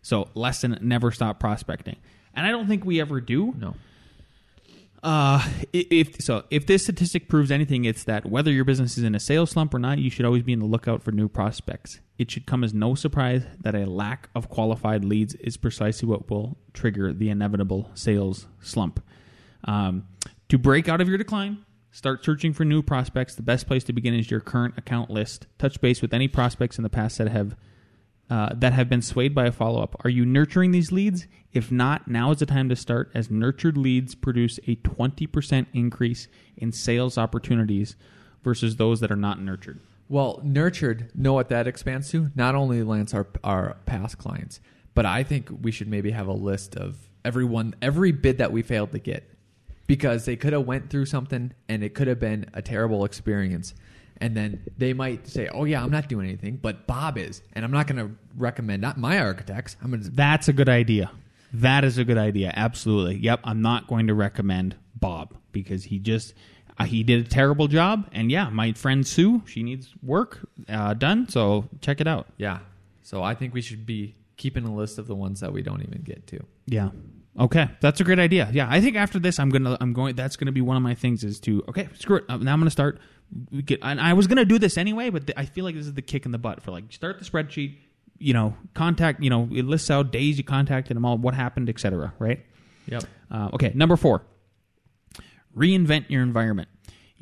So 0.05 0.29
lesson: 0.35 0.77
never 0.81 1.09
stop 1.09 1.39
prospecting. 1.39 1.95
And 2.35 2.45
I 2.45 2.51
don't 2.51 2.67
think 2.67 2.85
we 2.85 3.01
ever 3.01 3.19
do. 3.19 3.55
No. 3.57 3.73
Uh, 5.01 5.43
if 5.73 6.21
so, 6.21 6.43
if 6.51 6.67
this 6.67 6.83
statistic 6.83 7.27
proves 7.27 7.49
anything, 7.49 7.85
it's 7.85 8.03
that 8.03 8.23
whether 8.23 8.51
your 8.51 8.65
business 8.65 8.99
is 8.99 9.03
in 9.03 9.15
a 9.15 9.19
sales 9.19 9.49
slump 9.49 9.73
or 9.73 9.79
not, 9.79 9.97
you 9.97 10.11
should 10.11 10.23
always 10.23 10.43
be 10.43 10.53
in 10.53 10.59
the 10.59 10.65
lookout 10.67 11.01
for 11.01 11.11
new 11.11 11.27
prospects. 11.27 12.01
It 12.19 12.29
should 12.29 12.45
come 12.45 12.63
as 12.63 12.71
no 12.71 12.93
surprise 12.93 13.47
that 13.59 13.73
a 13.73 13.89
lack 13.89 14.29
of 14.35 14.47
qualified 14.47 15.03
leads 15.03 15.33
is 15.35 15.57
precisely 15.57 16.07
what 16.07 16.29
will 16.29 16.55
trigger 16.73 17.11
the 17.11 17.31
inevitable 17.31 17.89
sales 17.95 18.45
slump. 18.61 19.03
Um, 19.63 20.07
to 20.49 20.59
break 20.59 20.87
out 20.87 21.01
of 21.01 21.09
your 21.09 21.17
decline, 21.17 21.65
start 21.89 22.23
searching 22.23 22.53
for 22.53 22.63
new 22.63 22.83
prospects. 22.83 23.33
The 23.33 23.41
best 23.41 23.65
place 23.65 23.83
to 23.85 23.93
begin 23.93 24.13
is 24.13 24.29
your 24.29 24.39
current 24.39 24.75
account 24.77 25.09
list. 25.09 25.47
Touch 25.57 25.81
base 25.81 26.03
with 26.03 26.13
any 26.13 26.27
prospects 26.27 26.77
in 26.77 26.83
the 26.83 26.89
past 26.91 27.17
that 27.17 27.29
have 27.29 27.55
uh, 28.29 28.49
that 28.55 28.73
have 28.73 28.89
been 28.89 29.01
swayed 29.01 29.35
by 29.35 29.45
a 29.45 29.51
follow 29.51 29.81
up. 29.81 29.95
Are 30.03 30.09
you 30.09 30.25
nurturing 30.25 30.71
these 30.71 30.91
leads? 30.91 31.27
If 31.53 31.71
not, 31.71 32.07
now 32.07 32.31
is 32.31 32.39
the 32.39 32.45
time 32.45 32.69
to 32.69 32.75
start, 32.75 33.11
as 33.13 33.29
nurtured 33.29 33.77
leads 33.77 34.15
produce 34.15 34.57
a 34.67 34.75
20% 34.77 35.67
increase 35.73 36.27
in 36.57 36.71
sales 36.71 37.17
opportunities 37.17 37.95
versus 38.43 38.77
those 38.77 38.99
that 38.99 39.11
are 39.11 39.15
not 39.15 39.41
nurtured. 39.41 39.79
Well, 40.07 40.39
nurtured, 40.43 41.11
know 41.15 41.33
what 41.33 41.49
that 41.49 41.67
expands 41.67 42.11
to? 42.11 42.31
Not 42.35 42.55
only 42.55 42.83
Lance 42.83 43.13
our 43.13 43.27
our 43.43 43.77
past 43.85 44.17
clients, 44.17 44.59
but 44.93 45.05
I 45.05 45.23
think 45.23 45.49
we 45.61 45.71
should 45.71 45.87
maybe 45.87 46.11
have 46.11 46.27
a 46.27 46.33
list 46.33 46.75
of 46.75 47.09
everyone 47.23 47.73
every 47.81 48.11
bid 48.11 48.37
that 48.37 48.51
we 48.51 48.61
failed 48.61 48.91
to 48.91 48.99
get 48.99 49.27
because 49.87 50.25
they 50.25 50.35
could 50.35 50.53
have 50.53 50.65
went 50.65 50.89
through 50.89 51.05
something 51.05 51.53
and 51.67 51.83
it 51.83 51.95
could 51.95 52.07
have 52.07 52.19
been 52.19 52.49
a 52.53 52.61
terrible 52.61 53.03
experience. 53.03 53.73
And 54.21 54.35
then 54.35 54.63
they 54.77 54.93
might 54.93 55.27
say, 55.27 55.49
"Oh 55.53 55.65
yeah, 55.65 55.83
I'm 55.83 55.91
not 55.91 56.07
doing 56.07 56.27
anything, 56.27 56.57
but 56.61 56.87
Bob 56.87 57.17
is." 57.17 57.41
And 57.53 57.65
I'm 57.65 57.71
not 57.71 57.87
going 57.87 57.97
to 57.97 58.15
recommend 58.37 58.81
not 58.81 58.97
my 58.97 59.19
architects. 59.19 59.75
I'm 59.81 59.91
going 59.91 60.03
to 60.03 60.09
That's 60.09 60.47
a 60.47 60.53
good 60.53 60.69
idea. 60.69 61.11
That 61.53 61.83
is 61.83 61.97
a 61.97 62.05
good 62.05 62.17
idea. 62.17 62.51
Absolutely. 62.55 63.17
Yep. 63.17 63.41
I'm 63.43 63.61
not 63.61 63.87
going 63.87 64.07
to 64.07 64.13
recommend 64.13 64.75
Bob 64.95 65.35
because 65.51 65.83
he 65.85 65.99
just 65.99 66.33
uh, 66.77 66.85
he 66.85 67.03
did 67.03 67.25
a 67.25 67.29
terrible 67.29 67.67
job. 67.67 68.09
And 68.11 68.31
yeah, 68.31 68.49
my 68.49 68.73
friend 68.73 69.05
Sue, 69.05 69.43
she 69.45 69.63
needs 69.63 69.93
work 70.01 70.47
uh, 70.69 70.93
done. 70.93 71.27
So 71.29 71.69
check 71.81 72.01
it 72.01 72.07
out. 72.07 72.27
Yeah. 72.37 72.59
So 73.03 73.21
I 73.21 73.35
think 73.35 73.53
we 73.53 73.61
should 73.61 73.85
be 73.85 74.15
keeping 74.37 74.65
a 74.65 74.73
list 74.73 74.97
of 74.97 75.07
the 75.07 75.15
ones 75.15 75.39
that 75.41 75.53
we 75.53 75.61
don't 75.61 75.81
even 75.81 76.01
get 76.01 76.27
to. 76.27 76.39
Yeah. 76.65 76.89
Okay, 77.37 77.67
that's 77.81 77.99
a 77.99 78.05
great 78.05 78.19
idea. 78.19 78.49
Yeah, 78.53 78.67
I 78.69 78.79
think 78.79 78.95
after 78.95 79.19
this, 79.19 79.39
I'm 79.39 79.49
gonna, 79.49 79.77
I'm 79.81 79.91
going. 79.91 80.15
That's 80.15 80.37
gonna 80.37 80.53
be 80.53 80.61
one 80.61 80.77
of 80.77 80.83
my 80.83 80.95
things 80.95 81.21
is 81.25 81.37
to 81.41 81.63
okay, 81.67 81.89
screw 81.99 82.17
it. 82.17 82.23
Uh, 82.29 82.37
Now 82.37 82.53
I'm 82.53 82.59
gonna 82.61 82.69
start. 82.71 82.97
Get, 83.65 83.79
and 83.81 83.99
I 83.99 84.13
was 84.13 84.27
gonna 84.27 84.45
do 84.45 84.59
this 84.59 84.77
anyway, 84.77 85.09
but 85.09 85.27
th- 85.27 85.37
I 85.37 85.45
feel 85.45 85.65
like 85.65 85.75
this 85.75 85.85
is 85.87 85.93
the 85.93 86.01
kick 86.01 86.25
in 86.25 86.31
the 86.31 86.37
butt 86.37 86.61
for 86.61 86.71
like 86.71 86.91
start 86.91 87.19
the 87.19 87.25
spreadsheet. 87.25 87.77
You 88.17 88.33
know, 88.33 88.55
contact. 88.73 89.21
You 89.21 89.29
know, 89.29 89.49
it 89.51 89.65
lists 89.65 89.89
out 89.91 90.11
days 90.11 90.37
you 90.37 90.43
contacted 90.43 90.95
them 90.95 91.05
all, 91.05 91.17
what 91.17 91.33
happened, 91.33 91.69
etc. 91.69 92.13
Right. 92.17 92.45
Yep. 92.87 93.03
Uh, 93.29 93.49
okay, 93.53 93.71
number 93.75 93.97
four. 93.97 94.21
Reinvent 95.55 96.09
your 96.09 96.21
environment. 96.21 96.69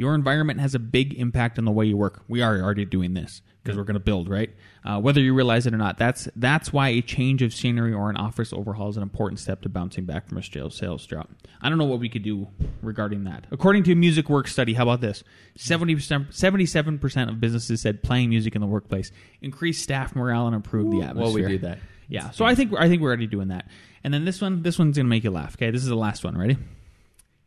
Your 0.04 0.16
environment 0.16 0.60
has 0.60 0.76
a 0.76 0.80
big 0.80 1.14
impact 1.14 1.58
on 1.58 1.64
the 1.64 1.72
way 1.72 1.86
you 1.86 1.96
work. 1.96 2.24
We 2.28 2.42
are 2.42 2.60
already 2.60 2.84
doing 2.84 3.14
this 3.14 3.42
because 3.64 3.78
we're 3.78 3.86
going 3.86 3.94
to 3.94 4.02
build, 4.02 4.28
right? 4.28 4.50
Uh, 4.84 5.00
whether 5.00 5.22
you 5.22 5.34
realize 5.34 5.66
it 5.66 5.74
or 5.74 5.78
not, 5.78 5.98
that's 5.98 6.28
that's 6.36 6.74
why 6.74 6.90
a 6.90 7.02
change 7.02 7.42
of 7.42 7.54
scenery 7.54 7.94
or 7.94 8.10
an 8.10 8.18
office 8.18 8.52
overhaul 8.52 8.90
is 8.90 8.98
an 8.98 9.04
important 9.04 9.40
step 9.40 9.62
to 9.62 9.70
bouncing 9.70 10.04
back 10.04 10.28
from 10.28 10.38
a 10.40 10.44
sales 10.44 10.76
sales 10.76 11.06
drop. 11.06 11.30
I 11.62 11.70
don't 11.70 11.78
know 11.78 11.86
what 11.86 12.02
we 12.02 12.10
could 12.10 12.22
do 12.22 12.50
regarding 12.82 13.24
that. 13.24 13.48
According 13.50 13.84
to 13.84 13.94
a 13.94 13.96
music 13.96 14.30
work 14.30 14.50
study, 14.50 14.74
how 14.74 14.84
about 14.84 15.00
this? 15.00 15.24
70%, 15.58 16.34
77% 16.34 17.30
of 17.30 17.40
businesses 17.40 17.82
said 17.82 18.04
playing 18.04 18.28
music 18.28 18.56
in 18.56 18.62
the 18.62 18.68
workplace 18.68 19.10
increased 19.42 19.84
staff 19.84 20.18
morale 20.18 20.48
and 20.48 20.56
improved 20.58 20.92
the 20.92 21.02
atmosphere. 21.02 21.24
Well, 21.24 21.34
we 21.34 21.58
do 21.58 21.60
that. 21.60 21.80
Yeah, 22.10 22.32
so 22.32 22.44
I 22.44 22.56
think 22.56 22.74
I 22.78 22.90
think 22.90 23.02
we're 23.02 23.08
already 23.08 23.28
doing 23.28 23.48
that. 23.48 23.70
And 24.04 24.14
then 24.14 24.26
this 24.26 24.42
one, 24.42 24.64
this 24.64 24.78
one's 24.78 24.98
gonna 24.98 25.08
make 25.08 25.24
you 25.24 25.32
laugh. 25.32 25.56
Okay, 25.56 25.72
this 25.72 25.82
is 25.82 25.88
the 25.88 25.96
last 25.96 26.26
one. 26.26 26.38
Ready? 26.38 26.58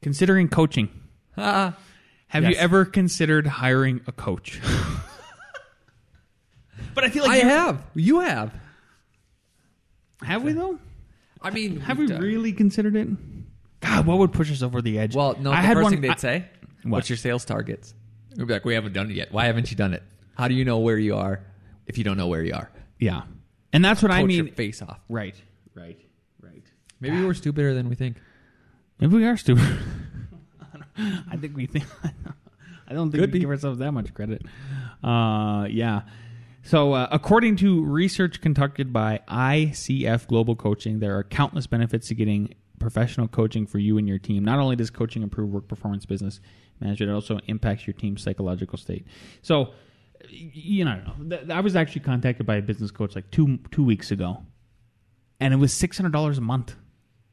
Considering 0.00 0.48
coaching. 0.48 0.88
Ah. 2.28 2.40
Have 2.40 2.44
you 2.44 2.56
ever 2.56 2.84
considered 2.84 3.46
hiring 3.46 4.00
a 4.06 4.12
coach? 4.12 4.60
but 6.94 7.04
I 7.04 7.10
feel 7.10 7.24
like 7.24 7.32
I 7.32 7.36
you're- 7.36 7.48
have. 7.50 7.84
You 7.94 8.20
have. 8.20 8.54
Have 10.22 10.42
we 10.42 10.52
though? 10.52 10.78
I 11.42 11.50
mean, 11.50 11.80
Have 11.80 11.98
we 11.98 12.06
done- 12.06 12.20
really 12.20 12.52
considered 12.52 12.96
it? 12.96 13.08
God, 13.80 14.06
what 14.06 14.18
would 14.18 14.32
push 14.32 14.50
us 14.50 14.62
over 14.62 14.80
the 14.82 14.98
edge? 14.98 15.14
Well, 15.14 15.36
no. 15.38 15.52
I 15.52 15.60
the 15.60 15.66
had 15.66 15.74
first 15.76 15.84
one. 15.84 15.92
thing 15.92 16.00
they'd 16.00 16.10
I- 16.12 16.16
say, 16.16 16.44
What? 16.82 16.92
"What's 16.92 17.10
your 17.10 17.16
sales 17.18 17.44
targets?" 17.44 17.94
We'd 18.36 18.46
be 18.46 18.52
like, 18.52 18.64
"We 18.64 18.74
haven't 18.74 18.92
done 18.94 19.10
it 19.10 19.14
yet. 19.14 19.32
Why 19.32 19.46
haven't 19.46 19.70
you 19.70 19.76
done 19.76 19.94
it? 19.94 20.02
How 20.36 20.48
do 20.48 20.54
you 20.54 20.64
know 20.64 20.78
where 20.78 20.98
you 20.98 21.16
are 21.16 21.40
if 21.86 21.98
you 21.98 22.04
don't 22.04 22.16
know 22.16 22.28
where 22.28 22.42
you 22.42 22.54
are?" 22.54 22.70
yeah, 22.98 23.22
and 23.72 23.84
that's 23.84 24.02
what 24.02 24.10
I 24.10 24.24
mean. 24.24 24.46
your 24.46 24.54
face 24.54 24.82
off. 24.82 24.98
Right, 25.08 25.40
right, 25.74 25.98
right. 26.40 26.62
Maybe 27.00 27.22
we're 27.24 27.34
stupider 27.34 27.74
than 27.74 27.88
we 27.88 27.94
think. 27.94 28.16
Maybe 28.98 29.14
we 29.16 29.26
are 29.26 29.36
stupid. 29.36 29.64
I 31.30 31.36
think 31.36 31.56
we 31.56 31.66
think. 31.66 31.84
I 32.88 32.92
don't 32.94 33.10
think 33.10 33.20
Could 33.22 33.30
we 33.30 33.38
be. 33.38 33.40
give 33.40 33.50
ourselves 33.50 33.78
that 33.80 33.92
much 33.92 34.14
credit. 34.14 34.42
Uh, 35.02 35.66
yeah. 35.68 36.02
So, 36.62 36.92
uh, 36.94 37.08
according 37.10 37.56
to 37.56 37.84
research 37.84 38.40
conducted 38.40 38.92
by 38.92 39.20
ICF 39.28 40.26
Global 40.26 40.56
Coaching, 40.56 40.98
there 41.00 41.16
are 41.16 41.22
countless 41.24 41.66
benefits 41.66 42.08
to 42.08 42.14
getting 42.14 42.54
professional 42.78 43.28
coaching 43.28 43.66
for 43.66 43.78
you 43.78 43.98
and 43.98 44.06
your 44.08 44.18
team. 44.18 44.44
Not 44.44 44.58
only 44.58 44.76
does 44.76 44.90
coaching 44.90 45.22
improve 45.22 45.50
work 45.50 45.68
performance, 45.68 46.06
business 46.06 46.40
management, 46.80 47.10
it 47.10 47.14
also 47.14 47.38
impacts 47.46 47.86
your 47.86 47.94
team's 47.94 48.22
psychological 48.22 48.78
state. 48.78 49.06
So, 49.42 49.72
you 50.28 50.84
know, 50.84 51.00
I 51.50 51.60
was 51.60 51.76
actually 51.76 52.00
contacted 52.02 52.46
by 52.46 52.56
a 52.56 52.62
business 52.62 52.90
coach 52.90 53.14
like 53.14 53.30
two 53.30 53.58
two 53.70 53.84
weeks 53.84 54.10
ago, 54.10 54.42
and 55.40 55.54
it 55.54 55.58
was 55.58 55.72
six 55.72 55.96
hundred 55.96 56.12
dollars 56.12 56.38
a 56.38 56.40
month, 56.42 56.74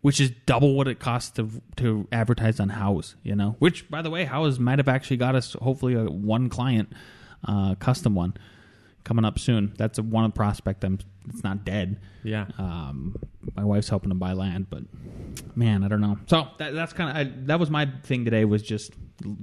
which 0.03 0.19
is 0.19 0.31
double 0.45 0.75
what 0.75 0.87
it 0.87 0.99
costs 0.99 1.31
to 1.31 1.49
to 1.77 2.07
advertise 2.11 2.59
on 2.59 2.69
Houzz. 2.69 3.15
You 3.23 3.35
know, 3.35 3.55
which 3.59 3.89
by 3.89 4.01
the 4.01 4.09
way, 4.09 4.25
Houzz 4.25 4.59
might 4.59 4.77
have 4.77 4.89
actually 4.89 5.17
got 5.17 5.33
us 5.33 5.53
hopefully 5.53 5.95
a 5.95 6.03
one 6.03 6.49
client, 6.49 6.91
uh, 7.47 7.75
custom 7.75 8.13
one, 8.13 8.33
coming 9.05 9.23
up 9.23 9.39
soon. 9.39 9.73
That's 9.77 9.97
a 9.97 10.03
one 10.03 10.31
prospect. 10.33 10.83
I'm 10.83 10.99
it's 11.29 11.41
not 11.41 11.63
dead. 11.63 12.01
Yeah. 12.23 12.47
Um, 12.57 13.15
my 13.55 13.63
wife's 13.63 13.87
helping 13.87 14.09
to 14.09 14.15
buy 14.15 14.33
land, 14.33 14.67
but 14.69 14.83
man, 15.55 15.85
I 15.85 15.87
don't 15.87 16.01
know. 16.01 16.17
So 16.27 16.49
that, 16.57 16.73
that's 16.73 16.91
kind 16.91 17.17
of 17.17 17.47
that 17.47 17.59
was 17.61 17.69
my 17.69 17.89
thing 18.03 18.25
today 18.25 18.43
was 18.43 18.61
just 18.61 18.91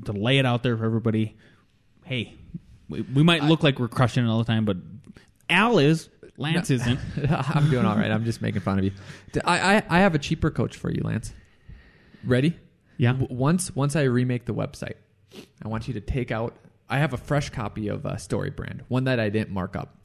to 0.04 0.12
lay 0.12 0.38
it 0.38 0.44
out 0.44 0.62
there 0.62 0.76
for 0.76 0.84
everybody. 0.84 1.38
Hey, 2.04 2.34
we, 2.90 3.00
we 3.00 3.22
might 3.22 3.44
look 3.44 3.62
like 3.62 3.78
we're 3.78 3.88
crushing 3.88 4.26
it 4.26 4.28
all 4.28 4.38
the 4.38 4.44
time, 4.44 4.66
but 4.66 4.76
Al 5.50 5.78
is. 5.78 6.08
Lance 6.36 6.70
isn't. 6.70 6.98
I'm 7.30 7.68
doing 7.70 7.84
all 7.84 7.96
right. 7.96 8.10
I'm 8.10 8.24
just 8.24 8.40
making 8.40 8.62
fun 8.62 8.78
of 8.78 8.84
you. 8.84 8.92
I 9.44 9.82
I 9.88 9.98
have 9.98 10.14
a 10.14 10.18
cheaper 10.18 10.50
coach 10.50 10.76
for 10.76 10.90
you, 10.90 11.02
Lance. 11.04 11.34
Ready? 12.24 12.56
Yeah. 12.96 13.12
W- 13.12 13.28
once 13.34 13.74
once 13.76 13.94
I 13.96 14.02
remake 14.02 14.46
the 14.46 14.54
website, 14.54 14.94
I 15.62 15.68
want 15.68 15.86
you 15.88 15.94
to 15.94 16.00
take 16.00 16.30
out. 16.30 16.56
I 16.88 16.98
have 16.98 17.12
a 17.12 17.18
fresh 17.18 17.50
copy 17.50 17.88
of 17.88 18.06
uh, 18.06 18.16
Story 18.16 18.50
Brand, 18.50 18.84
one 18.88 19.04
that 19.04 19.20
I 19.20 19.28
didn't 19.28 19.50
mark 19.50 19.76
up, 19.76 19.96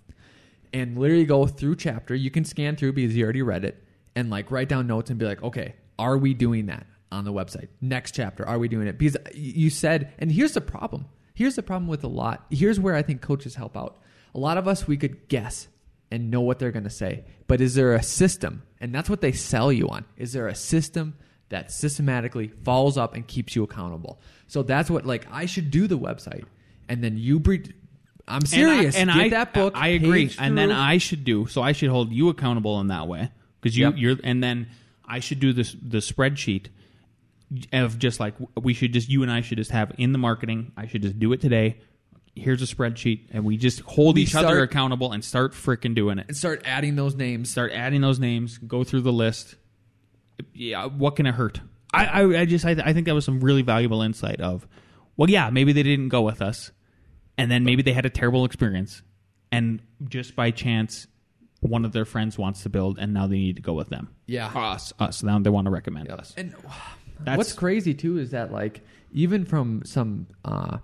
and 0.74 0.98
literally 0.98 1.26
go 1.26 1.48
through 1.48 1.78
chapter. 1.78 2.14
You 2.14 2.30
can 2.30 2.44
scan 2.46 2.76
through 2.76 2.94
because 2.94 3.16
you 3.16 3.24
already 3.24 3.42
read 3.42 3.64
it, 3.66 3.82
and 4.16 4.30
like 4.30 4.52
write 4.52 4.70
down 4.70 4.88
notes 4.88 5.10
and 5.10 5.18
be 5.18 5.26
like, 5.26 5.42
okay, 5.42 5.76
are 5.98 6.18
we 6.18 6.34
doing 6.34 6.66
that 6.68 6.86
on 7.12 7.24
the 7.26 7.34
website? 7.34 7.70
Next 7.82 8.14
chapter, 8.14 8.46
are 8.46 8.60
we 8.60 8.68
doing 8.68 8.88
it? 8.88 8.98
Because 8.98 9.18
you 9.34 9.70
said, 9.70 10.14
and 10.20 10.32
here's 10.32 10.54
the 10.54 10.62
problem. 10.62 11.06
Here's 11.34 11.56
the 11.56 11.64
problem 11.64 11.88
with 11.88 12.04
a 12.04 12.08
lot. 12.08 12.46
Here's 12.50 12.80
where 12.80 12.96
I 12.96 13.02
think 13.02 13.22
coaches 13.22 13.56
help 13.56 13.76
out. 13.76 13.98
A 14.36 14.40
lot 14.40 14.58
of 14.58 14.68
us 14.68 14.86
we 14.88 14.98
could 14.98 15.28
guess 15.30 15.68
and 16.12 16.30
know 16.30 16.42
what 16.42 16.60
they're 16.60 16.72
going 16.72 16.84
to 16.84 16.90
say, 16.90 17.24
but 17.48 17.62
is 17.62 17.74
there 17.74 17.94
a 17.94 18.04
system? 18.04 18.62
And 18.80 18.94
that's 18.94 19.10
what 19.10 19.22
they 19.22 19.32
sell 19.32 19.72
you 19.72 19.88
on. 19.88 20.06
Is 20.18 20.34
there 20.34 20.48
a 20.48 20.54
system 20.56 21.16
that 21.50 21.72
systematically 21.72 22.50
follows 22.64 22.98
up 22.98 23.16
and 23.16 23.26
keeps 23.26 23.56
you 23.56 23.64
accountable? 23.64 24.20
So 24.48 24.62
that's 24.62 24.90
what 24.90 25.06
like 25.06 25.26
I 25.32 25.46
should 25.48 25.72
do 25.72 25.88
the 25.88 25.98
website, 25.98 26.44
and 26.88 27.04
then 27.04 27.18
you 27.18 27.40
breed. 27.40 27.74
I'm 28.28 28.46
serious. 28.46 28.96
And 28.96 29.10
I, 29.10 29.24
Get 29.24 29.30
that 29.32 29.54
book. 29.54 29.74
I 29.76 29.90
agree. 29.90 30.32
And 30.38 30.58
then. 30.58 30.72
I 30.72 30.98
should 30.98 31.24
do 31.24 31.48
so. 31.48 31.62
I 31.62 31.72
should 31.72 31.90
hold 31.90 32.12
you 32.12 32.30
accountable 32.30 32.80
in 32.82 32.88
that 32.88 33.08
way 33.08 33.32
because 33.62 33.78
you 33.78 33.86
Yep. 33.86 33.94
you're. 33.98 34.18
And 34.24 34.44
then 34.44 34.68
I 35.06 35.20
should 35.20 35.40
do 35.40 35.54
this 35.54 35.76
the 35.82 36.00
spreadsheet 36.00 36.68
of 37.72 37.98
just 38.00 38.20
like 38.20 38.34
we 38.60 38.74
should 38.74 38.94
just 38.94 39.10
you 39.10 39.22
and 39.24 39.32
I 39.32 39.42
should 39.42 39.58
just 39.58 39.72
have 39.72 39.94
in 39.98 40.12
the 40.12 40.18
marketing. 40.18 40.72
I 40.76 40.88
should 40.88 41.04
just 41.04 41.20
do 41.20 41.32
it 41.34 41.42
today. 41.42 41.78
Here's 42.36 42.62
a 42.62 42.66
spreadsheet, 42.66 43.22
and 43.32 43.46
we 43.46 43.56
just 43.58 43.80
hold 43.82 44.16
We 44.16 44.24
each 44.24 44.36
other 44.36 44.62
accountable 44.62 45.14
and 45.14 45.24
start 45.24 45.54
freaking 45.54 45.96
doing 45.96 46.20
it. 46.20 46.26
and 46.28 46.36
start 46.36 46.62
adding 46.66 46.96
those 46.96 47.16
names. 47.16 47.50
Start 47.50 47.72
adding 47.72 48.02
those 48.02 48.20
names. 48.20 48.58
Go 48.58 48.84
through 48.84 49.02
the 49.02 49.14
list. 49.14 49.56
Yeah, 50.54 50.86
what 50.88 51.16
can 51.16 51.26
it 51.28 51.36
hurt? 51.36 51.62
I 51.94 52.06
I, 52.06 52.42
I 52.42 52.46
just 52.46 52.66
I, 52.66 52.72
I 52.72 52.92
think 52.94 53.06
that 53.06 53.16
was 53.16 53.24
some 53.24 53.40
really 53.40 53.62
valuable 53.62 54.02
insight 54.02 54.42
of, 54.42 54.68
well, 55.16 55.30
yeah, 55.30 55.50
maybe 55.50 55.72
they 55.72 55.84
didn't 55.84 56.10
go 56.10 56.22
with 56.24 56.42
us, 56.42 56.72
and 57.38 57.50
then 57.50 57.64
maybe 57.64 57.82
they 57.84 57.94
had 57.94 58.06
a 58.06 58.10
terrible 58.10 58.44
experience, 58.44 59.02
and 59.52 59.82
just 60.10 60.36
by 60.36 60.52
chance, 60.52 61.08
one 61.62 61.86
of 61.86 61.94
their 61.94 62.04
friends 62.06 62.38
wants 62.38 62.64
to 62.64 62.70
build, 62.70 63.00
and 63.00 63.14
now 63.14 63.28
they 63.28 63.38
need 63.38 63.56
to 63.56 63.62
go 63.62 63.72
with 63.74 63.88
them. 63.90 64.10
Yeah. 64.28 64.48
us, 64.48 64.92
us. 65.00 65.24
Now 65.24 65.40
they 65.40 65.50
want 65.50 65.66
to 65.66 65.72
recommend 65.72 66.10
us. 66.12 66.34
And 66.36 66.54
That's- 67.20 67.38
what's 67.38 67.54
crazy 67.54 67.94
too 67.94 68.18
is 68.18 68.32
that 68.32 68.52
like 68.52 68.82
even 69.14 69.46
from 69.46 69.84
some 69.86 70.28
uh, 70.44 70.80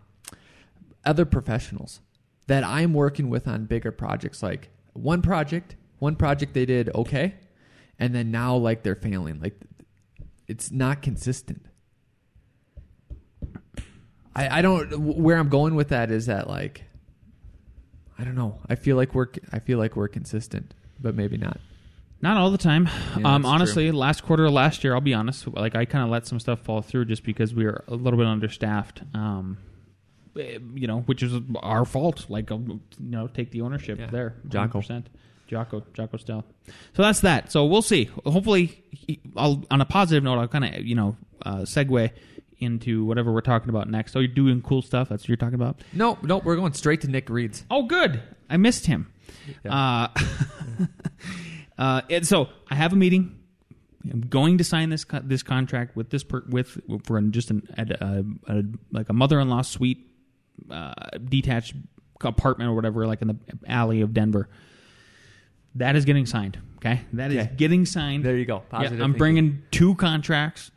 other 1.05 1.25
professionals 1.25 2.01
that 2.47 2.63
I'm 2.63 2.93
working 2.93 3.29
with 3.29 3.47
on 3.47 3.65
bigger 3.65 3.91
projects, 3.91 4.43
like 4.43 4.69
one 4.93 5.21
project, 5.21 5.75
one 5.99 6.15
project 6.15 6.53
they 6.53 6.65
did 6.65 6.89
okay, 6.95 7.35
and 7.99 8.13
then 8.13 8.31
now 8.31 8.55
like 8.55 8.83
they're 8.83 8.95
failing. 8.95 9.39
Like 9.39 9.55
it's 10.47 10.71
not 10.71 11.01
consistent. 11.01 11.65
I, 14.35 14.59
I 14.59 14.61
don't 14.61 14.97
where 14.99 15.37
I'm 15.37 15.49
going 15.49 15.75
with 15.75 15.89
that 15.89 16.09
is 16.09 16.25
that 16.27 16.47
like 16.49 16.83
I 18.17 18.23
don't 18.23 18.35
know. 18.35 18.59
I 18.69 18.75
feel 18.75 18.95
like 18.97 19.15
we're 19.15 19.27
I 19.51 19.59
feel 19.59 19.77
like 19.77 19.95
we're 19.95 20.07
consistent, 20.07 20.73
but 20.99 21.15
maybe 21.15 21.37
not. 21.37 21.59
Not 22.21 22.37
all 22.37 22.51
the 22.51 22.57
time. 22.57 22.87
Yeah, 23.17 23.33
um, 23.33 23.45
honestly, 23.45 23.91
last 23.91 24.23
quarter 24.23 24.45
of 24.45 24.53
last 24.53 24.83
year, 24.83 24.93
I'll 24.93 25.01
be 25.01 25.13
honest, 25.13 25.47
like 25.47 25.75
I 25.75 25.85
kind 25.85 26.03
of 26.03 26.11
let 26.11 26.27
some 26.27 26.39
stuff 26.39 26.59
fall 26.59 26.81
through 26.81 27.05
just 27.05 27.23
because 27.23 27.55
we 27.55 27.65
were 27.65 27.83
a 27.87 27.95
little 27.95 28.17
bit 28.17 28.27
understaffed. 28.27 29.01
Um, 29.15 29.57
you 30.35 30.87
know, 30.87 31.01
which 31.01 31.23
is 31.23 31.33
our 31.57 31.85
fault. 31.85 32.25
Like, 32.29 32.51
um, 32.51 32.81
you 32.99 33.09
know, 33.11 33.27
take 33.27 33.51
the 33.51 33.61
ownership 33.61 33.99
Yeah. 33.99 34.07
there. 34.09 34.35
Jocko. 34.47 34.79
100%. 34.81 35.05
Jocko, 35.47 35.83
Jocko 35.93 36.17
style. 36.17 36.45
So 36.95 37.01
that's 37.01 37.19
that. 37.21 37.51
So 37.51 37.65
we'll 37.65 37.81
see. 37.81 38.05
Hopefully, 38.25 38.81
I'll 39.35 39.65
on 39.69 39.81
a 39.81 39.85
positive 39.85 40.23
note, 40.23 40.39
I'll 40.39 40.47
kind 40.47 40.63
of 40.63 40.85
you 40.85 40.95
know 40.95 41.17
uh, 41.45 41.57
segue 41.63 42.09
into 42.59 43.03
whatever 43.03 43.33
we're 43.33 43.41
talking 43.41 43.67
about 43.69 43.89
next. 43.89 44.15
Oh, 44.15 44.19
you're 44.19 44.29
doing 44.29 44.61
cool 44.61 44.81
stuff. 44.81 45.09
That's 45.09 45.23
what 45.23 45.27
you're 45.29 45.35
talking 45.37 45.55
about. 45.55 45.81
No, 45.91 46.17
no, 46.21 46.37
we're 46.37 46.55
going 46.55 46.71
straight 46.73 47.01
to 47.01 47.09
Nick 47.09 47.29
reads. 47.29 47.65
Oh, 47.69 47.83
good. 47.83 48.21
I 48.49 48.55
missed 48.57 48.85
him. 48.85 49.11
Uh, 49.67 50.07
uh, 51.77 52.01
and 52.09 52.25
so 52.25 52.49
I 52.69 52.75
have 52.75 52.93
a 52.93 52.95
meeting. 52.95 53.37
I'm 54.11 54.21
going 54.21 54.57
to 54.57 54.63
sign 54.63 54.89
this 54.89 55.03
co- 55.03 55.21
this 55.23 55.43
contract 55.43 55.95
with 55.95 56.09
this 56.09 56.23
per, 56.23 56.43
with 56.49 56.79
for 57.05 57.21
just 57.23 57.51
an 57.51 57.67
a, 57.77 58.23
a, 58.47 58.57
a, 58.59 58.63
like 58.91 59.09
a 59.09 59.13
mother-in-law 59.13 59.61
suite, 59.63 60.07
uh, 60.69 60.93
detached 61.23 61.75
apartment 62.23 62.69
or 62.69 62.73
whatever, 62.73 63.07
like 63.07 63.21
in 63.21 63.29
the 63.29 63.37
alley 63.67 64.01
of 64.01 64.13
Denver. 64.13 64.47
That 65.75 65.95
is 65.95 66.05
getting 66.05 66.25
signed. 66.25 66.59
Okay, 66.77 67.01
that 67.13 67.31
is 67.31 67.37
Okay. 67.45 67.55
getting 67.55 67.85
signed. 67.85 68.25
There 68.25 68.35
you 68.37 68.45
go. 68.45 68.57
Yeah, 68.57 68.77
Positive 68.79 68.99
I'm 69.01 69.11
thinking. 69.11 69.17
bringing 69.17 69.63
two 69.71 69.95
contracts, 69.95 70.71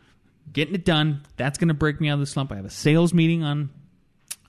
getting 0.53 0.75
it 0.75 0.85
done. 0.85 1.23
That's 1.37 1.59
going 1.59 1.69
to 1.69 1.75
break 1.75 2.01
me 2.01 2.09
out 2.09 2.15
of 2.15 2.21
the 2.21 2.27
slump. 2.27 2.53
I 2.53 2.57
have 2.57 2.65
a 2.65 2.71
sales 2.71 3.13
meeting 3.13 3.43
on 3.43 3.71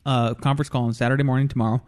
uh, 0.06 0.34
conference 0.36 0.70
call 0.70 0.84
on 0.84 0.94
Saturday 0.94 1.24
morning 1.24 1.48
tomorrow, 1.48 1.82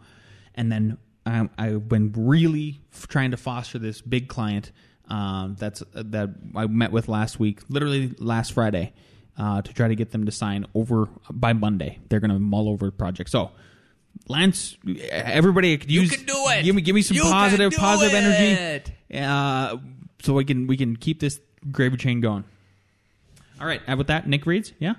and 0.54 0.72
then 0.72 0.98
um, 1.26 1.50
I've 1.58 1.88
been 1.88 2.12
really 2.16 2.80
f- 2.92 3.06
trying 3.06 3.30
to 3.30 3.36
foster 3.36 3.78
this 3.78 4.00
big 4.00 4.28
client 4.28 4.72
um, 5.08 5.54
that's 5.58 5.82
that 5.94 6.30
I 6.56 6.66
met 6.66 6.90
with 6.90 7.08
last 7.08 7.38
week, 7.38 7.60
literally 7.68 8.14
last 8.18 8.52
Friday, 8.54 8.92
uh, 9.38 9.62
to 9.62 9.72
try 9.72 9.88
to 9.88 9.94
get 9.94 10.10
them 10.10 10.26
to 10.26 10.32
sign 10.32 10.66
over 10.74 11.08
by 11.30 11.52
Monday. 11.52 11.98
They're 12.08 12.20
going 12.20 12.32
to 12.32 12.38
mull 12.38 12.68
over 12.68 12.86
the 12.86 12.92
project. 12.92 13.30
So, 13.30 13.50
Lance, 14.28 14.76
everybody 15.10 15.78
could 15.78 15.90
use 15.90 16.10
can 16.10 16.24
do 16.26 16.34
it. 16.48 16.64
Give 16.64 16.74
me 16.74 16.82
give 16.82 16.94
me 16.94 17.02
some 17.02 17.16
You 17.16 17.22
positive 17.22 17.72
it. 17.72 18.14
energy, 18.14 18.92
uh, 19.18 19.76
so 20.22 20.34
we 20.34 20.44
can 20.44 20.66
we 20.66 20.76
can 20.76 20.96
keep 20.96 21.20
this 21.20 21.40
gravy 21.70 21.96
train 21.96 22.20
going. 22.20 22.44
All 23.60 23.66
right, 23.66 23.80
and 23.86 23.96
with 23.98 24.08
that, 24.08 24.26
Nick 24.28 24.44
reads. 24.46 24.72
Yeah. 24.78 24.94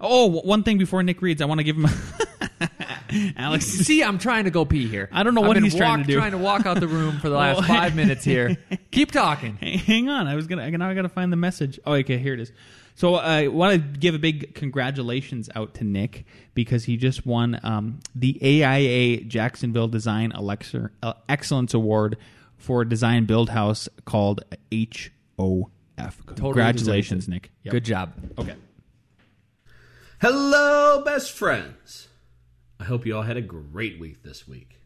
Oh, 0.00 0.26
one 0.26 0.62
thing 0.62 0.78
before 0.78 1.02
Nick 1.02 1.22
reads, 1.22 1.42
I 1.42 1.46
want 1.46 1.58
to 1.58 1.64
give 1.64 1.76
him. 1.76 1.86
Alex, 3.36 3.64
See, 3.86 4.02
I'm 4.02 4.18
trying 4.18 4.44
to 4.44 4.50
go 4.50 4.64
pee 4.64 4.86
here. 4.86 5.08
I 5.12 5.22
don't 5.22 5.34
know 5.34 5.42
I've 5.42 5.48
what 5.48 5.62
he's 5.62 5.74
trying 5.74 6.02
to 6.02 6.06
do. 6.06 6.16
Trying 6.16 6.32
to 6.32 6.38
walk 6.38 6.66
out 6.66 6.78
the 6.78 6.88
room 6.88 7.18
for 7.18 7.28
the 7.28 7.36
last 7.36 7.64
five 7.66 7.96
minutes 7.96 8.24
here. 8.24 8.56
Keep 8.90 9.12
talking. 9.12 9.56
hang 9.56 10.08
on. 10.08 10.26
I 10.26 10.34
was 10.34 10.46
gonna 10.46 10.70
now 10.70 10.88
I 10.88 10.94
gotta 10.94 11.08
find 11.08 11.32
the 11.32 11.36
message. 11.36 11.80
Oh, 11.84 11.94
okay, 11.94 12.18
here 12.18 12.34
it 12.34 12.40
is. 12.40 12.52
So 12.98 13.14
I 13.14 13.46
want 13.46 13.74
to 13.74 14.00
give 14.00 14.16
a 14.16 14.18
big 14.18 14.56
congratulations 14.56 15.48
out 15.54 15.74
to 15.74 15.84
Nick 15.84 16.24
because 16.54 16.82
he 16.82 16.96
just 16.96 17.24
won 17.24 17.60
um, 17.62 18.00
the 18.12 18.36
AIA 18.42 19.20
Jacksonville 19.20 19.86
Design 19.86 20.32
Elexer- 20.32 20.90
uh, 21.00 21.12
Excellence 21.28 21.74
Award 21.74 22.16
for 22.56 22.82
a 22.82 22.88
design 22.88 23.24
build 23.24 23.50
house 23.50 23.88
called 24.04 24.42
HOF. 24.72 26.26
Congratulations, 26.26 27.26
deserves 27.26 27.28
it. 27.28 27.30
Nick. 27.30 27.50
Yep. 27.62 27.72
Good 27.72 27.84
job. 27.84 28.14
Okay. 28.36 28.56
Hello, 30.20 31.00
best 31.04 31.30
friends. 31.30 32.08
I 32.80 32.84
hope 32.84 33.06
you 33.06 33.14
all 33.14 33.22
had 33.22 33.36
a 33.36 33.42
great 33.42 34.00
week 34.00 34.24
this 34.24 34.48
week. 34.48 34.80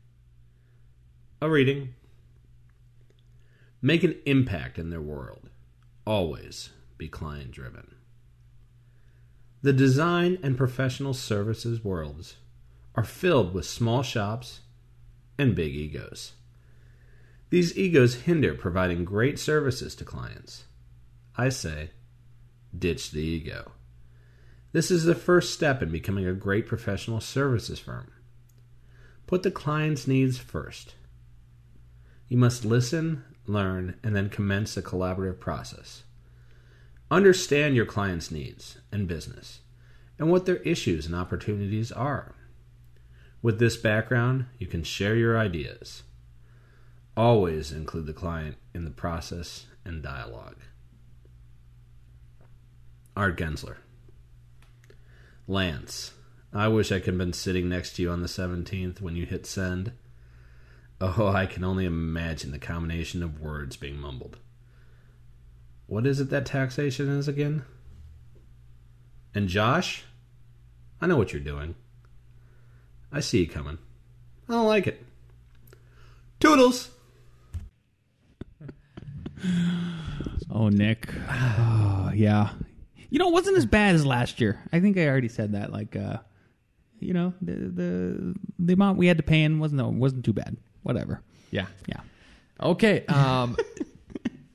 A 1.41 1.49
reading. 1.49 1.95
Make 3.81 4.05
an 4.05 4.17
impact 4.27 4.79
in 4.79 4.91
their 4.91 5.01
world. 5.01 5.49
Always 6.07 6.69
be 6.99 7.09
client 7.09 7.53
driven. 7.53 7.92
The 9.63 9.73
design 9.73 10.39
and 10.43 10.59
professional 10.59 11.15
services 11.15 11.85
worlds 11.85 12.35
are 12.97 13.05
filled 13.05 13.55
with 13.55 13.65
small 13.65 14.03
shops 14.03 14.61
and 15.39 15.55
big 15.55 15.73
egos. 15.75 16.33
These 17.51 17.79
egos 17.79 18.15
hinder 18.23 18.55
providing 18.55 19.05
great 19.05 19.39
services 19.39 19.95
to 19.97 20.05
clients. 20.05 20.65
I 21.37 21.49
say, 21.51 21.91
ditch 22.77 23.13
the 23.13 23.21
ego. 23.21 23.71
This 24.73 24.91
is 24.91 25.05
the 25.05 25.15
first 25.15 25.55
step 25.55 25.81
in 25.81 25.91
becoming 25.91 26.27
a 26.27 26.33
great 26.33 26.67
professional 26.67 27.21
services 27.21 27.79
firm. 27.79 28.11
Put 29.29 29.45
the 29.45 29.51
client's 29.53 30.09
needs 30.09 30.39
first. 30.39 30.97
You 32.27 32.37
must 32.37 32.65
listen, 32.65 33.23
learn, 33.47 34.01
and 34.03 34.17
then 34.17 34.29
commence 34.29 34.77
a 34.77 34.83
collaborative 34.83 35.39
process. 35.39 36.03
Understand 37.13 37.77
your 37.77 37.85
client's 37.85 38.31
needs 38.31 38.79
and 38.91 39.07
business 39.07 39.61
and 40.19 40.31
what 40.31 40.47
their 40.47 40.57
issues 40.57 41.05
and 41.05 41.15
opportunities 41.15 41.93
are. 41.93 42.35
With 43.43 43.59
this 43.59 43.77
background, 43.77 44.47
you 44.59 44.67
can 44.67 44.83
share 44.83 45.15
your 45.15 45.39
ideas. 45.39 46.05
Always 47.15 47.71
include 47.71 48.07
the 48.07 48.15
client 48.15 48.57
in 48.73 48.87
the 48.87 48.91
process 48.91 49.67
and 49.85 50.03
dialogue. 50.03 50.57
Art 53.15 53.37
Gensler. 53.37 53.77
Lance, 55.47 56.15
I 56.51 56.69
wish 56.69 56.91
I 56.91 56.99
could 56.99 57.09
have 57.09 57.19
been 57.19 57.35
sitting 57.35 57.69
next 57.69 57.97
to 57.97 58.03
you 58.03 58.11
on 58.11 58.23
the 58.23 58.27
17th 58.27 59.03
when 59.03 59.17
you 59.17 59.27
hit 59.27 59.45
send. 59.45 59.93
Oh, 60.99 61.27
I 61.27 61.45
can 61.45 61.63
only 61.63 61.85
imagine 61.85 62.53
the 62.53 62.59
combination 62.59 63.23
of 63.23 63.39
words 63.39 63.77
being 63.77 63.99
mumbled. 63.99 64.39
What 65.87 66.07
is 66.07 66.21
it 66.21 66.31
that 66.31 66.47
taxation 66.47 67.09
is 67.09 67.29
again? 67.29 67.65
And 69.35 69.49
Josh? 69.49 70.05
I 71.01 71.07
know 71.07 71.17
what 71.17 71.33
you're 71.33 71.43
doing. 71.43 71.75
I 73.11 73.21
see 73.21 73.41
you 73.41 73.49
coming. 73.49 73.79
I 74.49 74.53
don't 74.53 74.67
like 74.67 74.87
it. 74.87 75.05
Toodles! 76.41 76.91
Oh, 80.55 80.69
Nick. 80.69 81.09
Oh, 81.31 82.11
yeah. 82.15 82.51
You 83.09 83.19
know, 83.19 83.29
it 83.29 83.33
wasn't 83.33 83.57
as 83.57 83.67
bad 83.67 83.95
as 83.95 84.05
last 84.05 84.41
year. 84.41 84.61
I 84.73 84.81
think 84.81 84.97
I 84.99 85.07
already 85.07 85.29
said 85.29 85.53
that. 85.53 85.73
Like, 85.73 85.97
uh, 85.97 86.19
you 87.01 87.13
know, 87.15 87.33
the 87.41 87.55
the 87.55 88.35
the 88.59 88.73
amount 88.75 88.99
we 88.99 89.07
had 89.07 89.17
to 89.17 89.23
pay 89.23 89.43
in 89.43 89.59
wasn't 89.59 89.83
wasn't 89.95 90.25
too 90.25 90.33
bad. 90.33 90.57
Whatever. 90.83 91.23
Yeah. 91.51 91.67
Yeah. 91.87 92.01
Okay. 92.61 93.05
Um, 93.07 93.57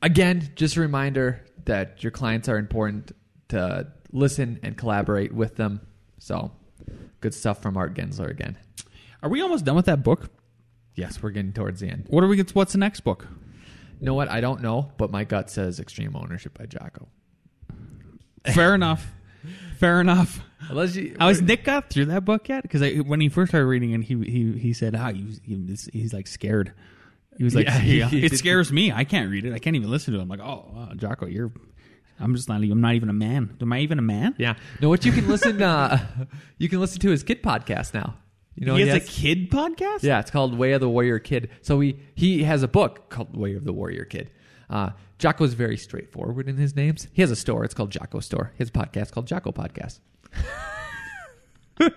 again, 0.02 0.52
just 0.56 0.76
a 0.76 0.82
reminder 0.82 1.45
that 1.66 2.04
your 2.04 2.12
clients 2.12 2.50
are 2.50 2.58
important 2.58 3.12
to 3.50 3.88
listen 4.12 4.60
and 4.64 4.78
collaborate 4.78 5.34
with 5.34 5.56
them. 5.56 5.82
So, 6.20 6.52
good 7.22 7.34
stuff 7.34 7.62
from 7.62 7.78
Art 7.78 7.93
Gensler 7.93 8.30
again. 8.30 8.58
Are 9.22 9.30
we 9.30 9.41
almost 9.41 9.66
done 9.66 9.76
with 9.76 9.86
that 9.86 10.04
book? 10.04 10.30
Yes, 10.95 11.22
we're 11.22 11.32
getting 11.32 11.54
towards 11.54 11.80
the 11.82 11.89
end. 11.89 12.06
What 12.08 12.24
are 12.24 12.28
we? 12.28 12.41
What's 12.41 12.72
the 12.72 12.80
next 12.80 13.02
book? 13.02 13.28
You 14.00 14.06
know 14.06 14.14
what? 14.14 14.30
I 14.30 14.41
don't 14.41 14.62
know, 14.62 14.91
but 14.98 15.12
my 15.12 15.24
gut 15.24 15.50
says 15.50 15.80
Extreme 15.80 16.16
Ownership 16.16 16.58
by 16.58 16.66
Jocko. 16.66 17.08
Fair 18.54 18.76
enough. 18.76 19.08
Fair 19.80 20.02
enough. 20.02 20.41
Unless 20.70 20.95
you, 20.95 21.16
How 21.20 21.28
has 21.28 21.41
Nick 21.41 21.64
got 21.64 21.89
through 21.89 22.06
that 22.06 22.26
book 22.26 22.50
yet? 22.50 22.64
Because 22.64 22.82
when 23.04 23.22
he 23.22 23.30
first 23.30 23.52
started 23.52 23.68
reading 23.68 23.91
it, 23.91 24.02
he 24.02 24.16
he 24.24 24.58
he 24.58 24.74
said, 24.74 24.95
"Ah, 24.95 25.12
he 25.12 25.24
was, 25.24 25.41
he 25.43 25.56
he's 25.93 26.14
like 26.14 26.28
scared." 26.28 26.74
He 27.38 27.44
was 27.44 27.56
like, 27.56 27.66
Yeah, 27.68 27.80
he- 27.80 28.02
he 28.04 28.26
"It 28.26 28.30
did- 28.30 28.38
scares 28.38 28.72
me. 28.72 28.92
I 28.92 29.04
can't 29.04 29.30
read 29.30 29.46
it. 29.46 29.54
I 29.54 29.60
can't 29.60 29.76
even 29.76 29.90
listen 29.90 30.14
to 30.14 30.20
it." 30.20 30.24
I'm 30.24 30.28
like, 30.30 30.40
"Oh, 30.40 30.72
uh, 30.76 30.96
Jocko, 30.96 31.26
you're." 31.28 31.52
I'm 32.20 32.34
just 32.36 32.50
not. 32.50 32.62
I'm 32.64 32.82
not 32.82 32.96
even 32.96 33.10
a 33.10 33.14
man. 33.14 33.56
Am 33.62 33.72
I 33.72 33.80
even 33.82 34.00
a 34.00 34.02
man? 34.02 34.34
Yeah. 34.40 34.56
No, 34.82 34.90
what 34.90 35.06
you 35.06 35.12
can 35.12 35.28
listen 35.28 35.62
uh 35.62 36.00
you 36.58 36.68
can 36.68 36.80
listen 36.80 37.00
to 37.02 37.10
his 37.12 37.22
kid 37.24 37.44
podcast 37.44 37.94
now. 37.94 38.16
You 38.56 38.66
know, 38.66 38.76
he 38.76 38.88
has 38.88 39.08
he 39.08 39.30
a 39.32 39.36
kid 39.36 39.52
podcast. 39.52 40.02
Yeah, 40.02 40.20
it's 40.20 40.32
called 40.32 40.58
Way 40.58 40.72
of 40.72 40.82
the 40.82 40.90
Warrior 40.90 41.20
Kid. 41.20 41.52
So 41.62 41.80
he 41.80 42.00
he 42.16 42.42
has 42.44 42.64
a 42.64 42.68
book 42.68 43.10
called 43.10 43.38
Way 43.38 43.54
of 43.54 43.66
the 43.66 43.74
Warrior 43.74 44.04
Kid. 44.06 44.32
Uh, 44.68 44.90
Jocko's 45.20 45.54
very 45.54 45.78
straightforward 45.78 46.50
in 46.50 46.58
his 46.58 46.76
names. 46.76 47.08
He 47.14 47.22
has 47.22 47.30
a 47.30 47.36
store. 47.36 47.64
It's 47.64 47.76
called 47.76 47.92
Jocko 47.92 48.20
Store. 48.20 48.52
His 48.58 48.72
podcast 48.72 49.12
called 49.12 49.28
Jocko 49.28 49.52
Podcast. 49.52 50.00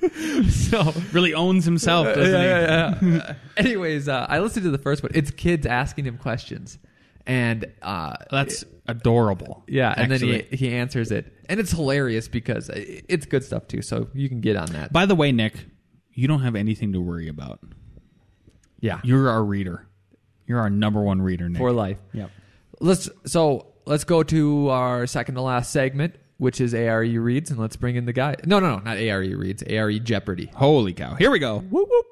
so 0.50 0.92
really 1.12 1.34
owns 1.34 1.64
himself, 1.64 2.06
doesn't 2.06 2.24
he? 2.24 2.30
yeah, 2.30 2.98
yeah, 3.02 3.12
yeah. 3.16 3.34
Anyways, 3.56 4.08
uh, 4.08 4.26
I 4.28 4.38
listened 4.40 4.64
to 4.64 4.70
the 4.70 4.78
first 4.78 5.02
one. 5.02 5.12
It's 5.14 5.30
kids 5.30 5.66
asking 5.66 6.04
him 6.04 6.18
questions, 6.18 6.78
and 7.26 7.66
uh, 7.82 8.14
That's 8.30 8.64
adorable. 8.86 9.64
yeah, 9.66 9.92
and 9.96 10.10
then 10.10 10.20
he 10.20 10.42
he 10.56 10.72
answers 10.74 11.10
it, 11.10 11.32
and 11.48 11.58
it's 11.58 11.72
hilarious 11.72 12.28
because 12.28 12.70
it's 12.74 13.26
good 13.26 13.44
stuff 13.44 13.66
too. 13.68 13.82
So 13.82 14.08
you 14.14 14.28
can 14.28 14.40
get 14.40 14.56
on 14.56 14.66
that. 14.72 14.92
By 14.92 15.06
the 15.06 15.14
way, 15.14 15.32
Nick, 15.32 15.54
you 16.12 16.28
don't 16.28 16.42
have 16.42 16.54
anything 16.54 16.92
to 16.92 17.00
worry 17.00 17.28
about. 17.28 17.60
yeah, 18.80 19.00
You're 19.04 19.28
our 19.28 19.44
reader. 19.44 19.86
You're 20.46 20.60
our 20.60 20.70
number 20.70 21.02
one 21.02 21.20
reader, 21.20 21.48
Nick. 21.48 21.58
for 21.58 21.72
life. 21.72 21.98
Yep. 22.14 22.30
Let's 22.80 23.10
so 23.26 23.66
let's 23.84 24.04
go 24.04 24.22
to 24.22 24.68
our 24.68 25.06
second 25.06 25.34
to 25.34 25.42
last 25.42 25.72
segment, 25.72 26.14
which 26.38 26.60
is 26.60 26.72
ARE 26.72 27.02
reads, 27.02 27.50
and 27.50 27.60
let's 27.60 27.76
bring 27.76 27.96
in 27.96 28.06
the 28.06 28.12
guy. 28.12 28.36
No, 28.46 28.58
no, 28.60 28.76
no, 28.76 28.78
not 28.78 28.96
ARE 28.96 29.36
reads. 29.36 29.62
ARE 29.64 29.92
Jeopardy. 29.98 30.50
Holy 30.54 30.94
cow! 30.94 31.14
Here 31.14 31.30
we 31.30 31.38
go. 31.38 31.58
Whoop 31.58 31.88
whoop. 31.90 32.06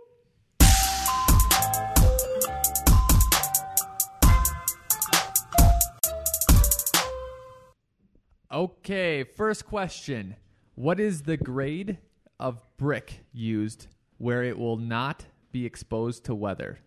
Okay, 8.53 9.25
first 9.25 9.67
question. 9.67 10.37
What 10.77 11.01
is 11.01 11.23
the 11.23 11.37
grade 11.37 11.99
of 12.41 12.61
brick 12.77 13.25
used 13.33 13.87
where 14.19 14.43
it 14.45 14.59
will 14.59 14.77
not 14.77 15.27
be 15.53 15.67
exposed 15.67 16.25
to 16.25 16.35
weather? 16.35 16.79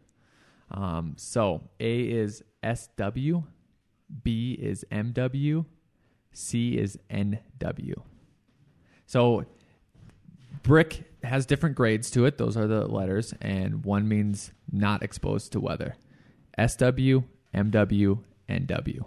Um, 0.72 1.14
so 1.18 1.62
A 1.80 2.02
is 2.02 2.44
SW, 2.64 3.44
B 4.24 4.58
is 4.60 4.86
MW, 4.92 5.66
C 6.32 6.78
is 6.78 6.98
NW. 7.10 8.02
So 9.06 9.46
brick 10.64 11.04
has 11.24 11.46
different 11.46 11.76
grades 11.76 12.12
to 12.12 12.26
it. 12.26 12.38
Those 12.38 12.56
are 12.58 12.68
the 12.68 12.86
letters, 12.88 13.34
and 13.42 13.84
one 13.84 14.08
means 14.08 14.52
not 14.72 15.04
exposed 15.04 15.52
to 15.54 15.60
weather. 15.60 15.96
SW, 16.58 17.24
MW, 17.54 18.20
NW. 18.50 19.06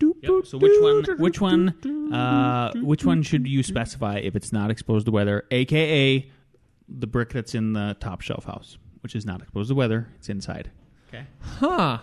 Yep. 0.00 0.46
So 0.46 0.58
which 0.58 0.80
one? 0.80 1.04
Which 1.18 1.40
one? 1.40 2.12
Uh, 2.12 2.72
which 2.82 3.04
one 3.04 3.22
should 3.22 3.46
you 3.46 3.62
specify 3.62 4.16
if 4.18 4.36
it's 4.36 4.52
not 4.52 4.70
exposed 4.70 5.06
to 5.06 5.12
weather? 5.12 5.44
AKA 5.50 6.30
the 6.88 7.06
brick 7.06 7.30
that's 7.30 7.54
in 7.54 7.72
the 7.72 7.96
top 8.00 8.20
shelf 8.20 8.44
house, 8.44 8.76
which 9.02 9.14
is 9.14 9.24
not 9.24 9.40
exposed 9.40 9.68
to 9.70 9.74
weather. 9.74 10.08
It's 10.16 10.28
inside. 10.28 10.70
Okay. 11.08 11.24
Huh. 11.40 11.98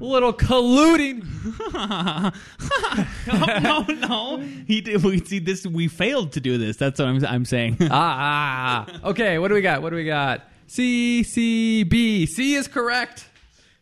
A 0.00 0.04
little 0.04 0.32
colluding. 0.32 1.24
no, 3.60 3.84
no, 3.86 4.06
no. 4.08 4.38
He 4.66 4.80
did. 4.80 5.02
We 5.04 5.18
see 5.24 5.38
this. 5.40 5.66
We 5.66 5.88
failed 5.88 6.32
to 6.32 6.40
do 6.40 6.56
this. 6.58 6.76
That's 6.76 6.98
what 6.98 7.08
I'm. 7.08 7.24
I'm 7.24 7.44
saying. 7.44 7.76
ah, 7.82 8.86
ah. 8.88 9.08
Okay, 9.10 9.38
what 9.38 9.48
do 9.48 9.54
we 9.54 9.60
got? 9.60 9.82
What 9.82 9.90
do 9.90 9.96
we 9.96 10.06
got? 10.06 10.42
C, 10.66 11.22
C, 11.22 11.82
B. 11.82 12.24
C 12.26 12.54
is 12.54 12.66
correct. 12.68 13.28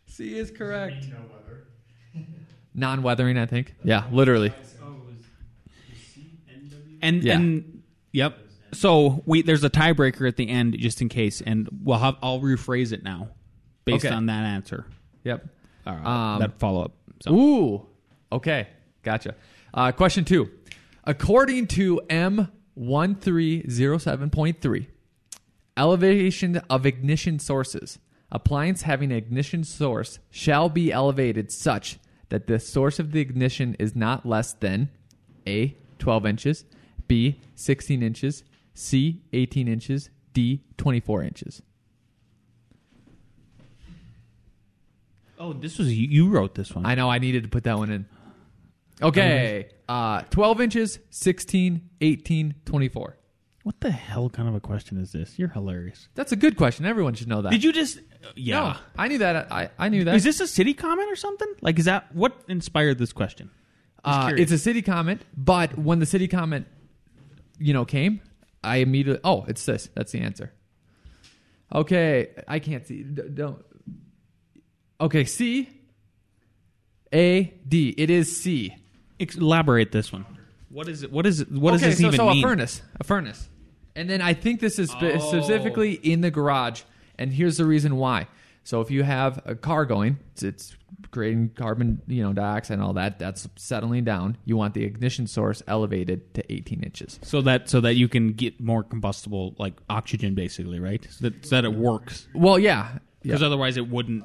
C 0.07 0.37
is 0.37 0.51
correct. 0.51 1.05
No 1.09 1.17
weather. 1.31 1.67
Non-weathering, 2.73 3.37
I 3.37 3.45
think. 3.45 3.75
Yeah, 3.83 4.03
literally. 4.11 4.51
And 7.01 7.23
Yeah. 7.23 7.35
and 7.35 7.81
yep. 8.11 8.37
So 8.73 9.23
we 9.25 9.41
there's 9.41 9.63
a 9.63 9.69
tiebreaker 9.69 10.27
at 10.27 10.35
the 10.35 10.49
end 10.49 10.77
just 10.79 11.01
in 11.01 11.07
case, 11.09 11.41
and 11.41 11.69
we'll 11.83 11.97
have 11.97 12.17
I'll 12.21 12.41
rephrase 12.41 12.91
it 12.91 13.03
now 13.03 13.29
based 13.85 14.05
Okay. 14.05 14.13
on 14.13 14.25
that 14.25 14.43
answer. 14.43 14.85
Yep. 15.23 15.47
Uh, 15.85 15.89
Um, 15.91 16.39
that 16.39 16.57
follow 16.59 16.83
up. 16.83 16.93
So 17.21 17.33
Ooh. 17.33 17.85
Okay. 18.31 18.67
Gotcha. 19.03 19.35
Uh, 19.73 19.91
question 19.91 20.23
two. 20.25 20.49
According 21.05 21.67
to 21.67 22.01
M1307.3, 22.09 24.87
elevation 25.77 26.57
of 26.69 26.85
ignition 26.85 27.39
sources. 27.39 27.99
Appliance 28.31 28.83
having 28.83 29.11
an 29.11 29.17
ignition 29.17 29.63
source 29.63 30.19
shall 30.29 30.69
be 30.69 30.91
elevated 30.91 31.51
such 31.51 31.97
that 32.29 32.45
the 32.45 32.59
source 32.59 32.99
of 32.99 33.11
the 33.11 33.19
ignition 33.21 33.75
is 33.79 33.95
not 33.95 34.23
less 34.25 34.53
than 34.53 34.89
A. 35.47 35.75
12 35.97 36.25
inches, 36.27 36.65
B. 37.07 37.41
16 37.55 38.03
inches, 38.03 38.43
C. 38.73 39.23
18 39.33 39.67
inches, 39.67 40.11
D. 40.33 40.61
24 40.77 41.23
inches. 41.23 41.61
Oh, 45.39 45.53
this 45.53 45.77
was 45.77 45.91
you, 45.91 46.29
wrote 46.29 46.55
this 46.55 46.73
one. 46.73 46.85
I 46.85 46.95
know 46.95 47.09
I 47.09 47.19
needed 47.19 47.43
to 47.43 47.49
put 47.49 47.63
that 47.63 47.77
one 47.77 47.89
in. 47.89 48.05
Okay. 49.01 49.69
Uh, 49.87 50.21
12 50.29 50.61
inches, 50.61 50.99
16, 51.09 51.89
18, 52.01 52.55
24. 52.65 53.17
what 53.63 53.79
the 53.79 53.91
hell 53.91 54.29
kind 54.29 54.49
of 54.49 54.55
a 54.55 54.59
question 54.59 54.97
is 54.97 55.11
this? 55.11 55.39
You're 55.39 55.49
hilarious. 55.49 56.09
That's 56.15 56.31
a 56.31 56.35
good 56.35 56.57
question. 56.57 56.85
Everyone 56.85 57.13
should 57.13 57.27
know 57.27 57.41
that. 57.41 57.51
Did 57.51 57.63
you 57.63 57.71
just? 57.71 57.99
Yeah. 58.35 58.59
No, 58.59 58.75
I 58.97 59.07
knew 59.07 59.19
that. 59.19 59.51
I, 59.51 59.69
I 59.79 59.89
knew 59.89 60.03
that. 60.03 60.15
Is 60.15 60.23
this 60.23 60.41
a 60.41 60.47
city 60.47 60.73
comment 60.73 61.11
or 61.11 61.15
something? 61.15 61.47
Like, 61.61 61.79
is 61.79 61.85
that 61.85 62.13
what 62.13 62.35
inspired 62.47 62.97
this 62.97 63.13
question? 63.13 63.49
Just 64.05 64.17
uh, 64.17 64.27
curious. 64.27 64.43
it's 64.43 64.61
a 64.61 64.63
city 64.63 64.81
comment, 64.81 65.21
but 65.35 65.77
when 65.77 65.99
the 65.99 66.05
city 66.05 66.27
comment, 66.27 66.67
you 67.57 67.73
know, 67.73 67.85
came, 67.85 68.21
I 68.63 68.77
immediately. 68.77 69.21
Oh, 69.23 69.45
it's 69.47 69.65
this. 69.65 69.89
That's 69.95 70.11
the 70.11 70.19
answer. 70.19 70.53
Okay, 71.73 72.29
I 72.47 72.59
can't 72.59 72.85
see. 72.85 73.03
D- 73.03 73.21
don't. 73.33 73.63
Okay, 75.01 75.25
C. 75.25 75.69
A 77.13 77.53
D. 77.67 77.89
It 77.97 78.09
is 78.09 78.41
C. 78.41 78.75
Elaborate 79.19 79.91
this 79.91 80.11
one. 80.13 80.25
What 80.69 80.87
is 80.87 81.03
it? 81.03 81.11
What 81.11 81.25
is 81.25 81.41
it? 81.41 81.51
What 81.51 81.73
okay, 81.75 81.85
does 81.85 81.97
this 81.97 81.99
so, 81.99 82.07
even 82.07 82.17
so 82.17 82.29
mean? 82.29 82.43
a 82.43 82.47
furnace, 82.47 82.81
a 82.99 83.03
furnace, 83.03 83.49
and 83.95 84.09
then 84.09 84.21
I 84.21 84.33
think 84.33 84.59
this 84.59 84.77
is 84.77 84.91
spe- 84.91 85.15
Oh. 85.15 85.19
specifically 85.19 85.93
in 85.93 86.21
the 86.21 86.29
garage, 86.29 86.81
and 87.17 87.33
here's 87.33 87.57
the 87.57 87.65
reason 87.65 87.95
why. 87.97 88.27
So 88.63 88.81
if 88.81 88.91
you 88.91 89.01
have 89.01 89.41
a 89.45 89.55
car 89.55 89.85
going, 89.85 90.19
it's, 90.33 90.43
it's 90.43 90.75
creating 91.09 91.49
carbon, 91.55 92.03
you 92.05 92.21
know, 92.21 92.33
dioxide 92.33 92.75
and 92.75 92.83
all 92.83 92.93
that. 92.93 93.17
That's 93.17 93.47
settling 93.55 94.03
down. 94.03 94.37
You 94.45 94.57
want 94.57 94.75
the 94.75 94.83
ignition 94.83 95.25
source 95.25 95.63
elevated 95.67 96.35
to 96.35 96.53
18 96.53 96.83
inches. 96.83 97.19
So 97.23 97.41
that 97.41 97.67
so 97.67 97.81
that 97.81 97.95
you 97.95 98.07
can 98.07 98.33
get 98.33 98.61
more 98.61 98.83
combustible 98.83 99.55
like 99.57 99.73
oxygen, 99.89 100.35
basically, 100.35 100.79
right? 100.79 101.07
So 101.09 101.29
that, 101.29 101.45
so 101.47 101.55
that 101.55 101.65
it 101.65 101.73
works. 101.73 102.27
Well, 102.35 102.59
yeah, 102.59 102.99
Because 103.23 103.41
yeah. 103.41 103.47
otherwise, 103.47 103.75
it 103.77 103.89
wouldn't 103.89 104.23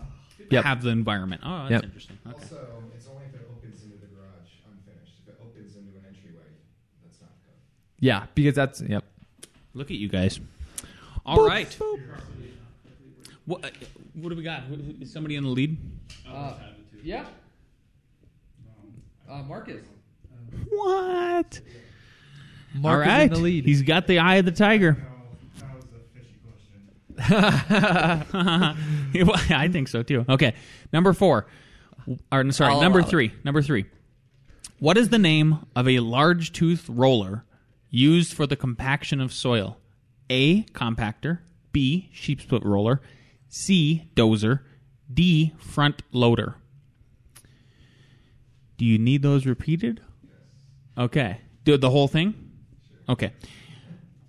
Yep. 0.50 0.64
have 0.64 0.82
the 0.82 0.90
environment. 0.90 1.42
Oh, 1.44 1.60
that's 1.68 1.70
Yep. 1.72 1.84
interesting. 1.84 2.18
Okay. 2.26 2.34
Also, 2.42 2.82
it's 2.94 3.06
only 3.08 3.24
if 3.26 3.34
it 3.34 3.48
opens 3.50 3.82
into 3.84 3.96
the 3.98 4.06
garage 4.06 4.50
unfinished. 4.70 5.14
If 5.26 5.34
it 5.34 5.40
opens 5.42 5.76
into 5.76 5.90
an 5.98 6.04
entryway, 6.08 6.42
that's 7.02 7.20
not 7.20 7.30
good. 7.44 8.04
yeah, 8.04 8.26
because 8.34 8.54
that's 8.54 8.80
yep. 8.82 9.04
Look 9.74 9.90
at 9.90 9.96
you 9.96 10.08
guys. 10.08 10.38
All 11.26 11.46
right. 11.46 11.76
What, 13.46 13.64
uh, 13.64 13.68
what 14.14 14.30
do 14.30 14.36
we 14.36 14.42
got? 14.42 14.62
Is 15.00 15.12
somebody 15.12 15.36
in 15.36 15.42
the 15.44 15.50
lead? 15.50 15.76
yeah. 17.02 17.26
Uh, 19.28 19.42
Marcus. 19.42 19.82
What? 20.68 21.60
Marcus 22.74 22.84
All 22.84 22.96
right. 22.98 23.22
in 23.22 23.30
the 23.32 23.38
lead. 23.38 23.64
He's 23.64 23.82
got 23.82 24.06
the 24.06 24.18
eye 24.18 24.36
of 24.36 24.44
the 24.44 24.52
tiger. 24.52 24.92
No, 24.92 25.66
that 25.66 25.74
was 25.76 25.84
a 25.86 26.18
fishy 26.18 26.34
question. 26.44 26.82
I 27.18 28.74
think 29.70 29.88
so 29.88 30.02
too. 30.02 30.24
Okay, 30.28 30.54
number 30.92 31.12
four. 31.12 31.46
Or 32.30 32.50
sorry, 32.52 32.72
I'll 32.72 32.80
number 32.80 32.98
allow 33.00 33.08
it. 33.08 33.10
three. 33.10 33.32
Number 33.44 33.62
three. 33.62 33.86
What 34.78 34.98
is 34.98 35.08
the 35.08 35.18
name 35.18 35.60
of 35.74 35.88
a 35.88 36.00
large 36.00 36.52
tooth 36.52 36.88
roller 36.88 37.44
used 37.90 38.34
for 38.34 38.46
the 38.46 38.56
compaction 38.56 39.20
of 39.20 39.32
soil? 39.32 39.78
A. 40.30 40.62
Compactor. 40.72 41.38
B. 41.72 42.10
Sheep's 42.12 42.44
foot 42.44 42.62
roller. 42.64 43.00
C. 43.48 44.10
Dozer. 44.16 44.60
D. 45.12 45.54
Front 45.58 46.02
loader. 46.12 46.56
Do 48.76 48.84
you 48.84 48.98
need 48.98 49.22
those 49.22 49.46
repeated? 49.46 50.00
Okay. 50.98 51.38
Do 51.64 51.76
the 51.76 51.90
whole 51.90 52.08
thing? 52.08 52.34
Okay. 53.08 53.32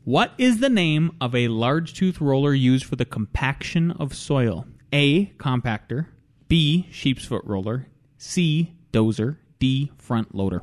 What 0.05 0.33
is 0.37 0.59
the 0.59 0.69
name 0.69 1.17
of 1.19 1.33
a 1.33 1.47
large 1.47 1.95
tooth 1.95 2.21
roller 2.21 2.53
used 2.53 2.85
for 2.85 2.95
the 2.95 3.05
compaction 3.05 3.89
of 3.89 4.13
soil? 4.13 4.67
A. 4.93 5.25
Compactor. 5.37 6.05
B. 6.47 6.87
Sheep's 6.91 7.25
foot 7.25 7.43
roller. 7.43 7.87
C. 8.19 8.75
Dozer. 8.93 9.37
D. 9.57 9.91
Front 9.97 10.35
loader. 10.35 10.61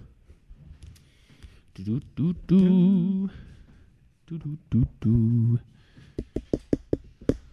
Do-do-do-do. 1.74 3.30
Do-do-do-do. 4.28 5.58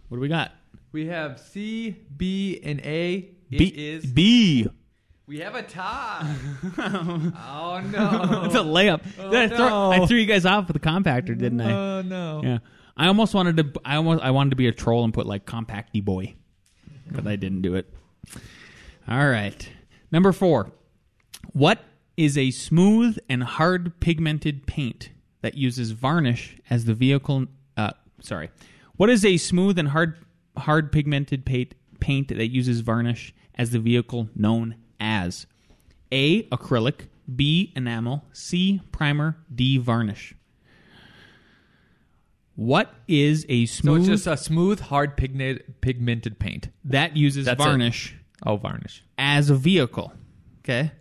What 0.08 0.16
do 0.16 0.20
we 0.20 0.28
got? 0.28 0.52
we 0.92 1.06
have 1.06 1.38
C, 1.40 1.96
B, 2.16 2.60
and 2.64 2.80
A. 2.80 3.30
It 3.50 3.58
B. 3.58 3.64
is- 3.66 4.06
B. 4.06 4.68
We 5.30 5.38
have 5.38 5.54
a 5.54 5.62
tie. 5.62 6.34
oh 6.78 7.80
no! 7.88 8.42
It's 8.46 8.56
a 8.56 8.64
layup. 8.64 9.00
Oh, 9.16 9.30
Did 9.30 9.52
I, 9.52 9.56
throw, 9.56 9.68
no. 9.68 9.92
I 9.92 10.04
threw 10.04 10.16
you 10.16 10.26
guys 10.26 10.44
off 10.44 10.66
with 10.66 10.74
the 10.74 10.84
compactor, 10.84 11.38
didn't 11.38 11.60
I? 11.60 11.72
Oh 11.72 12.02
no! 12.02 12.40
Yeah. 12.42 12.58
I 12.96 13.06
almost 13.06 13.32
wanted 13.32 13.56
to. 13.58 13.80
I 13.84 13.94
almost. 13.94 14.24
I 14.24 14.32
wanted 14.32 14.50
to 14.50 14.56
be 14.56 14.66
a 14.66 14.72
troll 14.72 15.04
and 15.04 15.14
put 15.14 15.26
like 15.26 15.46
compacty 15.46 16.04
boy, 16.04 16.34
but 17.12 17.28
I 17.28 17.36
didn't 17.36 17.62
do 17.62 17.76
it. 17.76 17.94
All 19.06 19.28
right. 19.28 19.68
Number 20.10 20.32
four. 20.32 20.72
What 21.52 21.78
is 22.16 22.36
a 22.36 22.50
smooth 22.50 23.16
and 23.28 23.44
hard 23.44 24.00
pigmented 24.00 24.66
paint 24.66 25.10
that 25.42 25.54
uses 25.54 25.92
varnish 25.92 26.56
as 26.68 26.86
the 26.86 26.94
vehicle? 26.94 27.46
Uh, 27.76 27.92
sorry. 28.20 28.50
What 28.96 29.08
is 29.08 29.24
a 29.24 29.36
smooth 29.36 29.78
and 29.78 29.90
hard 29.90 30.18
hard 30.56 30.90
pigmented 30.90 31.44
paint 31.44 31.76
paint 32.00 32.36
that 32.36 32.48
uses 32.48 32.80
varnish 32.80 33.32
as 33.54 33.70
the 33.70 33.78
vehicle 33.78 34.28
known 34.34 34.74
as? 35.00 35.46
A. 36.12 36.44
Acrylic. 36.44 37.06
B. 37.34 37.72
Enamel. 37.76 38.24
C. 38.32 38.80
Primer. 38.92 39.36
D. 39.54 39.78
Varnish. 39.78 40.34
What 42.56 42.92
is 43.08 43.46
a 43.48 43.66
So 43.66 43.80
smooth 43.82 44.00
it's 44.00 44.08
just 44.08 44.26
a 44.26 44.36
smooth, 44.36 44.80
hard 44.80 45.16
pigmented 45.16 45.80
pigmented 45.80 46.38
paint. 46.38 46.68
that 46.84 47.16
uses 47.16 47.46
That's 47.46 47.60
it. 47.60 47.64
varnish 47.64 48.16
Oh, 48.44 48.56
varnish. 48.56 49.02
as 49.16 49.48
a 49.50 49.54
vehicle? 49.54 50.12
Okay, 50.62 50.92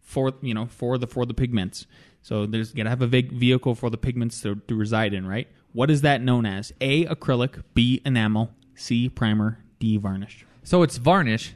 for 0.00 0.32
you 0.42 0.52
know 0.54 0.66
for 0.66 0.98
the 0.98 1.06
for 1.06 1.24
the 1.24 1.32
pigments. 1.34 1.86
So 2.20 2.44
there's 2.44 2.70
you 2.72 2.76
gotta 2.76 2.90
have 2.90 3.00
a 3.00 3.06
vehicle 3.06 3.74
for 3.74 3.88
the 3.88 3.96
pigments 3.96 4.42
to, 4.42 4.56
to 4.56 4.74
reside 4.74 5.14
in, 5.14 5.26
right? 5.26 5.48
What 5.72 5.90
is 5.90 6.02
that 6.02 6.20
known 6.20 6.44
as? 6.44 6.72
A. 6.80 7.06
Acrylic. 7.06 7.62
B. 7.74 8.02
Enamel. 8.04 8.52
C. 8.74 9.08
Primer. 9.08 9.60
D. 9.78 9.96
Varnish. 9.96 10.44
So 10.62 10.82
it's 10.82 10.96
varnish 10.98 11.54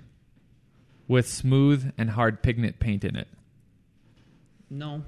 with 1.09 1.29
smooth 1.29 1.93
and 1.99 2.11
hard 2.11 2.43
pigment 2.43 2.79
paint 2.79 3.05
in 3.05 3.17
it. 3.17 3.29
No, 4.71 5.03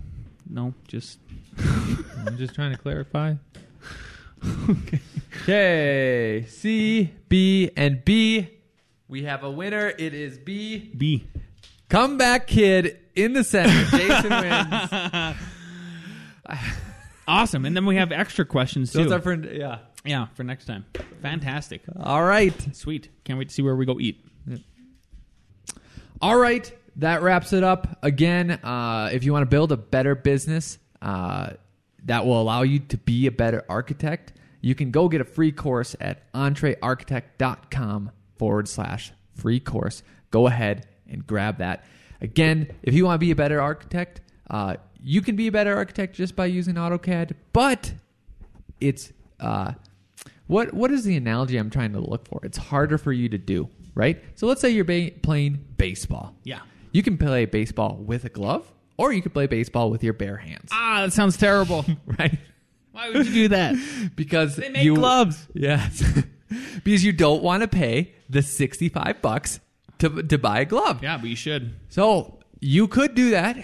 no, 0.48 0.74
just 0.86 1.18
I'm 2.26 2.36
just 2.36 2.54
trying 2.54 2.72
to 2.72 2.78
clarify. 2.78 3.34
okay. 5.42 6.44
C, 6.48 7.12
B, 7.28 7.70
and 7.76 8.04
B. 8.04 8.48
We 9.08 9.24
have 9.24 9.44
a 9.44 9.50
winner. 9.50 9.88
It 9.98 10.14
is 10.14 10.38
B. 10.38 10.90
B. 10.96 11.26
Comeback 11.88 12.46
kid 12.46 12.98
in 13.14 13.32
the 13.32 13.44
center. 13.44 13.84
Jason 13.90 14.30
wins. 14.30 15.36
Awesome, 17.26 17.64
and 17.64 17.74
then 17.74 17.86
we 17.86 17.96
have 17.96 18.12
extra 18.12 18.44
questions 18.44 18.92
too. 18.92 19.04
Those 19.04 19.12
are 19.12 19.20
for 19.20 19.34
yeah. 19.34 19.78
yeah, 20.04 20.26
for 20.34 20.44
next 20.44 20.66
time. 20.66 20.84
Fantastic. 21.22 21.82
All 21.98 22.22
right. 22.22 22.54
Sweet. 22.76 23.08
Can't 23.24 23.38
wait 23.38 23.48
to 23.48 23.54
see 23.54 23.62
where 23.62 23.76
we 23.76 23.86
go 23.86 23.98
eat. 23.98 24.22
All 26.24 26.38
right, 26.38 26.72
that 26.96 27.20
wraps 27.20 27.52
it 27.52 27.62
up. 27.62 27.98
Again, 28.02 28.52
uh, 28.52 29.10
if 29.12 29.24
you 29.24 29.32
want 29.34 29.42
to 29.42 29.46
build 29.46 29.72
a 29.72 29.76
better 29.76 30.14
business 30.14 30.78
uh, 31.02 31.50
that 32.06 32.24
will 32.24 32.40
allow 32.40 32.62
you 32.62 32.78
to 32.78 32.96
be 32.96 33.26
a 33.26 33.30
better 33.30 33.62
architect, 33.68 34.32
you 34.62 34.74
can 34.74 34.90
go 34.90 35.10
get 35.10 35.20
a 35.20 35.24
free 35.26 35.52
course 35.52 35.94
at 36.00 36.32
entrearchitect.com 36.32 38.10
forward 38.38 38.68
slash 38.68 39.12
free 39.34 39.60
course. 39.60 40.02
Go 40.30 40.46
ahead 40.46 40.86
and 41.10 41.26
grab 41.26 41.58
that. 41.58 41.84
Again, 42.22 42.74
if 42.82 42.94
you 42.94 43.04
want 43.04 43.16
to 43.16 43.26
be 43.26 43.30
a 43.30 43.36
better 43.36 43.60
architect, 43.60 44.22
uh, 44.48 44.76
you 45.02 45.20
can 45.20 45.36
be 45.36 45.48
a 45.48 45.52
better 45.52 45.76
architect 45.76 46.16
just 46.16 46.34
by 46.34 46.46
using 46.46 46.76
AutoCAD, 46.76 47.32
but 47.52 47.92
it's 48.80 49.12
uh, 49.40 49.72
What 50.46 50.72
what 50.72 50.90
is 50.90 51.04
the 51.04 51.16
analogy 51.16 51.58
I'm 51.58 51.68
trying 51.68 51.92
to 51.92 52.00
look 52.00 52.26
for? 52.26 52.40
It's 52.44 52.56
harder 52.56 52.96
for 52.96 53.12
you 53.12 53.28
to 53.28 53.36
do, 53.36 53.68
right? 53.94 54.22
So 54.34 54.46
let's 54.46 54.60
say 54.60 54.70
you're 54.70 54.84
ba- 54.84 55.10
playing 55.22 55.64
baseball. 55.76 56.34
Yeah. 56.44 56.60
You 56.92 57.02
can 57.02 57.16
play 57.18 57.44
baseball 57.44 57.96
with 57.96 58.24
a 58.24 58.28
glove, 58.28 58.70
or 58.96 59.12
you 59.12 59.20
can 59.22 59.32
play 59.32 59.46
baseball 59.46 59.90
with 59.90 60.04
your 60.04 60.12
bare 60.12 60.36
hands, 60.36 60.70
Ah, 60.72 61.02
that 61.02 61.12
sounds 61.12 61.36
terrible. 61.36 61.84
right? 62.18 62.38
Why 62.92 63.10
would 63.10 63.26
you 63.26 63.32
do 63.32 63.48
that? 63.48 63.74
Because 64.16 64.54
They 64.56 64.68
make 64.68 64.84
you, 64.84 64.94
gloves. 64.94 65.48
Yes, 65.54 66.02
because 66.84 67.04
you 67.04 67.12
don't 67.12 67.42
want 67.42 67.62
to 67.62 67.68
pay 67.68 68.12
the 68.30 68.42
sixty-five 68.42 69.20
bucks 69.20 69.58
to 69.98 70.22
to 70.22 70.38
buy 70.38 70.60
a 70.60 70.64
glove. 70.64 71.02
Yeah, 71.02 71.16
but 71.18 71.28
you 71.28 71.34
should. 71.36 71.74
So 71.88 72.38
you 72.60 72.86
could 72.86 73.14
do 73.16 73.30
that, 73.30 73.56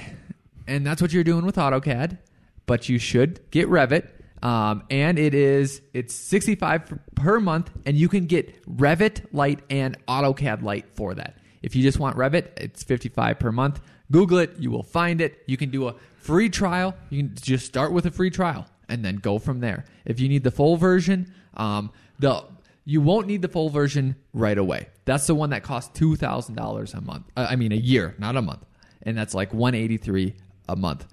and 0.66 0.85
that's 0.85 1.01
what 1.01 1.12
you're 1.12 1.22
doing 1.24 1.47
with 1.47 1.55
AutoCAD. 1.57 2.18
But 2.66 2.89
you 2.89 2.99
should 2.99 3.41
get 3.53 3.68
Revit, 3.68 4.09
um, 4.43 4.84
and 4.91 5.18
it 5.18 5.34
is 5.34 5.82
it's 5.93 6.14
65 6.14 6.99
per 7.14 7.41
month, 7.41 7.70
and 7.84 7.97
you 7.97 8.09
can 8.09 8.26
get 8.26 8.64
Revit 8.66 9.26
Lite 9.32 9.61
and 9.68 9.97
AutoCAD 10.07 10.62
Lite 10.62 10.86
for 10.95 11.14
that. 11.14 11.38
If 11.62 11.76
you 11.76 11.82
just 11.82 11.99
want 11.99 12.16
Revit, 12.16 12.49
it's 12.57 12.82
55 12.82 13.38
per 13.38 13.53
month. 13.53 13.80
Google 14.11 14.38
it, 14.38 14.57
you 14.59 14.70
will 14.70 14.82
find 14.82 15.20
it. 15.20 15.43
You 15.47 15.57
can 15.57 15.70
do 15.70 15.88
a 15.88 15.95
free 16.18 16.49
trial. 16.49 16.95
You 17.11 17.22
can 17.22 17.34
just 17.34 17.66
start 17.66 17.93
with 17.93 18.07
a 18.07 18.11
free 18.11 18.30
trial 18.30 18.66
and 18.88 19.05
then 19.05 19.16
go 19.16 19.38
from 19.38 19.61
there. 19.61 19.84
If 20.05 20.20
you 20.20 20.28
need 20.28 20.43
the 20.43 20.51
full 20.51 20.76
version, 20.76 21.32
um, 21.55 21.93
the 22.18 22.45
you 22.84 23.01
won't 23.01 23.26
need 23.26 23.43
the 23.43 23.49
full 23.49 23.68
version 23.68 24.16
right 24.32 24.57
away. 24.57 24.88
That's 25.05 25.26
the 25.26 25.34
one 25.34 25.51
that 25.51 25.62
costs 25.62 25.97
two 25.97 26.16
thousand 26.16 26.55
dollars 26.57 26.95
a 26.95 27.01
month. 27.01 27.26
Uh, 27.36 27.47
I 27.49 27.57
mean, 27.57 27.72
a 27.72 27.76
year, 27.76 28.14
not 28.18 28.36
a 28.36 28.43
month, 28.43 28.64
and 29.03 29.16
that's 29.16 29.34
like 29.34 29.53
one 29.55 29.74
eighty 29.74 29.97
three 29.97 30.34
a 30.68 30.76
month. 30.76 31.07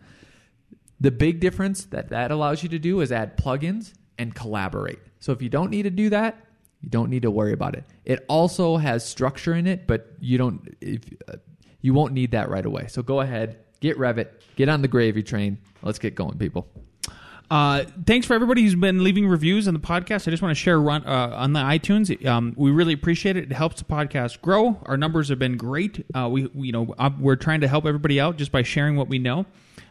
The 0.99 1.11
big 1.11 1.39
difference 1.39 1.85
that 1.85 2.09
that 2.09 2.31
allows 2.31 2.63
you 2.63 2.69
to 2.69 2.79
do 2.79 3.01
is 3.01 3.11
add 3.11 3.37
plugins 3.37 3.93
and 4.17 4.33
collaborate. 4.33 4.99
So 5.19 5.31
if 5.31 5.41
you 5.41 5.49
don't 5.49 5.69
need 5.69 5.83
to 5.83 5.89
do 5.91 6.09
that, 6.09 6.43
you 6.81 6.89
don't 6.89 7.09
need 7.09 7.21
to 7.23 7.31
worry 7.31 7.53
about 7.53 7.75
it. 7.75 7.83
It 8.05 8.25
also 8.27 8.77
has 8.77 9.05
structure 9.05 9.53
in 9.53 9.67
it, 9.67 9.85
but 9.87 10.11
you 10.19 10.37
don't 10.37 10.75
if 10.81 11.01
uh, 11.27 11.37
you 11.81 11.93
won't 11.93 12.13
need 12.13 12.31
that 12.31 12.49
right 12.49 12.65
away. 12.65 12.87
So 12.87 13.01
go 13.03 13.21
ahead, 13.21 13.57
get 13.79 13.97
Revit, 13.97 14.27
get 14.55 14.69
on 14.69 14.81
the 14.81 14.87
gravy 14.87 15.21
train. 15.23 15.59
Let's 15.83 15.99
get 15.99 16.15
going, 16.15 16.37
people. 16.37 16.67
Uh, 17.49 17.85
thanks 18.05 18.27
for 18.27 18.33
everybody 18.33 18.61
who's 18.61 18.75
been 18.75 19.03
leaving 19.05 19.25
reviews 19.27 19.69
on 19.69 19.73
the 19.73 19.79
podcast. 19.79 20.27
I 20.27 20.31
just 20.31 20.43
want 20.43 20.51
to 20.51 20.61
share 20.61 20.81
run 20.81 21.05
uh, 21.05 21.31
on 21.33 21.53
the 21.53 21.61
iTunes. 21.61 22.25
Um, 22.25 22.53
we 22.57 22.71
really 22.71 22.91
appreciate 22.93 23.37
it. 23.37 23.45
It 23.45 23.53
helps 23.53 23.77
the 23.77 23.85
podcast 23.85 24.41
grow. 24.41 24.77
Our 24.85 24.97
numbers 24.97 25.29
have 25.29 25.39
been 25.39 25.55
great. 25.55 26.05
Uh, 26.13 26.27
we, 26.29 26.47
we- 26.47 26.67
you 26.67 26.73
know, 26.73 26.93
uh, 26.97 27.09
we're 27.19 27.37
trying 27.37 27.61
to 27.61 27.67
help 27.69 27.85
everybody 27.85 28.19
out 28.19 28.35
just 28.37 28.51
by 28.51 28.63
sharing 28.63 28.97
what 28.97 29.07
we 29.07 29.17
know. 29.19 29.45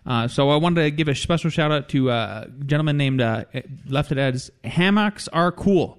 Uh, 0.07 0.28
so 0.28 0.50
I 0.50 0.57
wanted 0.57 0.84
to 0.84 0.90
give 0.90 1.09
a 1.09 1.14
special 1.14 1.50
shout 1.50 1.72
out 1.72 1.88
to 1.90 2.11
uh, 2.11 2.44
a 2.46 2.64
gentleman 2.64 2.96
named 2.96 3.20
uh, 3.20 3.44
left 3.88 4.12
it 4.12 4.18
as 4.18 4.50
hammocks 4.64 5.28
are 5.28 5.50
cool. 5.50 5.98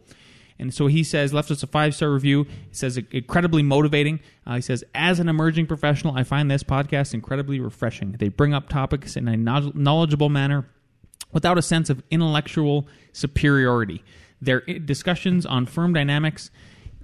And 0.60 0.74
so 0.74 0.88
he 0.88 1.04
says, 1.04 1.34
left 1.34 1.52
us 1.52 1.62
a 1.62 1.68
five 1.68 1.94
star 1.94 2.10
review. 2.10 2.44
He 2.44 2.74
says, 2.74 2.98
incredibly 3.12 3.64
motivating. 3.64 4.20
Uh, 4.46 4.56
he 4.56 4.62
says, 4.62 4.84
as 4.96 5.20
an 5.20 5.30
emerging 5.30 5.68
professional, 5.68 6.16
I 6.16 6.24
find 6.24 6.50
this 6.50 6.64
podcast 6.64 7.14
incredibly 7.14 7.60
refreshing. 7.60 8.14
They 8.14 8.30
bring 8.30 8.54
up 8.54 8.70
topics 8.70 9.16
in 9.16 9.28
a 9.28 9.38
knowledgeable 9.38 10.30
manner 10.30 10.68
without 11.32 11.58
a 11.58 11.62
sense 11.62 11.90
of 11.90 12.02
intellectual 12.10 12.88
superiority. 13.12 14.04
Their 14.42 14.62
discussions 14.62 15.46
on 15.46 15.66
firm 15.66 15.94
dynamics, 15.94 16.50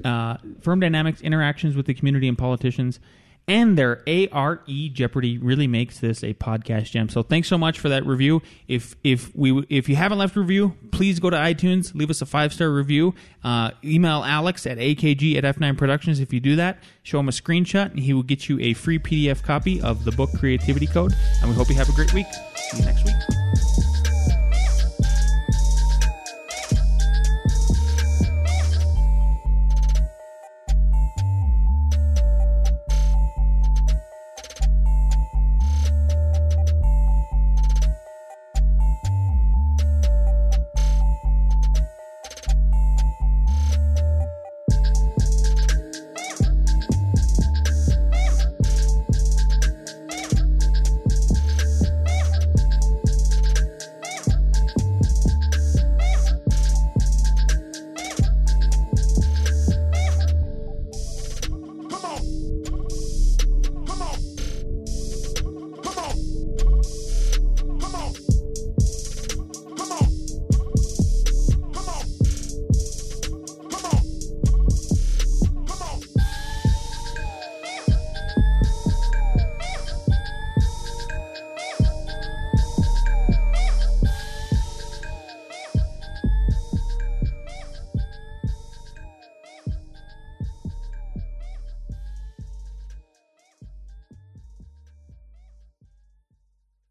uh, 0.03 0.37
firm 0.61 0.79
dynamics, 0.79 1.21
interactions 1.21 1.75
with 1.75 1.85
the 1.85 1.93
community 1.93 2.27
and 2.27 2.37
politicians, 2.37 2.99
and 3.47 3.77
their 3.77 4.01
ARE 4.07 4.61
Jeopardy 4.67 5.37
really 5.37 5.67
makes 5.67 5.99
this 5.99 6.23
a 6.23 6.33
podcast 6.33 6.91
gem. 6.91 7.09
So 7.09 7.23
thanks 7.23 7.47
so 7.47 7.57
much 7.57 7.79
for 7.79 7.89
that 7.89 8.05
review. 8.05 8.41
If 8.67 8.95
if 9.03 9.35
we 9.35 9.65
if 9.69 9.89
you 9.89 9.95
haven't 9.95 10.17
left 10.17 10.35
a 10.35 10.39
review, 10.39 10.75
please 10.91 11.19
go 11.19 11.29
to 11.29 11.37
iTunes, 11.37 11.93
leave 11.93 12.09
us 12.09 12.21
a 12.21 12.25
five 12.25 12.53
star 12.53 12.69
review. 12.69 13.13
Uh, 13.43 13.71
email 13.83 14.23
Alex 14.23 14.65
at 14.65 14.77
akg 14.77 15.35
at 15.35 15.43
F9 15.43 15.77
Productions. 15.77 16.19
If 16.19 16.31
you 16.33 16.39
do 16.39 16.55
that, 16.55 16.79
show 17.03 17.19
him 17.19 17.27
a 17.27 17.33
screenshot, 17.33 17.91
and 17.91 17.99
he 17.99 18.13
will 18.13 18.23
get 18.23 18.47
you 18.47 18.59
a 18.59 18.73
free 18.73 18.99
PDF 18.99 19.43
copy 19.43 19.81
of 19.81 20.05
the 20.05 20.11
book 20.11 20.29
Creativity 20.39 20.87
Code. 20.87 21.13
And 21.41 21.49
we 21.49 21.55
hope 21.55 21.69
you 21.69 21.75
have 21.75 21.89
a 21.89 21.93
great 21.93 22.13
week. 22.13 22.27
See 22.55 22.77
you 22.77 22.85
next 22.85 23.03
week. 23.03 23.82